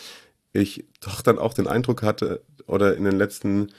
[0.54, 3.72] ich doch dann auch den Eindruck hatte, oder in den letzten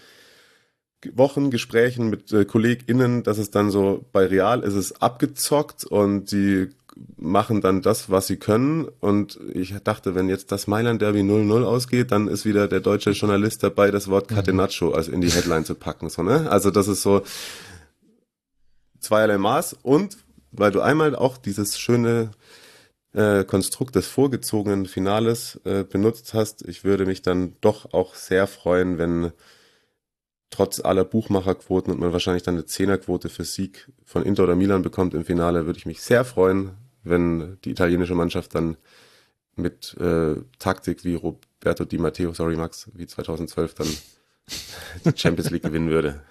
[1.15, 6.31] Wochen Gesprächen mit äh, KollegInnen, dass es dann so bei Real ist es abgezockt und
[6.31, 6.69] die
[7.16, 8.89] machen dann das, was sie können.
[9.01, 13.10] Und ich dachte, wenn jetzt das Mailand Derby 0-0 ausgeht, dann ist wieder der deutsche
[13.10, 16.10] Journalist dabei, das Wort Catenaccio also in die Headline zu packen.
[16.10, 16.51] So, ne?
[16.51, 17.22] Also das ist so
[19.01, 19.77] zweierlei Maß.
[19.82, 20.18] Und
[20.52, 22.31] weil du einmal auch dieses schöne
[23.12, 28.47] äh, Konstrukt des vorgezogenen Finales äh, benutzt hast, ich würde mich dann doch auch sehr
[28.47, 29.32] freuen, wenn
[30.51, 34.82] trotz aller Buchmacherquoten und man wahrscheinlich dann eine Zehnerquote für Sieg von Inter oder Milan
[34.82, 36.72] bekommt im Finale, würde ich mich sehr freuen,
[37.02, 38.77] wenn die italienische Mannschaft dann
[39.56, 43.89] mit äh, Taktik wie Roberto Di Matteo, sorry Max, wie 2012 dann
[45.05, 46.22] die Champions League gewinnen würde.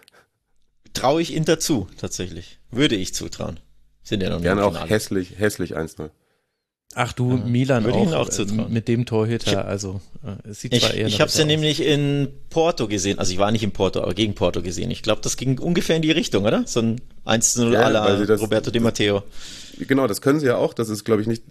[0.93, 2.59] Traue ich Inter zu, tatsächlich.
[2.71, 3.59] Würde ich zutrauen.
[4.03, 6.09] Sind ja noch Gerne auch hässlich, hässlich 1-0.
[6.95, 10.74] Ach du, ja, Milan Würde auch, auch äh, mit dem Torhüter, also äh, es sieht
[10.74, 13.61] ich, zwar eher Ich habe es ja nämlich in Porto gesehen, also ich war nicht
[13.64, 14.90] in Porto, aber gegen Porto gesehen.
[14.90, 16.64] Ich glaube, das ging ungefähr in die Richtung, oder?
[16.66, 19.22] So ein 1-0 ja, Roberto Di Matteo.
[19.78, 21.44] Genau, das können sie ja auch, das ist glaube ich nicht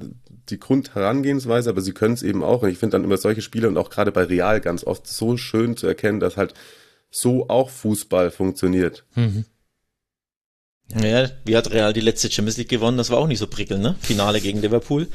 [0.51, 3.69] die Grundherangehensweise, aber sie können es eben auch und ich finde dann immer solche Spiele
[3.69, 6.55] und auch gerade bei Real ganz oft so schön zu erkennen, dass halt
[7.11, 9.05] so auch Fußball funktioniert.
[9.15, 9.45] Mhm.
[10.95, 12.97] Ja, wie hat Real die letzte Champions League gewonnen?
[12.97, 13.97] Das war auch nicht so prickelnd, ne?
[14.01, 15.09] Finale gegen Liverpool.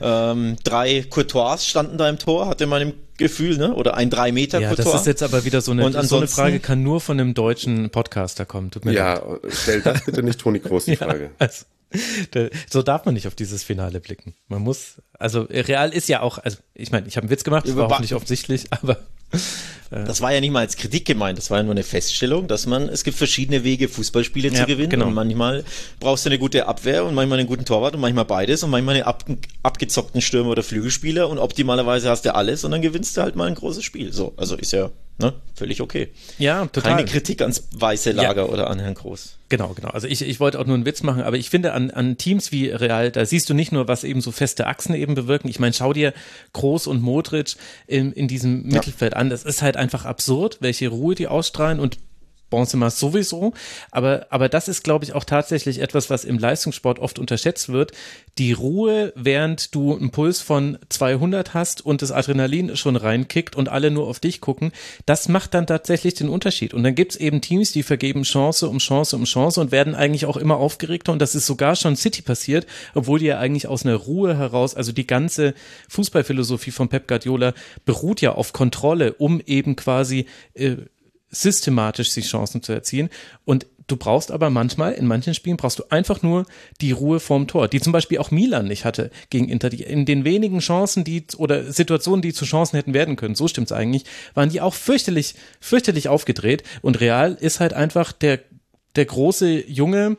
[0.00, 3.74] Ähm, drei Courtois standen da im Tor, hatte man im Gefühl, ne?
[3.74, 4.92] Oder ein drei Meter ja, Courtois.
[4.92, 7.90] Das ist jetzt aber wieder so eine, so eine Frage, kann nur von einem deutschen
[7.90, 8.70] Podcaster kommen.
[8.70, 9.40] Tut mir ja, leid.
[9.50, 11.24] stell das bitte nicht Toni Groß die Frage.
[11.24, 11.64] Ja, also,
[12.68, 14.34] so darf man nicht auf dieses Finale blicken.
[14.48, 17.66] Man muss, also Real ist ja auch, also ich meine, ich habe einen Witz gemacht,
[17.66, 18.98] das war auch nicht offensichtlich, aber
[19.90, 22.46] äh, das war ja nicht mal als Kritik gemeint, das war ja nur eine Feststellung,
[22.46, 24.90] dass man, es gibt verschiedene Wege, Fußballspiele ja, zu gewinnen.
[24.90, 25.06] Genau.
[25.06, 25.64] Und manchmal
[25.98, 28.96] brauchst du eine gute Abwehr und manchmal einen guten Torwart und manchmal beides und manchmal
[28.96, 29.24] einen ab,
[29.62, 33.48] abgezockten Stürmer oder Flügelspieler und optimalerweise hast du alles und dann gewinnst du halt mal
[33.48, 34.12] ein großes Spiel.
[34.12, 36.08] So, also ist ja ne, völlig okay.
[36.38, 36.96] Ja, total.
[36.96, 38.48] Keine Kritik ans weiße Lager ja.
[38.48, 39.38] oder an Herrn Groß.
[39.48, 39.88] Genau, genau.
[39.88, 42.52] Also ich, ich wollte auch nur einen Witz machen, aber ich finde an, an Teams
[42.52, 45.48] wie Real, da siehst du nicht nur, was eben so feste Achsen eben bewirken.
[45.48, 46.12] Ich meine, schau dir
[46.52, 48.76] Groß und Modric in, in diesem ja.
[48.76, 49.30] Mittelfeld an.
[49.30, 51.98] Das ist halt einfach absurd, welche Ruhe die ausstrahlen und
[52.50, 53.52] Benzema sowieso,
[53.90, 57.92] aber, aber das ist, glaube ich, auch tatsächlich etwas, was im Leistungssport oft unterschätzt wird.
[58.38, 63.68] Die Ruhe, während du einen Puls von 200 hast und das Adrenalin schon reinkickt und
[63.68, 64.72] alle nur auf dich gucken,
[65.06, 66.74] das macht dann tatsächlich den Unterschied.
[66.74, 70.26] Und dann gibt's eben Teams, die vergeben Chance um Chance um Chance und werden eigentlich
[70.26, 73.84] auch immer aufgeregter und das ist sogar schon City passiert, obwohl die ja eigentlich aus
[73.84, 75.54] einer Ruhe heraus, also die ganze
[75.88, 77.54] Fußballphilosophie von Pep Guardiola
[77.84, 80.76] beruht ja auf Kontrolle, um eben quasi äh,
[81.30, 83.10] systematisch sich Chancen zu erzielen.
[83.44, 86.46] Und du brauchst aber manchmal, in manchen Spielen brauchst du einfach nur
[86.80, 89.72] die Ruhe vorm Tor, die zum Beispiel auch Milan nicht hatte gegen Inter.
[89.72, 93.72] In den wenigen Chancen, die oder Situationen, die zu Chancen hätten werden können, so stimmt's
[93.72, 96.62] eigentlich, waren die auch fürchterlich, fürchterlich aufgedreht.
[96.82, 98.40] Und Real ist halt einfach der,
[98.96, 100.16] der große Junge,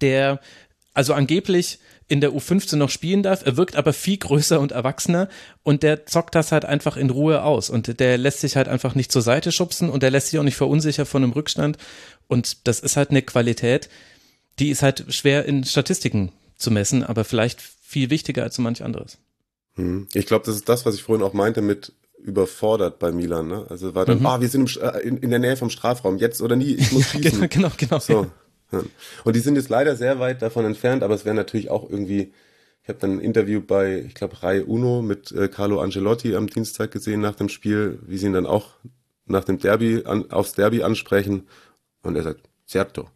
[0.00, 0.40] der
[0.94, 3.44] also angeblich in der U15 noch spielen darf.
[3.44, 5.28] Er wirkt aber viel größer und erwachsener
[5.62, 8.94] und der zockt das halt einfach in Ruhe aus und der lässt sich halt einfach
[8.94, 11.78] nicht zur Seite schubsen und der lässt sich auch nicht verunsichern von einem Rückstand
[12.28, 13.88] und das ist halt eine Qualität,
[14.58, 18.82] die ist halt schwer in Statistiken zu messen, aber vielleicht viel wichtiger als so manch
[18.82, 19.18] anderes.
[19.74, 20.08] Hm.
[20.12, 21.92] Ich glaube, das ist das, was ich vorhin auch meinte mit
[22.24, 23.48] überfordert bei Milan.
[23.48, 23.66] Ne?
[23.68, 24.26] Also war dann, mhm.
[24.26, 26.90] ah, wir sind im, äh, in, in, der Nähe vom Strafraum, jetzt oder nie, ich
[26.90, 27.48] muss schießen.
[27.50, 28.26] genau, genau, genau.
[29.24, 32.32] Und die sind jetzt leider sehr weit davon entfernt, aber es wäre natürlich auch irgendwie,
[32.82, 36.46] ich habe dann ein Interview bei, ich glaube, Rai Uno mit äh, Carlo Angelotti am
[36.46, 38.70] Dienstag gesehen nach dem Spiel, wie sie ihn dann auch
[39.26, 41.46] nach dem Derby an, aufs Derby ansprechen.
[42.02, 43.08] Und er sagt, certo,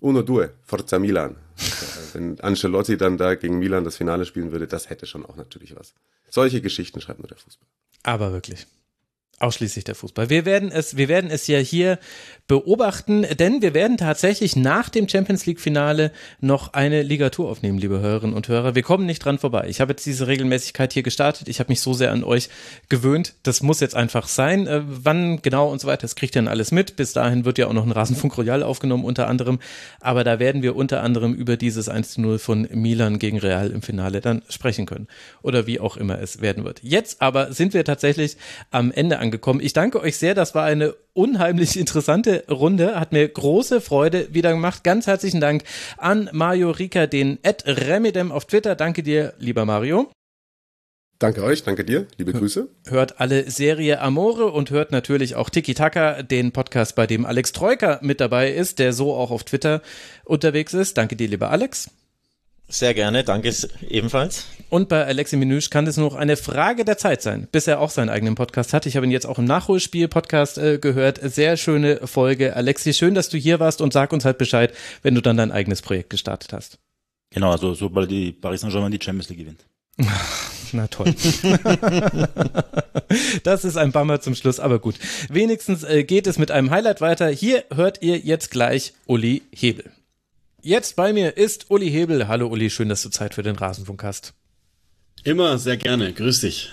[0.00, 1.36] uno due, Forza Milan.
[2.12, 5.76] Wenn Ancelotti dann da gegen Milan das Finale spielen würde, das hätte schon auch natürlich
[5.76, 5.94] was.
[6.28, 7.66] Solche Geschichten schreibt nur der Fußball.
[8.02, 8.66] Aber wirklich.
[9.40, 10.28] Ausschließlich der Fußball.
[10.28, 11.98] Wir werden es, wir werden es ja hier
[12.46, 16.12] beobachten, denn wir werden tatsächlich nach dem Champions League Finale
[16.42, 18.74] noch eine Ligatur aufnehmen, liebe Hörerinnen und Hörer.
[18.74, 19.64] Wir kommen nicht dran vorbei.
[19.68, 21.48] Ich habe jetzt diese Regelmäßigkeit hier gestartet.
[21.48, 22.50] Ich habe mich so sehr an euch
[22.90, 23.32] gewöhnt.
[23.42, 24.66] Das muss jetzt einfach sein.
[24.66, 26.96] Äh, wann genau und so weiter, das kriegt ihr dann alles mit.
[26.96, 29.58] Bis dahin wird ja auch noch ein Rasenfunk Royal aufgenommen unter anderem.
[30.00, 33.80] Aber da werden wir unter anderem über dieses 1 0 von Milan gegen Real im
[33.80, 35.08] Finale dann sprechen können.
[35.40, 36.80] Oder wie auch immer es werden wird.
[36.82, 38.36] Jetzt aber sind wir tatsächlich
[38.70, 39.60] am Ende angekommen angekommen.
[39.60, 40.34] Ich danke euch sehr.
[40.34, 42.98] Das war eine unheimlich interessante Runde.
[42.98, 44.82] Hat mir große Freude wieder gemacht.
[44.82, 45.62] Ganz herzlichen Dank
[45.96, 48.74] an Mario Rika, den Ed Remedem auf Twitter.
[48.74, 50.10] Danke dir, lieber Mario.
[51.20, 52.68] Danke euch, danke dir, liebe Grüße.
[52.88, 57.52] Hört alle Serie Amore und hört natürlich auch Tiki Taka, den Podcast, bei dem Alex
[57.52, 59.82] Troika mit dabei ist, der so auch auf Twitter
[60.24, 60.96] unterwegs ist.
[60.96, 61.90] Danke dir, lieber Alex.
[62.70, 63.52] Sehr gerne, danke
[63.88, 64.46] ebenfalls.
[64.68, 67.80] Und bei Alexi Menüsch kann es nur noch eine Frage der Zeit sein, bis er
[67.80, 68.86] auch seinen eigenen Podcast hat.
[68.86, 71.18] Ich habe ihn jetzt auch im Nachholspiel-Podcast äh, gehört.
[71.22, 72.54] Sehr schöne Folge.
[72.54, 74.72] Alexi, schön, dass du hier warst und sag uns halt Bescheid,
[75.02, 76.78] wenn du dann dein eigenes Projekt gestartet hast.
[77.30, 79.64] Genau, also sobald die Paris Saint-Germain die Champions League gewinnt.
[80.72, 81.12] Na toll.
[83.42, 84.94] das ist ein Bummer zum Schluss, aber gut.
[85.28, 87.28] Wenigstens äh, geht es mit einem Highlight weiter.
[87.28, 89.90] Hier hört ihr jetzt gleich Uli Hebel.
[90.62, 92.28] Jetzt bei mir ist Uli Hebel.
[92.28, 94.34] Hallo Uli, schön, dass du Zeit für den Rasenfunk hast.
[95.24, 96.12] Immer sehr gerne.
[96.12, 96.70] Grüß dich.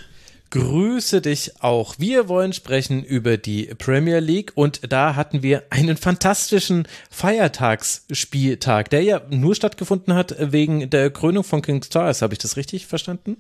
[0.50, 1.96] Grüße dich auch.
[1.98, 9.04] Wir wollen sprechen über die Premier League und da hatten wir einen fantastischen Feiertagsspieltag, der
[9.04, 12.22] ja nur stattgefunden hat wegen der Krönung von King Stars.
[12.22, 13.38] Habe ich das richtig verstanden?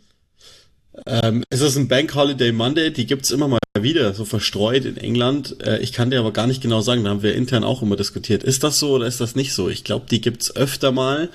[1.06, 4.98] Ähm, es ist ein Bank Holiday Monday, die gibt's immer mal wieder, so verstreut in
[4.98, 5.57] England.
[5.64, 7.95] Äh, ich kann dir aber gar nicht genau sagen, da haben wir intern auch immer
[7.95, 8.44] diskutiert.
[8.44, 9.69] Ist das so oder ist das nicht so?
[9.69, 11.30] Ich glaube, die gibt's öfter mal,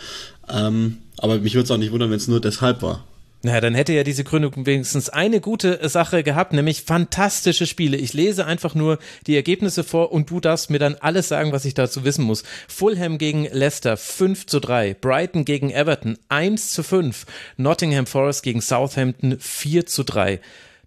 [0.49, 3.05] ähm, aber mich würde es auch nicht wundern, wenn es nur deshalb war.
[3.45, 7.97] Naja, dann hätte ja diese Gründung wenigstens eine gute Sache gehabt, nämlich fantastische Spiele.
[7.97, 11.65] Ich lese einfach nur die Ergebnisse vor und du darfst mir dann alles sagen, was
[11.65, 12.45] ich dazu wissen muss.
[12.69, 18.61] Fulham gegen Leicester 5 zu 3, Brighton gegen Everton 1 zu 5, Nottingham Forest gegen
[18.61, 20.41] Southampton 4 zu 3.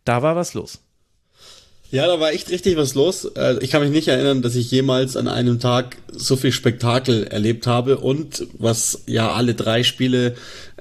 [0.06, 0.80] Da war was los.
[1.92, 3.26] Ja, da war echt richtig was los.
[3.36, 7.26] Äh, ich kann mich nicht erinnern, dass ich jemals an einem Tag so viel Spektakel
[7.26, 10.36] erlebt habe und was ja alle drei Spiele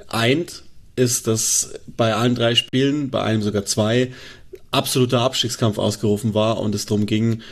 [0.08, 0.62] eint,
[0.96, 4.12] ist, dass bei allen drei Spielen, bei einem sogar zwei,
[4.70, 7.42] absoluter Abstiegskampf ausgerufen war und es darum ging,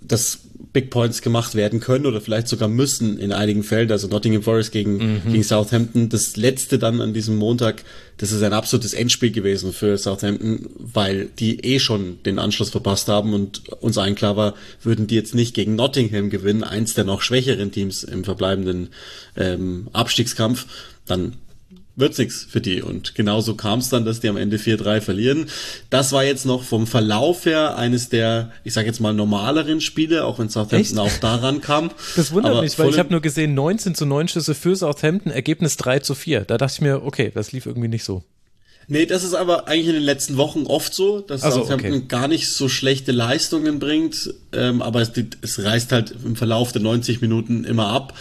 [0.00, 0.40] dass
[0.72, 3.90] Big Points gemacht werden können oder vielleicht sogar müssen in einigen Fällen.
[3.90, 5.32] Also Nottingham Forest gegen, mhm.
[5.32, 6.08] gegen Southampton.
[6.08, 7.82] Das letzte dann an diesem Montag,
[8.18, 13.08] das ist ein absolutes Endspiel gewesen für Southampton, weil die eh schon den Anschluss verpasst
[13.08, 17.04] haben und uns allen klar war, würden die jetzt nicht gegen Nottingham gewinnen, eins der
[17.04, 18.90] noch schwächeren Teams im verbleibenden
[19.36, 20.66] ähm, Abstiegskampf,
[21.06, 21.34] dann
[21.96, 22.82] wird's nix für die.
[22.82, 25.46] Und genauso kam es dann, dass die am Ende 4-3 verlieren.
[25.90, 30.24] Das war jetzt noch vom Verlauf her eines der, ich sag jetzt mal, normaleren Spiele,
[30.24, 30.98] auch wenn Southampton Echt?
[30.98, 31.90] auch daran kam.
[32.16, 35.30] Das wundert Aber mich, weil ich habe nur gesehen, 19 zu 9 Schüsse für Southampton,
[35.30, 36.42] Ergebnis 3 zu 4.
[36.42, 38.22] Da dachte ich mir, okay, das lief irgendwie nicht so.
[38.92, 42.04] Nee, das ist aber eigentlich in den letzten Wochen oft so, dass also, Southampton okay.
[42.08, 45.12] gar nicht so schlechte Leistungen bringt, ähm, aber es,
[45.42, 48.14] es reißt halt im Verlauf der 90 Minuten immer ab.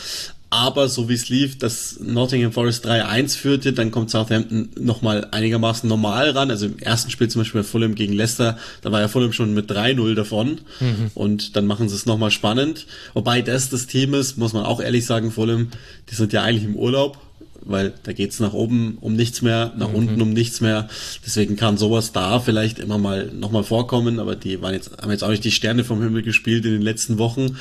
[0.51, 5.87] Aber so wie es lief, dass Nottingham Forest 3-1 führte, dann kommt Southampton nochmal einigermaßen
[5.87, 6.49] normal ran.
[6.49, 9.53] Also im ersten Spiel zum Beispiel bei Fulham gegen Leicester, da war ja Fulham schon
[9.53, 10.61] mit 3-0 davon.
[10.79, 11.11] Mhm.
[11.13, 12.87] Und dann machen sie es nochmal spannend.
[13.13, 15.69] Wobei das das Team ist, muss man auch ehrlich sagen, Fulham,
[16.09, 17.19] die sind ja eigentlich im Urlaub
[17.61, 19.95] weil da geht's nach oben um nichts mehr, nach mhm.
[19.95, 20.87] unten um nichts mehr.
[21.25, 25.23] Deswegen kann sowas da vielleicht immer mal nochmal vorkommen, aber die waren jetzt, haben jetzt
[25.23, 27.57] auch nicht die Sterne vom Himmel gespielt in den letzten Wochen.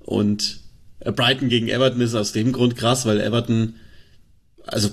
[0.00, 0.61] Und
[1.04, 3.74] Brighton gegen Everton ist aus dem Grund krass, weil Everton,
[4.64, 4.90] also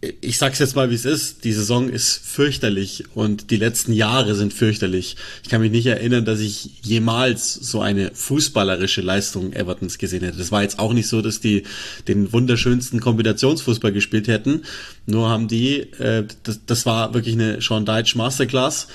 [0.00, 1.44] ich sag's jetzt mal, wie es ist.
[1.44, 5.16] Die Saison ist fürchterlich und die letzten Jahre sind fürchterlich.
[5.42, 10.38] Ich kann mich nicht erinnern, dass ich jemals so eine fußballerische Leistung Evertons gesehen hätte.
[10.38, 11.64] Das war jetzt auch nicht so, dass die
[12.06, 14.62] den wunderschönsten Kombinationsfußball gespielt hätten.
[15.06, 18.86] Nur haben die, äh, das, das war wirklich eine Sean Deitch Masterclass.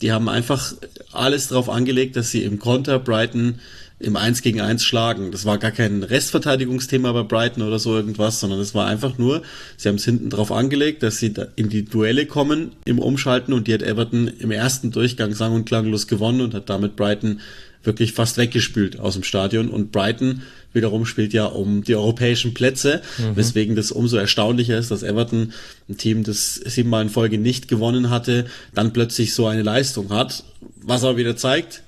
[0.00, 0.74] Die haben einfach
[1.10, 3.58] alles darauf angelegt, dass sie im Konter Brighton
[3.98, 5.30] im 1 gegen 1 schlagen.
[5.32, 9.42] Das war gar kein Restverteidigungsthema bei Brighton oder so irgendwas, sondern es war einfach nur,
[9.76, 13.68] sie haben es hinten drauf angelegt, dass sie in die Duelle kommen im Umschalten und
[13.68, 17.40] die hat Everton im ersten Durchgang sang- und klanglos gewonnen und hat damit Brighton
[17.84, 20.42] wirklich fast weggespült aus dem Stadion und Brighton
[20.72, 23.36] wiederum spielt ja um die europäischen Plätze, mhm.
[23.36, 25.52] weswegen das umso erstaunlicher ist, dass Everton,
[25.88, 28.44] ein Team, das siebenmal in Folge nicht gewonnen hatte,
[28.74, 30.44] dann plötzlich so eine Leistung hat,
[30.82, 31.82] was aber wieder zeigt,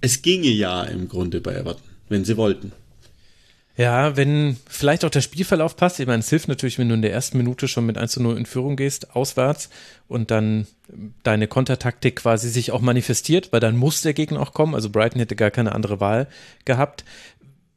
[0.00, 2.72] es ginge ja im Grunde bei Everton, wenn sie wollten.
[3.78, 6.00] Ja, wenn vielleicht auch der Spielverlauf passt.
[6.00, 8.20] Ich meine, es hilft natürlich, wenn du in der ersten Minute schon mit 1 zu
[8.20, 9.70] 0 in Führung gehst, auswärts
[10.08, 10.66] und dann
[11.22, 14.74] deine Kontertaktik quasi sich auch manifestiert, weil dann muss der Gegner auch kommen.
[14.74, 16.26] Also Brighton hätte gar keine andere Wahl
[16.64, 17.04] gehabt.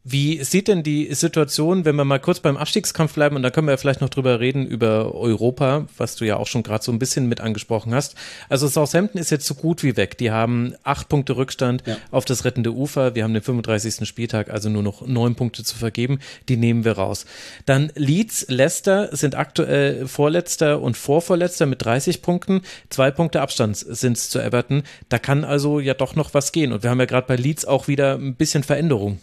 [0.04, 3.68] Wie sieht denn die Situation, wenn wir mal kurz beim Abstiegskampf bleiben und da können
[3.68, 6.92] wir ja vielleicht noch drüber reden über Europa, was du ja auch schon gerade so
[6.92, 8.16] ein bisschen mit angesprochen hast.
[8.50, 10.18] Also Southampton ist jetzt so gut wie weg.
[10.18, 11.98] Die haben acht Punkte Rückstand ja.
[12.10, 13.14] auf das rettende Ufer.
[13.14, 14.08] Wir haben den 35.
[14.08, 16.18] Spieltag, also nur noch neun Punkte zu vergeben.
[16.50, 17.26] Die nehmen wir raus.
[17.68, 22.62] Dann Leeds, Leicester sind aktuell Vorletzter und Vorvorletzter mit 30 Punkten.
[22.90, 24.82] Zwei Punkte Abstand sind es zu Everton.
[25.10, 26.74] Da kann also ja doch noch was gehen.
[26.74, 29.20] Und wir haben ja gerade bei Leeds auch wieder ein bisschen Veränderung.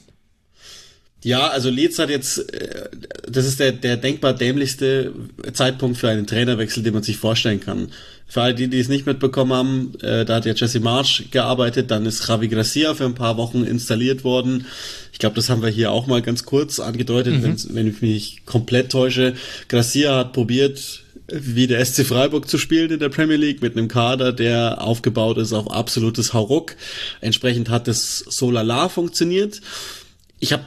[1.23, 2.89] Ja, also Leeds hat jetzt, äh,
[3.28, 5.12] das ist der, der denkbar dämlichste
[5.53, 7.90] Zeitpunkt für einen Trainerwechsel, den man sich vorstellen kann.
[8.28, 11.90] Für alle die, die es nicht mitbekommen haben, äh, da hat ja Jesse March gearbeitet,
[11.90, 14.66] dann ist Javi Gracia für ein paar Wochen installiert worden.
[15.12, 17.57] Ich glaube, das haben wir hier auch mal ganz kurz angedeutet, mhm.
[17.70, 19.35] wenn ich mich komplett täusche.
[19.69, 23.89] Gracia hat probiert, wie der SC Freiburg zu spielen in der Premier League mit einem
[23.89, 26.77] Kader, der aufgebaut ist auf absolutes Hauruck.
[27.20, 29.61] Entsprechend hat es so lala funktioniert.
[30.39, 30.65] Ich habe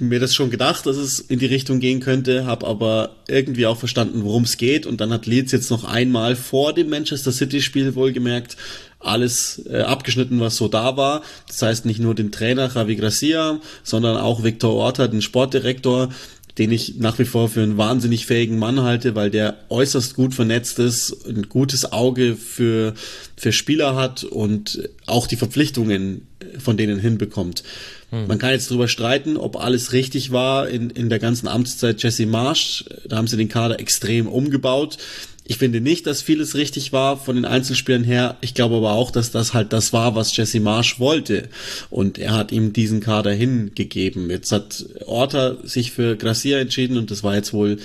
[0.00, 3.76] mir das schon gedacht, dass es in die Richtung gehen könnte, habe aber irgendwie auch
[3.76, 4.84] verstanden, worum es geht.
[4.86, 8.56] Und dann hat Leeds jetzt noch einmal vor dem Manchester City-Spiel wohlgemerkt
[9.00, 11.22] alles äh, abgeschnitten, was so da war.
[11.48, 16.10] Das heißt nicht nur den Trainer Javi Gracia, sondern auch Victor Orta, den Sportdirektor,
[16.58, 20.34] den ich nach wie vor für einen wahnsinnig fähigen Mann halte, weil der äußerst gut
[20.34, 22.94] vernetzt ist, ein gutes Auge für,
[23.36, 26.26] für Spieler hat und auch die Verpflichtungen
[26.58, 27.62] von denen hinbekommt.
[28.10, 28.26] Hm.
[28.26, 32.26] Man kann jetzt darüber streiten, ob alles richtig war in, in der ganzen Amtszeit Jesse
[32.26, 32.84] Marsch.
[33.06, 34.98] Da haben sie den Kader extrem umgebaut.
[35.44, 38.36] Ich finde nicht, dass vieles richtig war von den Einzelspielern her.
[38.40, 41.48] Ich glaube aber auch, dass das halt das war, was Jesse Marsch wollte.
[41.90, 44.30] Und er hat ihm diesen Kader hingegeben.
[44.30, 47.78] Jetzt hat Orta sich für Gracia entschieden und das war jetzt wohl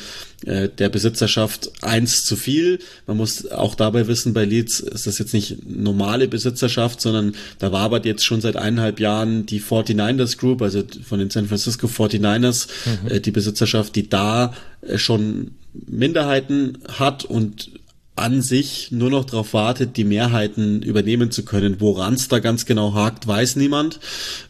[0.45, 2.79] äh, der Besitzerschaft eins zu viel.
[3.07, 7.71] Man muss auch dabei wissen, bei Leeds ist das jetzt nicht normale Besitzerschaft, sondern da
[7.71, 11.87] war aber jetzt schon seit eineinhalb Jahren die 49ers Group, also von den San Francisco
[11.87, 13.11] 49ers, mhm.
[13.11, 15.51] äh, die Besitzerschaft, die da äh, schon
[15.87, 17.71] Minderheiten hat und
[18.15, 21.81] an sich nur noch darauf wartet, die Mehrheiten übernehmen zu können.
[21.81, 23.99] Woran es da ganz genau hakt, weiß niemand.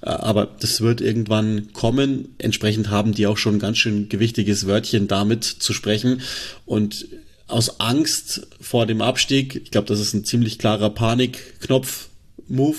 [0.01, 2.35] Äh, aber das wird irgendwann kommen.
[2.37, 6.21] Entsprechend haben die auch schon ein ganz schön gewichtiges Wörtchen damit zu sprechen.
[6.65, 7.07] Und
[7.47, 12.09] aus Angst vor dem Abstieg, ich glaube, das ist ein ziemlich klarer Panikknopf,
[12.47, 12.77] Move,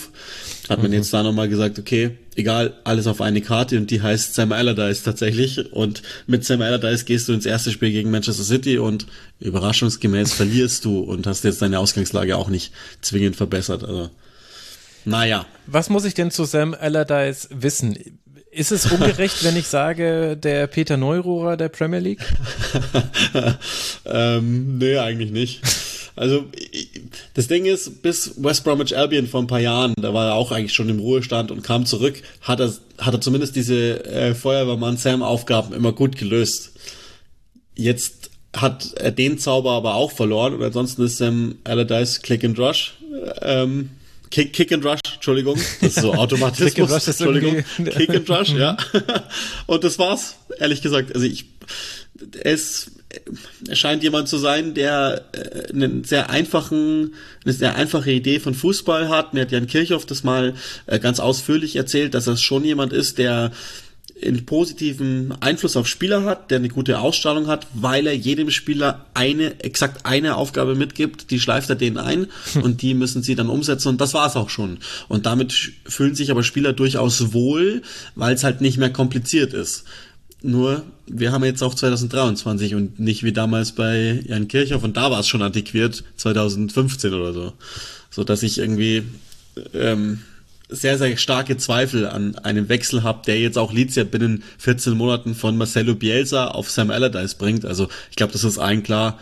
[0.69, 0.99] hat man mhm.
[0.99, 5.03] jetzt da nochmal gesagt, okay, egal, alles auf eine Karte und die heißt Sam Allardyce
[5.03, 9.07] tatsächlich und mit Sam Allardyce gehst du ins erste Spiel gegen Manchester City und
[9.41, 14.11] überraschungsgemäß verlierst du und hast jetzt deine Ausgangslage auch nicht zwingend verbessert, also
[15.07, 15.47] naja.
[15.67, 17.97] Was muss ich denn zu Sam Allardyce wissen?
[18.51, 22.25] Ist es ungerecht, wenn ich sage, der Peter Neururer der Premier League?
[24.05, 25.61] ähm, nee, eigentlich nicht.
[26.17, 26.47] Also
[27.35, 30.51] das Ding ist, bis West Bromwich Albion vor ein paar Jahren, da war er auch
[30.51, 34.97] eigentlich schon im Ruhestand und kam zurück, hat er, hat er zumindest diese äh, Feuerwehrmann
[34.97, 36.73] Sam-Aufgaben immer gut gelöst.
[37.75, 42.59] Jetzt hat er den Zauber aber auch verloren und ansonsten ist Sam Allardyce Click and
[42.59, 42.95] Rush.
[43.43, 43.91] Ähm,
[44.31, 45.59] Kick, Kick and Rush, Entschuldigung.
[45.81, 46.73] Das ist so Automatismus.
[46.73, 47.65] Kick and Rush ist Entschuldigung.
[47.77, 48.77] Kick and Rush, ja.
[49.67, 51.15] und das war's, ehrlich gesagt.
[51.15, 51.45] Also ich,
[52.43, 52.91] es
[53.69, 57.15] er scheint jemand zu sein, der äh, einen sehr einfachen,
[57.45, 59.35] eine sehr einfache Idee von Fußball hat.
[59.35, 60.55] Mir hat Jan Kirchhoff das mal
[60.87, 63.53] äh, ganz ausführlich erzählt, dass er schon jemand ist, der
[64.23, 69.05] einen positiven Einfluss auf Spieler hat, der eine gute Ausstrahlung hat, weil er jedem Spieler
[69.13, 72.29] eine, exakt eine Aufgabe mitgibt, die schleift er denen ein
[72.63, 74.79] und die müssen sie dann umsetzen und das war's auch schon.
[75.09, 75.53] Und damit
[75.85, 77.83] fühlen sich aber Spieler durchaus wohl,
[78.15, 79.85] weil es halt nicht mehr kompliziert ist
[80.47, 85.11] Nur, wir haben jetzt auch 2023 und nicht wie damals bei Jan Kirchhoff und da
[85.11, 87.53] war es schon antiquiert, 2015 oder so.
[88.11, 89.03] So dass ich irgendwie
[89.75, 90.21] ähm,
[90.69, 94.97] sehr, sehr starke Zweifel an einem Wechsel habe, der jetzt auch Leeds ja binnen 14
[94.97, 97.65] Monaten von Marcelo Bielsa auf Sam Allardyce bringt.
[97.65, 99.19] Also ich glaube, das ist allen klar,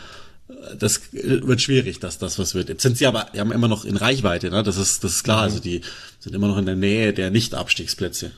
[0.79, 2.69] das wird schwierig, dass das was wird.
[2.69, 4.63] Jetzt sind sie aber, die haben immer noch in Reichweite, ne?
[4.63, 5.43] Das ist, das ist klar.
[5.43, 5.81] Also die
[6.21, 8.33] sind immer noch in der Nähe der Nicht-Abstiegsplätze.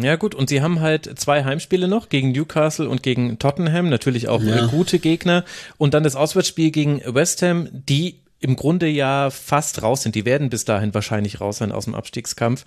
[0.00, 4.28] Ja gut, und sie haben halt zwei Heimspiele noch gegen Newcastle und gegen Tottenham, natürlich
[4.28, 4.66] auch ja.
[4.66, 5.44] gute Gegner.
[5.78, 10.14] Und dann das Auswärtsspiel gegen West Ham, die im Grunde ja fast raus sind.
[10.14, 12.64] Die werden bis dahin wahrscheinlich raus sein aus dem Abstiegskampf.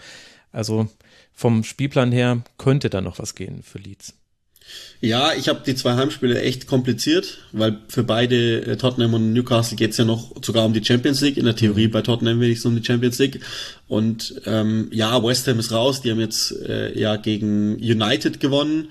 [0.52, 0.88] Also
[1.34, 4.16] vom Spielplan her könnte da noch was gehen für Leeds.
[5.00, 9.78] Ja, ich habe die zwei Heimspiele echt kompliziert, weil für beide äh, Tottenham und Newcastle
[9.78, 11.38] geht's ja noch sogar um die Champions League.
[11.38, 13.40] In der Theorie bei Tottenham wenigstens um die Champions League.
[13.88, 16.02] Und ähm, ja, West Ham ist raus.
[16.02, 18.88] Die haben jetzt äh, ja gegen United gewonnen.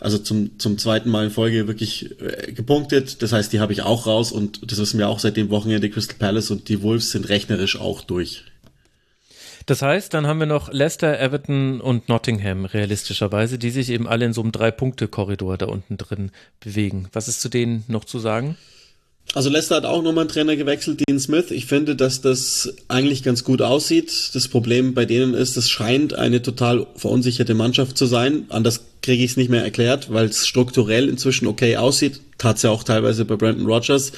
[0.00, 3.22] Also zum, zum zweiten Mal in Folge wirklich äh, gepunktet.
[3.22, 5.88] Das heißt, die habe ich auch raus und das wissen wir auch seit dem Wochenende.
[5.88, 8.42] Crystal Palace und die Wolves sind rechnerisch auch durch.
[9.66, 14.26] Das heißt, dann haben wir noch Leicester, Everton und Nottingham realistischerweise, die sich eben alle
[14.26, 17.08] in so einem Drei-Punkte-Korridor da unten drin bewegen.
[17.12, 18.56] Was ist zu denen noch zu sagen?
[19.32, 21.50] Also Leicester hat auch nochmal einen Trainer gewechselt, Dean Smith.
[21.50, 24.30] Ich finde, dass das eigentlich ganz gut aussieht.
[24.34, 28.44] Das Problem bei denen ist, es scheint eine total verunsicherte Mannschaft zu sein.
[28.50, 32.20] Anders kriege ich es nicht mehr erklärt, weil es strukturell inzwischen okay aussieht.
[32.38, 34.12] Tat ja auch teilweise bei Brandon Rogers.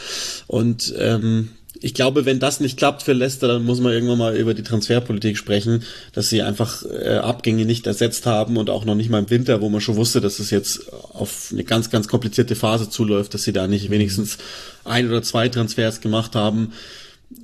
[0.49, 1.51] Und ähm,
[1.81, 4.63] ich glaube, wenn das nicht klappt für Leicester, dann muss man irgendwann mal über die
[4.63, 5.83] Transferpolitik sprechen,
[6.13, 9.61] dass sie einfach äh, Abgänge nicht ersetzt haben und auch noch nicht mal im Winter,
[9.61, 13.43] wo man schon wusste, dass es jetzt auf eine ganz, ganz komplizierte Phase zuläuft, dass
[13.43, 14.39] sie da nicht wenigstens
[14.85, 16.73] ein oder zwei Transfers gemacht haben.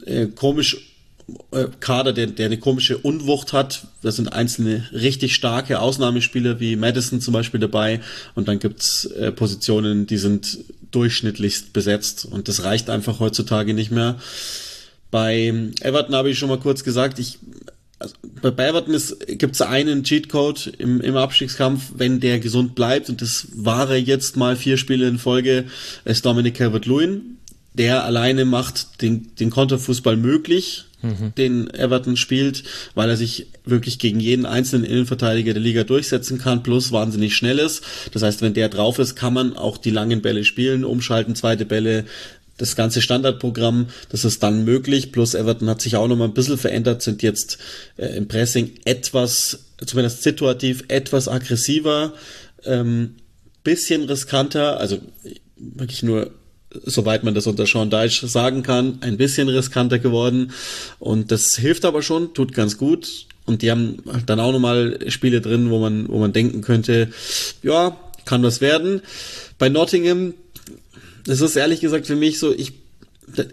[0.04, 0.92] Äh, komisch
[1.50, 3.86] äh, Kader, der, der eine komische Unwucht hat.
[4.02, 8.00] Da sind einzelne richtig starke Ausnahmespieler wie Madison zum Beispiel dabei
[8.34, 10.58] und dann gibt's äh, Positionen, die sind
[10.92, 14.18] durchschnittlichst besetzt und das reicht einfach heutzutage nicht mehr.
[15.10, 17.38] Bei Everton habe ich schon mal kurz gesagt, ich
[17.98, 19.00] also bei Everton
[19.38, 24.00] gibt es einen Cheatcode im, im Abstiegskampf, wenn der gesund bleibt und das war er
[24.00, 25.66] jetzt mal vier Spiele in Folge,
[26.04, 27.38] ist Dominic Calvert-Lewin.
[27.74, 31.34] Der alleine macht den, den Konterfußball möglich, mhm.
[31.36, 32.64] den Everton spielt,
[32.94, 37.58] weil er sich wirklich gegen jeden einzelnen Innenverteidiger der Liga durchsetzen kann, plus wahnsinnig schnell
[37.58, 37.82] ist.
[38.12, 41.64] Das heißt, wenn der drauf ist, kann man auch die langen Bälle spielen, umschalten, zweite
[41.64, 42.04] Bälle,
[42.58, 45.10] das ganze Standardprogramm, das ist dann möglich.
[45.10, 47.58] Plus Everton hat sich auch noch mal ein bisschen verändert, sind jetzt
[47.96, 52.14] äh, im Pressing etwas, zumindest situativ, etwas aggressiver,
[52.64, 53.16] ähm,
[53.64, 54.98] bisschen riskanter, also
[55.56, 56.32] wirklich nur
[56.84, 60.52] soweit man das unter Sean Deitch sagen kann, ein bisschen riskanter geworden.
[60.98, 63.26] Und das hilft aber schon, tut ganz gut.
[63.44, 67.08] Und die haben dann auch nochmal Spiele drin, wo man, wo man denken könnte,
[67.62, 69.02] ja, kann was werden.
[69.58, 70.34] Bei Nottingham,
[71.24, 72.72] das ist ehrlich gesagt für mich so, ich,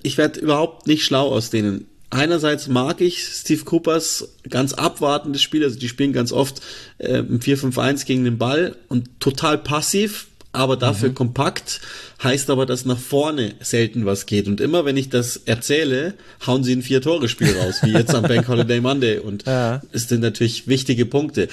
[0.04, 1.88] ich werde überhaupt nicht schlau aus denen.
[2.12, 6.60] Einerseits mag ich Steve Coopers ganz abwartendes Spiel, also die spielen ganz oft
[6.98, 10.29] äh, im 4-5-1 gegen den Ball und total passiv,
[10.60, 11.16] aber dafür mhm.
[11.16, 11.80] kompakt,
[12.22, 14.48] heißt aber, dass nach vorne selten was geht.
[14.50, 16.16] Und immer wenn ich das erzähle,
[16.46, 19.20] hauen sie ein Vier-Tore-Spiel raus, wie jetzt am Bank Holiday Monday.
[19.20, 19.82] Und ja.
[19.94, 21.48] es sind natürlich wichtige Punkte.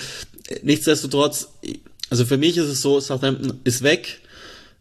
[0.63, 1.51] Nichtsdestotrotz,
[2.11, 4.21] also für mich ist es so, Southampton ist weg.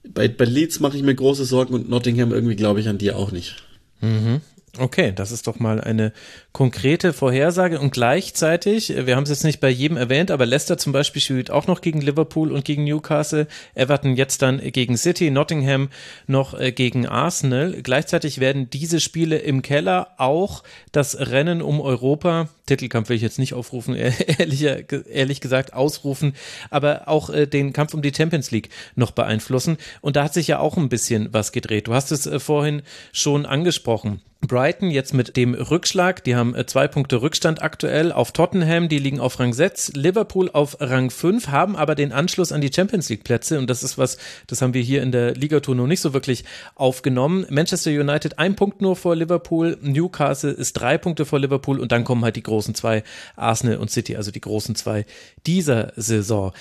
[0.03, 3.11] Bei, bei Leeds mache ich mir große Sorgen und Nottingham irgendwie glaube ich an die
[3.11, 3.63] auch nicht.
[4.01, 4.41] Mhm.
[4.77, 6.13] Okay, das ist doch mal eine
[6.55, 10.77] konkrete Vorhersage und gleichzeitig, äh, wir haben es jetzt nicht bei jedem erwähnt, aber Leicester
[10.77, 15.31] zum Beispiel spielt auch noch gegen Liverpool und gegen Newcastle, Everton jetzt dann gegen City,
[15.31, 15.89] Nottingham
[16.27, 17.81] noch äh, gegen Arsenal.
[17.83, 20.63] Gleichzeitig werden diese Spiele im Keller auch
[20.93, 23.93] das Rennen um Europa, Titelkampf will ich jetzt nicht aufrufen,
[24.37, 26.35] ehrlich, ehrlich gesagt ausrufen,
[26.69, 29.75] aber auch äh, den Kampf um die Champions League noch beeinflussen.
[29.99, 31.87] Und da hat sich ja auch ein bisschen was gedreht.
[31.87, 34.21] Du hast es vorhin schon angesprochen.
[34.47, 38.99] Brighton jetzt mit dem Rückschlag, die haben äh, zwei Punkte Rückstand aktuell auf Tottenham, die
[38.99, 43.09] liegen auf Rang 6, Liverpool auf Rang 5, haben aber den Anschluss an die Champions
[43.09, 44.17] League Plätze und das ist was,
[44.47, 46.43] das haben wir hier in der Ligatour noch nicht so wirklich
[46.75, 47.45] aufgenommen.
[47.49, 52.03] Manchester United ein Punkt nur vor Liverpool, Newcastle ist drei Punkte vor Liverpool und dann
[52.03, 53.03] kommen halt die großen zwei,
[53.35, 55.05] Arsenal und City, also die großen zwei
[55.47, 56.51] dieser Saison.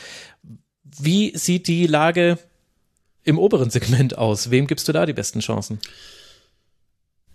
[0.85, 2.39] Wie sieht die Lage
[3.25, 4.51] im oberen Segment aus?
[4.51, 5.81] Wem gibst du da die besten Chancen?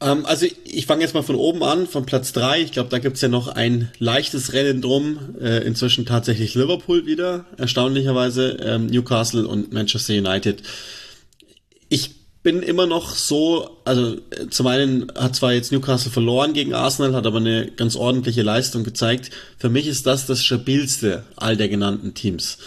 [0.02, 2.62] Ähm, also ich fange jetzt mal von oben an, von Platz drei.
[2.62, 5.36] Ich glaube, da gibt's ja noch ein leichtes Rennen drum.
[5.42, 10.64] Äh, inzwischen tatsächlich Liverpool wieder, erstaunlicherweise, ähm, Newcastle und Manchester United.
[11.90, 16.74] Ich bin immer noch so, also äh, zum einen hat zwar jetzt Newcastle verloren gegen
[16.74, 19.32] Arsenal, hat aber eine ganz ordentliche Leistung gezeigt.
[19.58, 22.58] Für mich ist das das stabilste all der genannten Teams.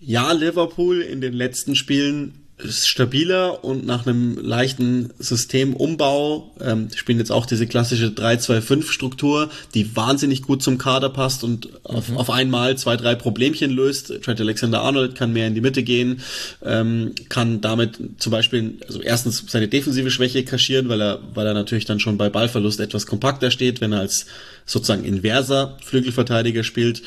[0.00, 7.18] Ja, Liverpool in den letzten Spielen ist stabiler und nach einem leichten Systemumbau ähm, spielen
[7.18, 12.16] jetzt auch diese klassische 3-2-5-Struktur, die wahnsinnig gut zum Kader passt und auf, mhm.
[12.16, 14.12] auf einmal zwei, drei Problemchen löst.
[14.22, 16.20] Trent Alexander-Arnold kann mehr in die Mitte gehen,
[16.64, 21.54] ähm, kann damit zum Beispiel, also erstens seine defensive Schwäche kaschieren, weil er, weil er
[21.54, 24.26] natürlich dann schon bei Ballverlust etwas kompakter steht, wenn er als
[24.66, 27.02] sozusagen inverser Flügelverteidiger spielt.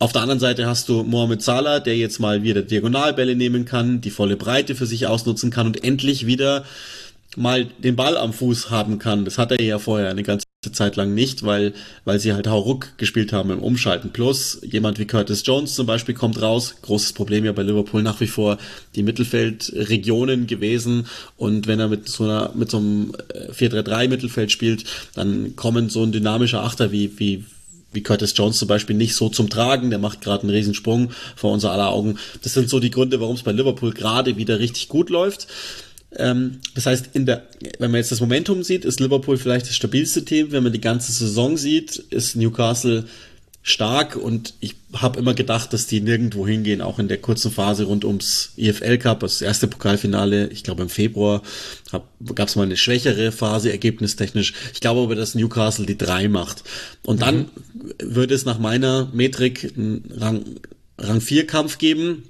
[0.00, 4.00] Auf der anderen Seite hast du Mohamed Salah, der jetzt mal wieder Diagonalbälle nehmen kann,
[4.00, 6.64] die volle Breite für sich ausnutzen kann und endlich wieder
[7.36, 9.26] mal den Ball am Fuß haben kann.
[9.26, 11.74] Das hat er ja vorher eine ganze Zeit lang nicht, weil,
[12.06, 14.08] weil sie halt Hauruck gespielt haben im Umschalten.
[14.10, 16.76] Plus jemand wie Curtis Jones zum Beispiel kommt raus.
[16.80, 18.56] Großes Problem ja bei Liverpool nach wie vor
[18.94, 21.08] die Mittelfeldregionen gewesen.
[21.36, 23.12] Und wenn er mit so einer, mit so einem
[23.52, 27.44] 4-3-3 äh, Mittelfeld spielt, dann kommen so ein dynamischer Achter wie, wie,
[27.92, 29.90] wie Curtis Jones zum Beispiel nicht so zum Tragen.
[29.90, 32.18] Der macht gerade einen Riesensprung vor unser aller Augen.
[32.42, 35.46] Das sind so die Gründe, warum es bei Liverpool gerade wieder richtig gut läuft.
[36.16, 37.44] Ähm, das heißt, in der,
[37.78, 40.52] wenn man jetzt das Momentum sieht, ist Liverpool vielleicht das stabilste Team.
[40.52, 43.04] Wenn man die ganze Saison sieht, ist Newcastle
[43.62, 47.84] stark und ich habe immer gedacht, dass die nirgendwo hingehen, auch in der kurzen Phase
[47.84, 51.42] rund ums EFL Cup, das erste Pokalfinale, ich glaube im Februar
[52.34, 54.54] gab es mal eine schwächere Phase ergebnistechnisch.
[54.72, 56.64] Ich glaube aber, dass Newcastle die drei macht.
[57.04, 57.46] Und dann mhm.
[58.02, 60.44] würde es nach meiner Metrik einen Rang,
[60.98, 62.24] Rang 4 Kampf geben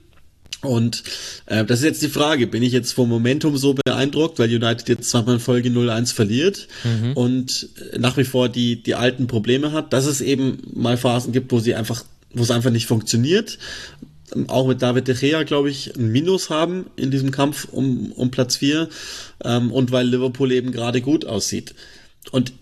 [0.63, 1.03] und
[1.47, 4.89] äh, das ist jetzt die Frage, bin ich jetzt vom Momentum so beeindruckt, weil United
[4.89, 7.13] jetzt zweimal in Folge 0-1 verliert mhm.
[7.15, 7.69] und
[7.99, 11.61] nach wie vor die, die alten Probleme hat, dass es eben mal Phasen gibt, wo
[11.61, 12.05] sie einfach,
[12.35, 13.59] wo es einfach nicht funktioniert.
[14.47, 18.31] Auch mit David De Gea, glaube ich, ein Minus haben in diesem Kampf um, um
[18.31, 18.89] Platz 4
[19.45, 21.75] ähm, und weil Liverpool eben gerade gut aussieht.
[22.31, 22.53] Und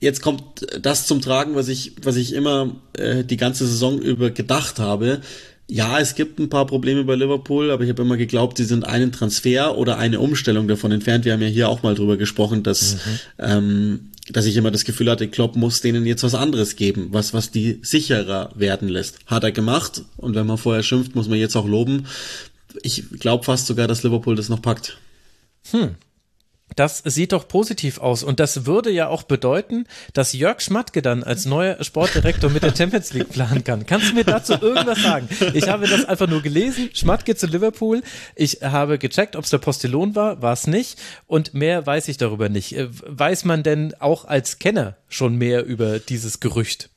[0.00, 4.30] jetzt kommt das zum Tragen, was ich, was ich immer äh, die ganze Saison über
[4.30, 5.20] gedacht habe
[5.70, 8.86] ja, es gibt ein paar Probleme bei Liverpool, aber ich habe immer geglaubt, sie sind
[8.86, 11.26] einen Transfer oder eine Umstellung davon entfernt.
[11.26, 13.00] Wir haben ja hier auch mal drüber gesprochen, dass, mhm.
[13.38, 17.34] ähm, dass ich immer das Gefühl hatte, Klopp muss denen jetzt was anderes geben, was,
[17.34, 19.18] was die sicherer werden lässt.
[19.26, 22.06] Hat er gemacht und wenn man vorher schimpft, muss man jetzt auch loben.
[22.82, 24.96] Ich glaube fast sogar, dass Liverpool das noch packt.
[25.70, 25.96] Hm.
[26.76, 28.22] Das sieht doch positiv aus.
[28.22, 32.74] Und das würde ja auch bedeuten, dass Jörg Schmatke dann als neuer Sportdirektor mit der
[32.76, 33.86] Champions League planen kann.
[33.86, 35.28] Kannst du mir dazu irgendwas sagen?
[35.54, 36.90] Ich habe das einfach nur gelesen.
[36.92, 38.02] Schmatke zu Liverpool.
[38.36, 40.42] Ich habe gecheckt, ob es der Postillon war.
[40.42, 40.98] War es nicht.
[41.26, 42.76] Und mehr weiß ich darüber nicht.
[42.76, 46.90] Äh, weiß man denn auch als Kenner schon mehr über dieses Gerücht?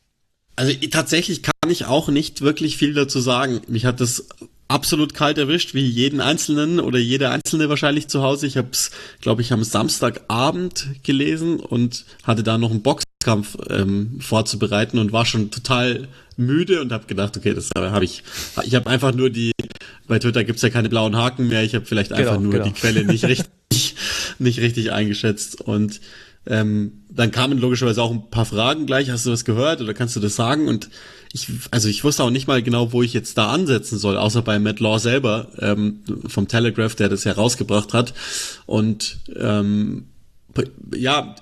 [0.56, 3.62] Also tatsächlich kann ich auch nicht wirklich viel dazu sagen.
[3.68, 4.28] Mich hat das
[4.72, 8.48] absolut kalt erwischt, wie jeden Einzelnen oder jede Einzelne wahrscheinlich zu Hause.
[8.48, 14.20] Ich habe es, glaube ich, am Samstagabend gelesen und hatte da noch einen Boxkampf ähm,
[14.22, 16.08] vorzubereiten und war schon total
[16.38, 18.24] müde und habe gedacht, okay, das habe ich.
[18.64, 19.52] Ich habe einfach nur die,
[20.08, 22.66] bei Twitter gibt's ja keine blauen Haken mehr, ich habe vielleicht einfach genau, nur genau.
[22.66, 23.96] die Quelle nicht richtig,
[24.40, 26.00] nicht richtig eingeschätzt und
[26.48, 29.10] ähm, dann kamen logischerweise auch ein paar Fragen gleich.
[29.12, 30.68] Hast du was gehört oder kannst du das sagen?
[30.68, 30.90] Und
[31.34, 34.42] ich, also ich wusste auch nicht mal genau, wo ich jetzt da ansetzen soll, außer
[34.42, 38.14] bei Matt Law selber ähm, vom Telegraph, der das herausgebracht hat.
[38.66, 40.08] Und ähm,
[40.96, 41.36] ja,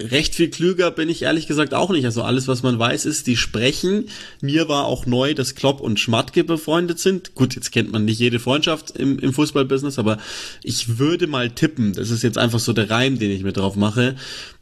[0.00, 2.04] recht viel klüger bin ich ehrlich gesagt auch nicht.
[2.04, 4.08] Also alles, was man weiß, ist, die sprechen.
[4.40, 7.34] Mir war auch neu, dass Klopp und Schmatke befreundet sind.
[7.34, 10.18] Gut, jetzt kennt man nicht jede Freundschaft im, im Fußballbusiness, aber
[10.64, 13.76] ich würde mal tippen, das ist jetzt einfach so der Reim, den ich mir drauf
[13.76, 14.16] mache,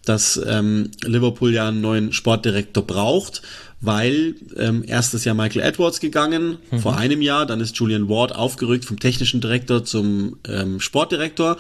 [0.05, 3.43] dass ähm, Liverpool ja einen neuen Sportdirektor braucht
[3.81, 6.81] weil ähm, erst ist ja Michael Edwards gegangen mhm.
[6.81, 11.57] vor einem Jahr, dann ist Julian Ward aufgerückt vom technischen Direktor zum ähm, Sportdirektor.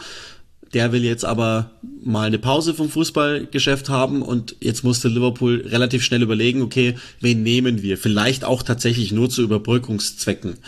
[0.72, 1.72] Der will jetzt aber
[2.02, 7.42] mal eine Pause vom Fußballgeschäft haben und jetzt musste Liverpool relativ schnell überlegen, okay, wen
[7.42, 7.98] nehmen wir?
[7.98, 10.58] Vielleicht auch tatsächlich nur zu Überbrückungszwecken.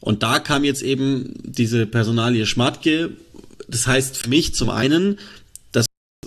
[0.00, 3.10] Und da kam jetzt eben diese Personalie Schmatke.
[3.68, 5.18] Das heißt für mich zum einen,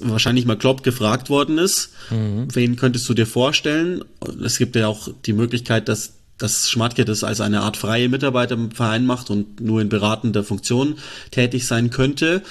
[0.01, 2.47] wahrscheinlich mal Klopp gefragt worden ist, mhm.
[2.53, 4.03] wen könntest du dir vorstellen?
[4.43, 8.53] Es gibt ja auch die Möglichkeit, dass dass Schmatke das als eine Art freie Mitarbeiter
[8.53, 10.99] im Verein macht und nur in beratender Funktion
[11.31, 12.43] tätig sein könnte.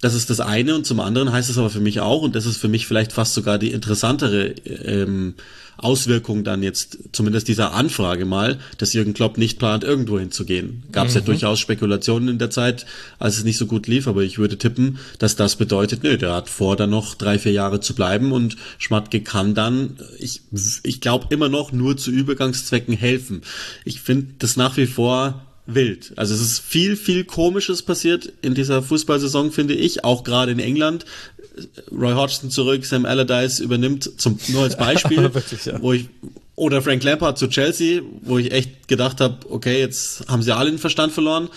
[0.00, 2.46] Das ist das eine und zum anderen heißt es aber für mich auch, und das
[2.46, 5.34] ist für mich vielleicht fast sogar die interessantere ähm,
[5.82, 10.82] Auswirkung dann jetzt, zumindest dieser Anfrage mal, dass Jürgen Klopp nicht plant, irgendwo hinzugehen.
[10.92, 11.20] Gab es mhm.
[11.20, 12.86] ja durchaus Spekulationen in der Zeit,
[13.18, 16.34] als es nicht so gut lief, aber ich würde tippen, dass das bedeutet, nö, der
[16.34, 20.42] hat vor, da noch drei, vier Jahre zu bleiben und Schmatke kann dann, ich,
[20.82, 23.42] ich glaube immer noch nur zu Übergangszwecken helfen.
[23.84, 26.12] Ich finde das nach wie vor wild.
[26.16, 30.58] Also es ist viel, viel Komisches passiert in dieser Fußballsaison, finde ich, auch gerade in
[30.58, 31.04] England.
[31.92, 35.80] Roy Hodgson zurück, Sam Allardyce übernimmt, zum, nur als Beispiel, Wirklich, ja.
[35.80, 36.08] wo ich
[36.56, 40.70] Oder Frank Lampard zu Chelsea, wo ich echt gedacht habe, okay, jetzt haben sie alle
[40.70, 41.48] den Verstand verloren.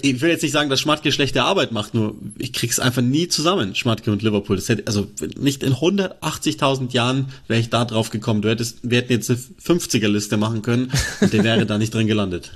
[0.00, 3.26] Ich will jetzt nicht sagen, dass Schmatke schlechte Arbeit macht, nur ich krieg's einfach nie
[3.26, 4.54] zusammen, Schmatke und Liverpool.
[4.54, 8.42] Das hätte, also nicht in 180.000 Jahren wäre ich da drauf gekommen.
[8.42, 12.06] Du hättest, wir hätten jetzt eine 50er-Liste machen können und der wäre da nicht drin
[12.06, 12.52] gelandet.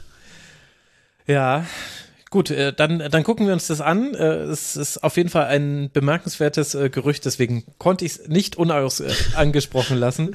[1.27, 1.65] Ja,
[2.31, 4.15] Gut, äh, dann, dann gucken wir uns das an.
[4.15, 8.57] Äh, es ist auf jeden Fall ein bemerkenswertes äh, Gerücht, deswegen konnte ich es nicht
[8.57, 10.33] unangesprochen lassen.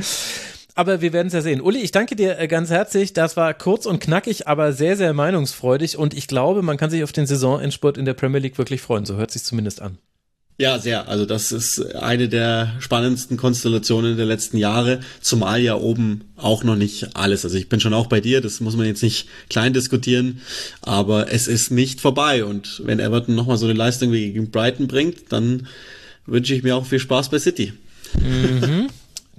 [0.73, 1.59] Aber wir werden es ja sehen.
[1.59, 3.11] Uli, ich danke dir ganz herzlich.
[3.11, 5.97] Das war kurz und knackig, aber sehr, sehr meinungsfreudig.
[5.97, 9.05] Und ich glaube, man kann sich auf den Saisonendspurt in der Premier League wirklich freuen.
[9.05, 9.97] So hört sich zumindest an.
[10.57, 11.07] Ja, sehr.
[11.07, 16.75] Also das ist eine der spannendsten Konstellationen der letzten Jahre, zumal ja oben auch noch
[16.75, 17.43] nicht alles.
[17.43, 20.41] Also ich bin schon auch bei dir, das muss man jetzt nicht klein diskutieren,
[20.81, 22.45] aber es ist nicht vorbei.
[22.45, 25.67] Und wenn Everton nochmal so eine Leistung wie gegen Brighton bringt, dann
[26.27, 27.73] wünsche ich mir auch viel Spaß bei City.
[28.19, 28.87] Mhm.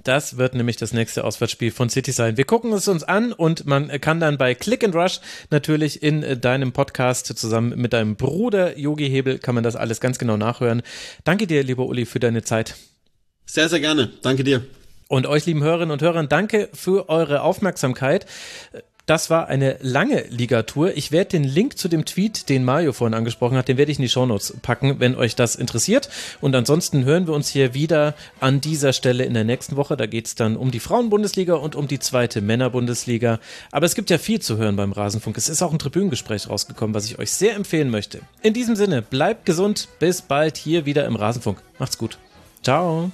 [0.03, 2.37] Das wird nämlich das nächste Auswärtsspiel von City sein.
[2.37, 6.23] Wir gucken es uns an und man kann dann bei Click and Rush natürlich in
[6.23, 10.37] äh, deinem Podcast zusammen mit deinem Bruder Yogi Hebel kann man das alles ganz genau
[10.37, 10.81] nachhören.
[11.23, 12.75] Danke dir, lieber Uli, für deine Zeit.
[13.45, 14.11] Sehr, sehr gerne.
[14.21, 14.65] Danke dir.
[15.07, 18.25] Und euch, lieben Hörerinnen und Hörern, danke für eure Aufmerksamkeit.
[19.05, 20.95] Das war eine lange Ligatur.
[20.95, 23.97] Ich werde den Link zu dem Tweet, den Mario vorhin angesprochen hat, den werde ich
[23.97, 26.09] in die Shownotes packen, wenn euch das interessiert.
[26.39, 29.97] Und ansonsten hören wir uns hier wieder an dieser Stelle in der nächsten Woche.
[29.97, 33.39] Da geht es dann um die Frauenbundesliga und um die zweite Männerbundesliga.
[33.71, 35.35] Aber es gibt ja viel zu hören beim Rasenfunk.
[35.35, 38.21] Es ist auch ein Tribünengespräch rausgekommen, was ich euch sehr empfehlen möchte.
[38.41, 39.89] In diesem Sinne, bleibt gesund.
[39.99, 41.61] Bis bald hier wieder im Rasenfunk.
[41.77, 42.17] Macht's gut.
[42.63, 43.11] Ciao.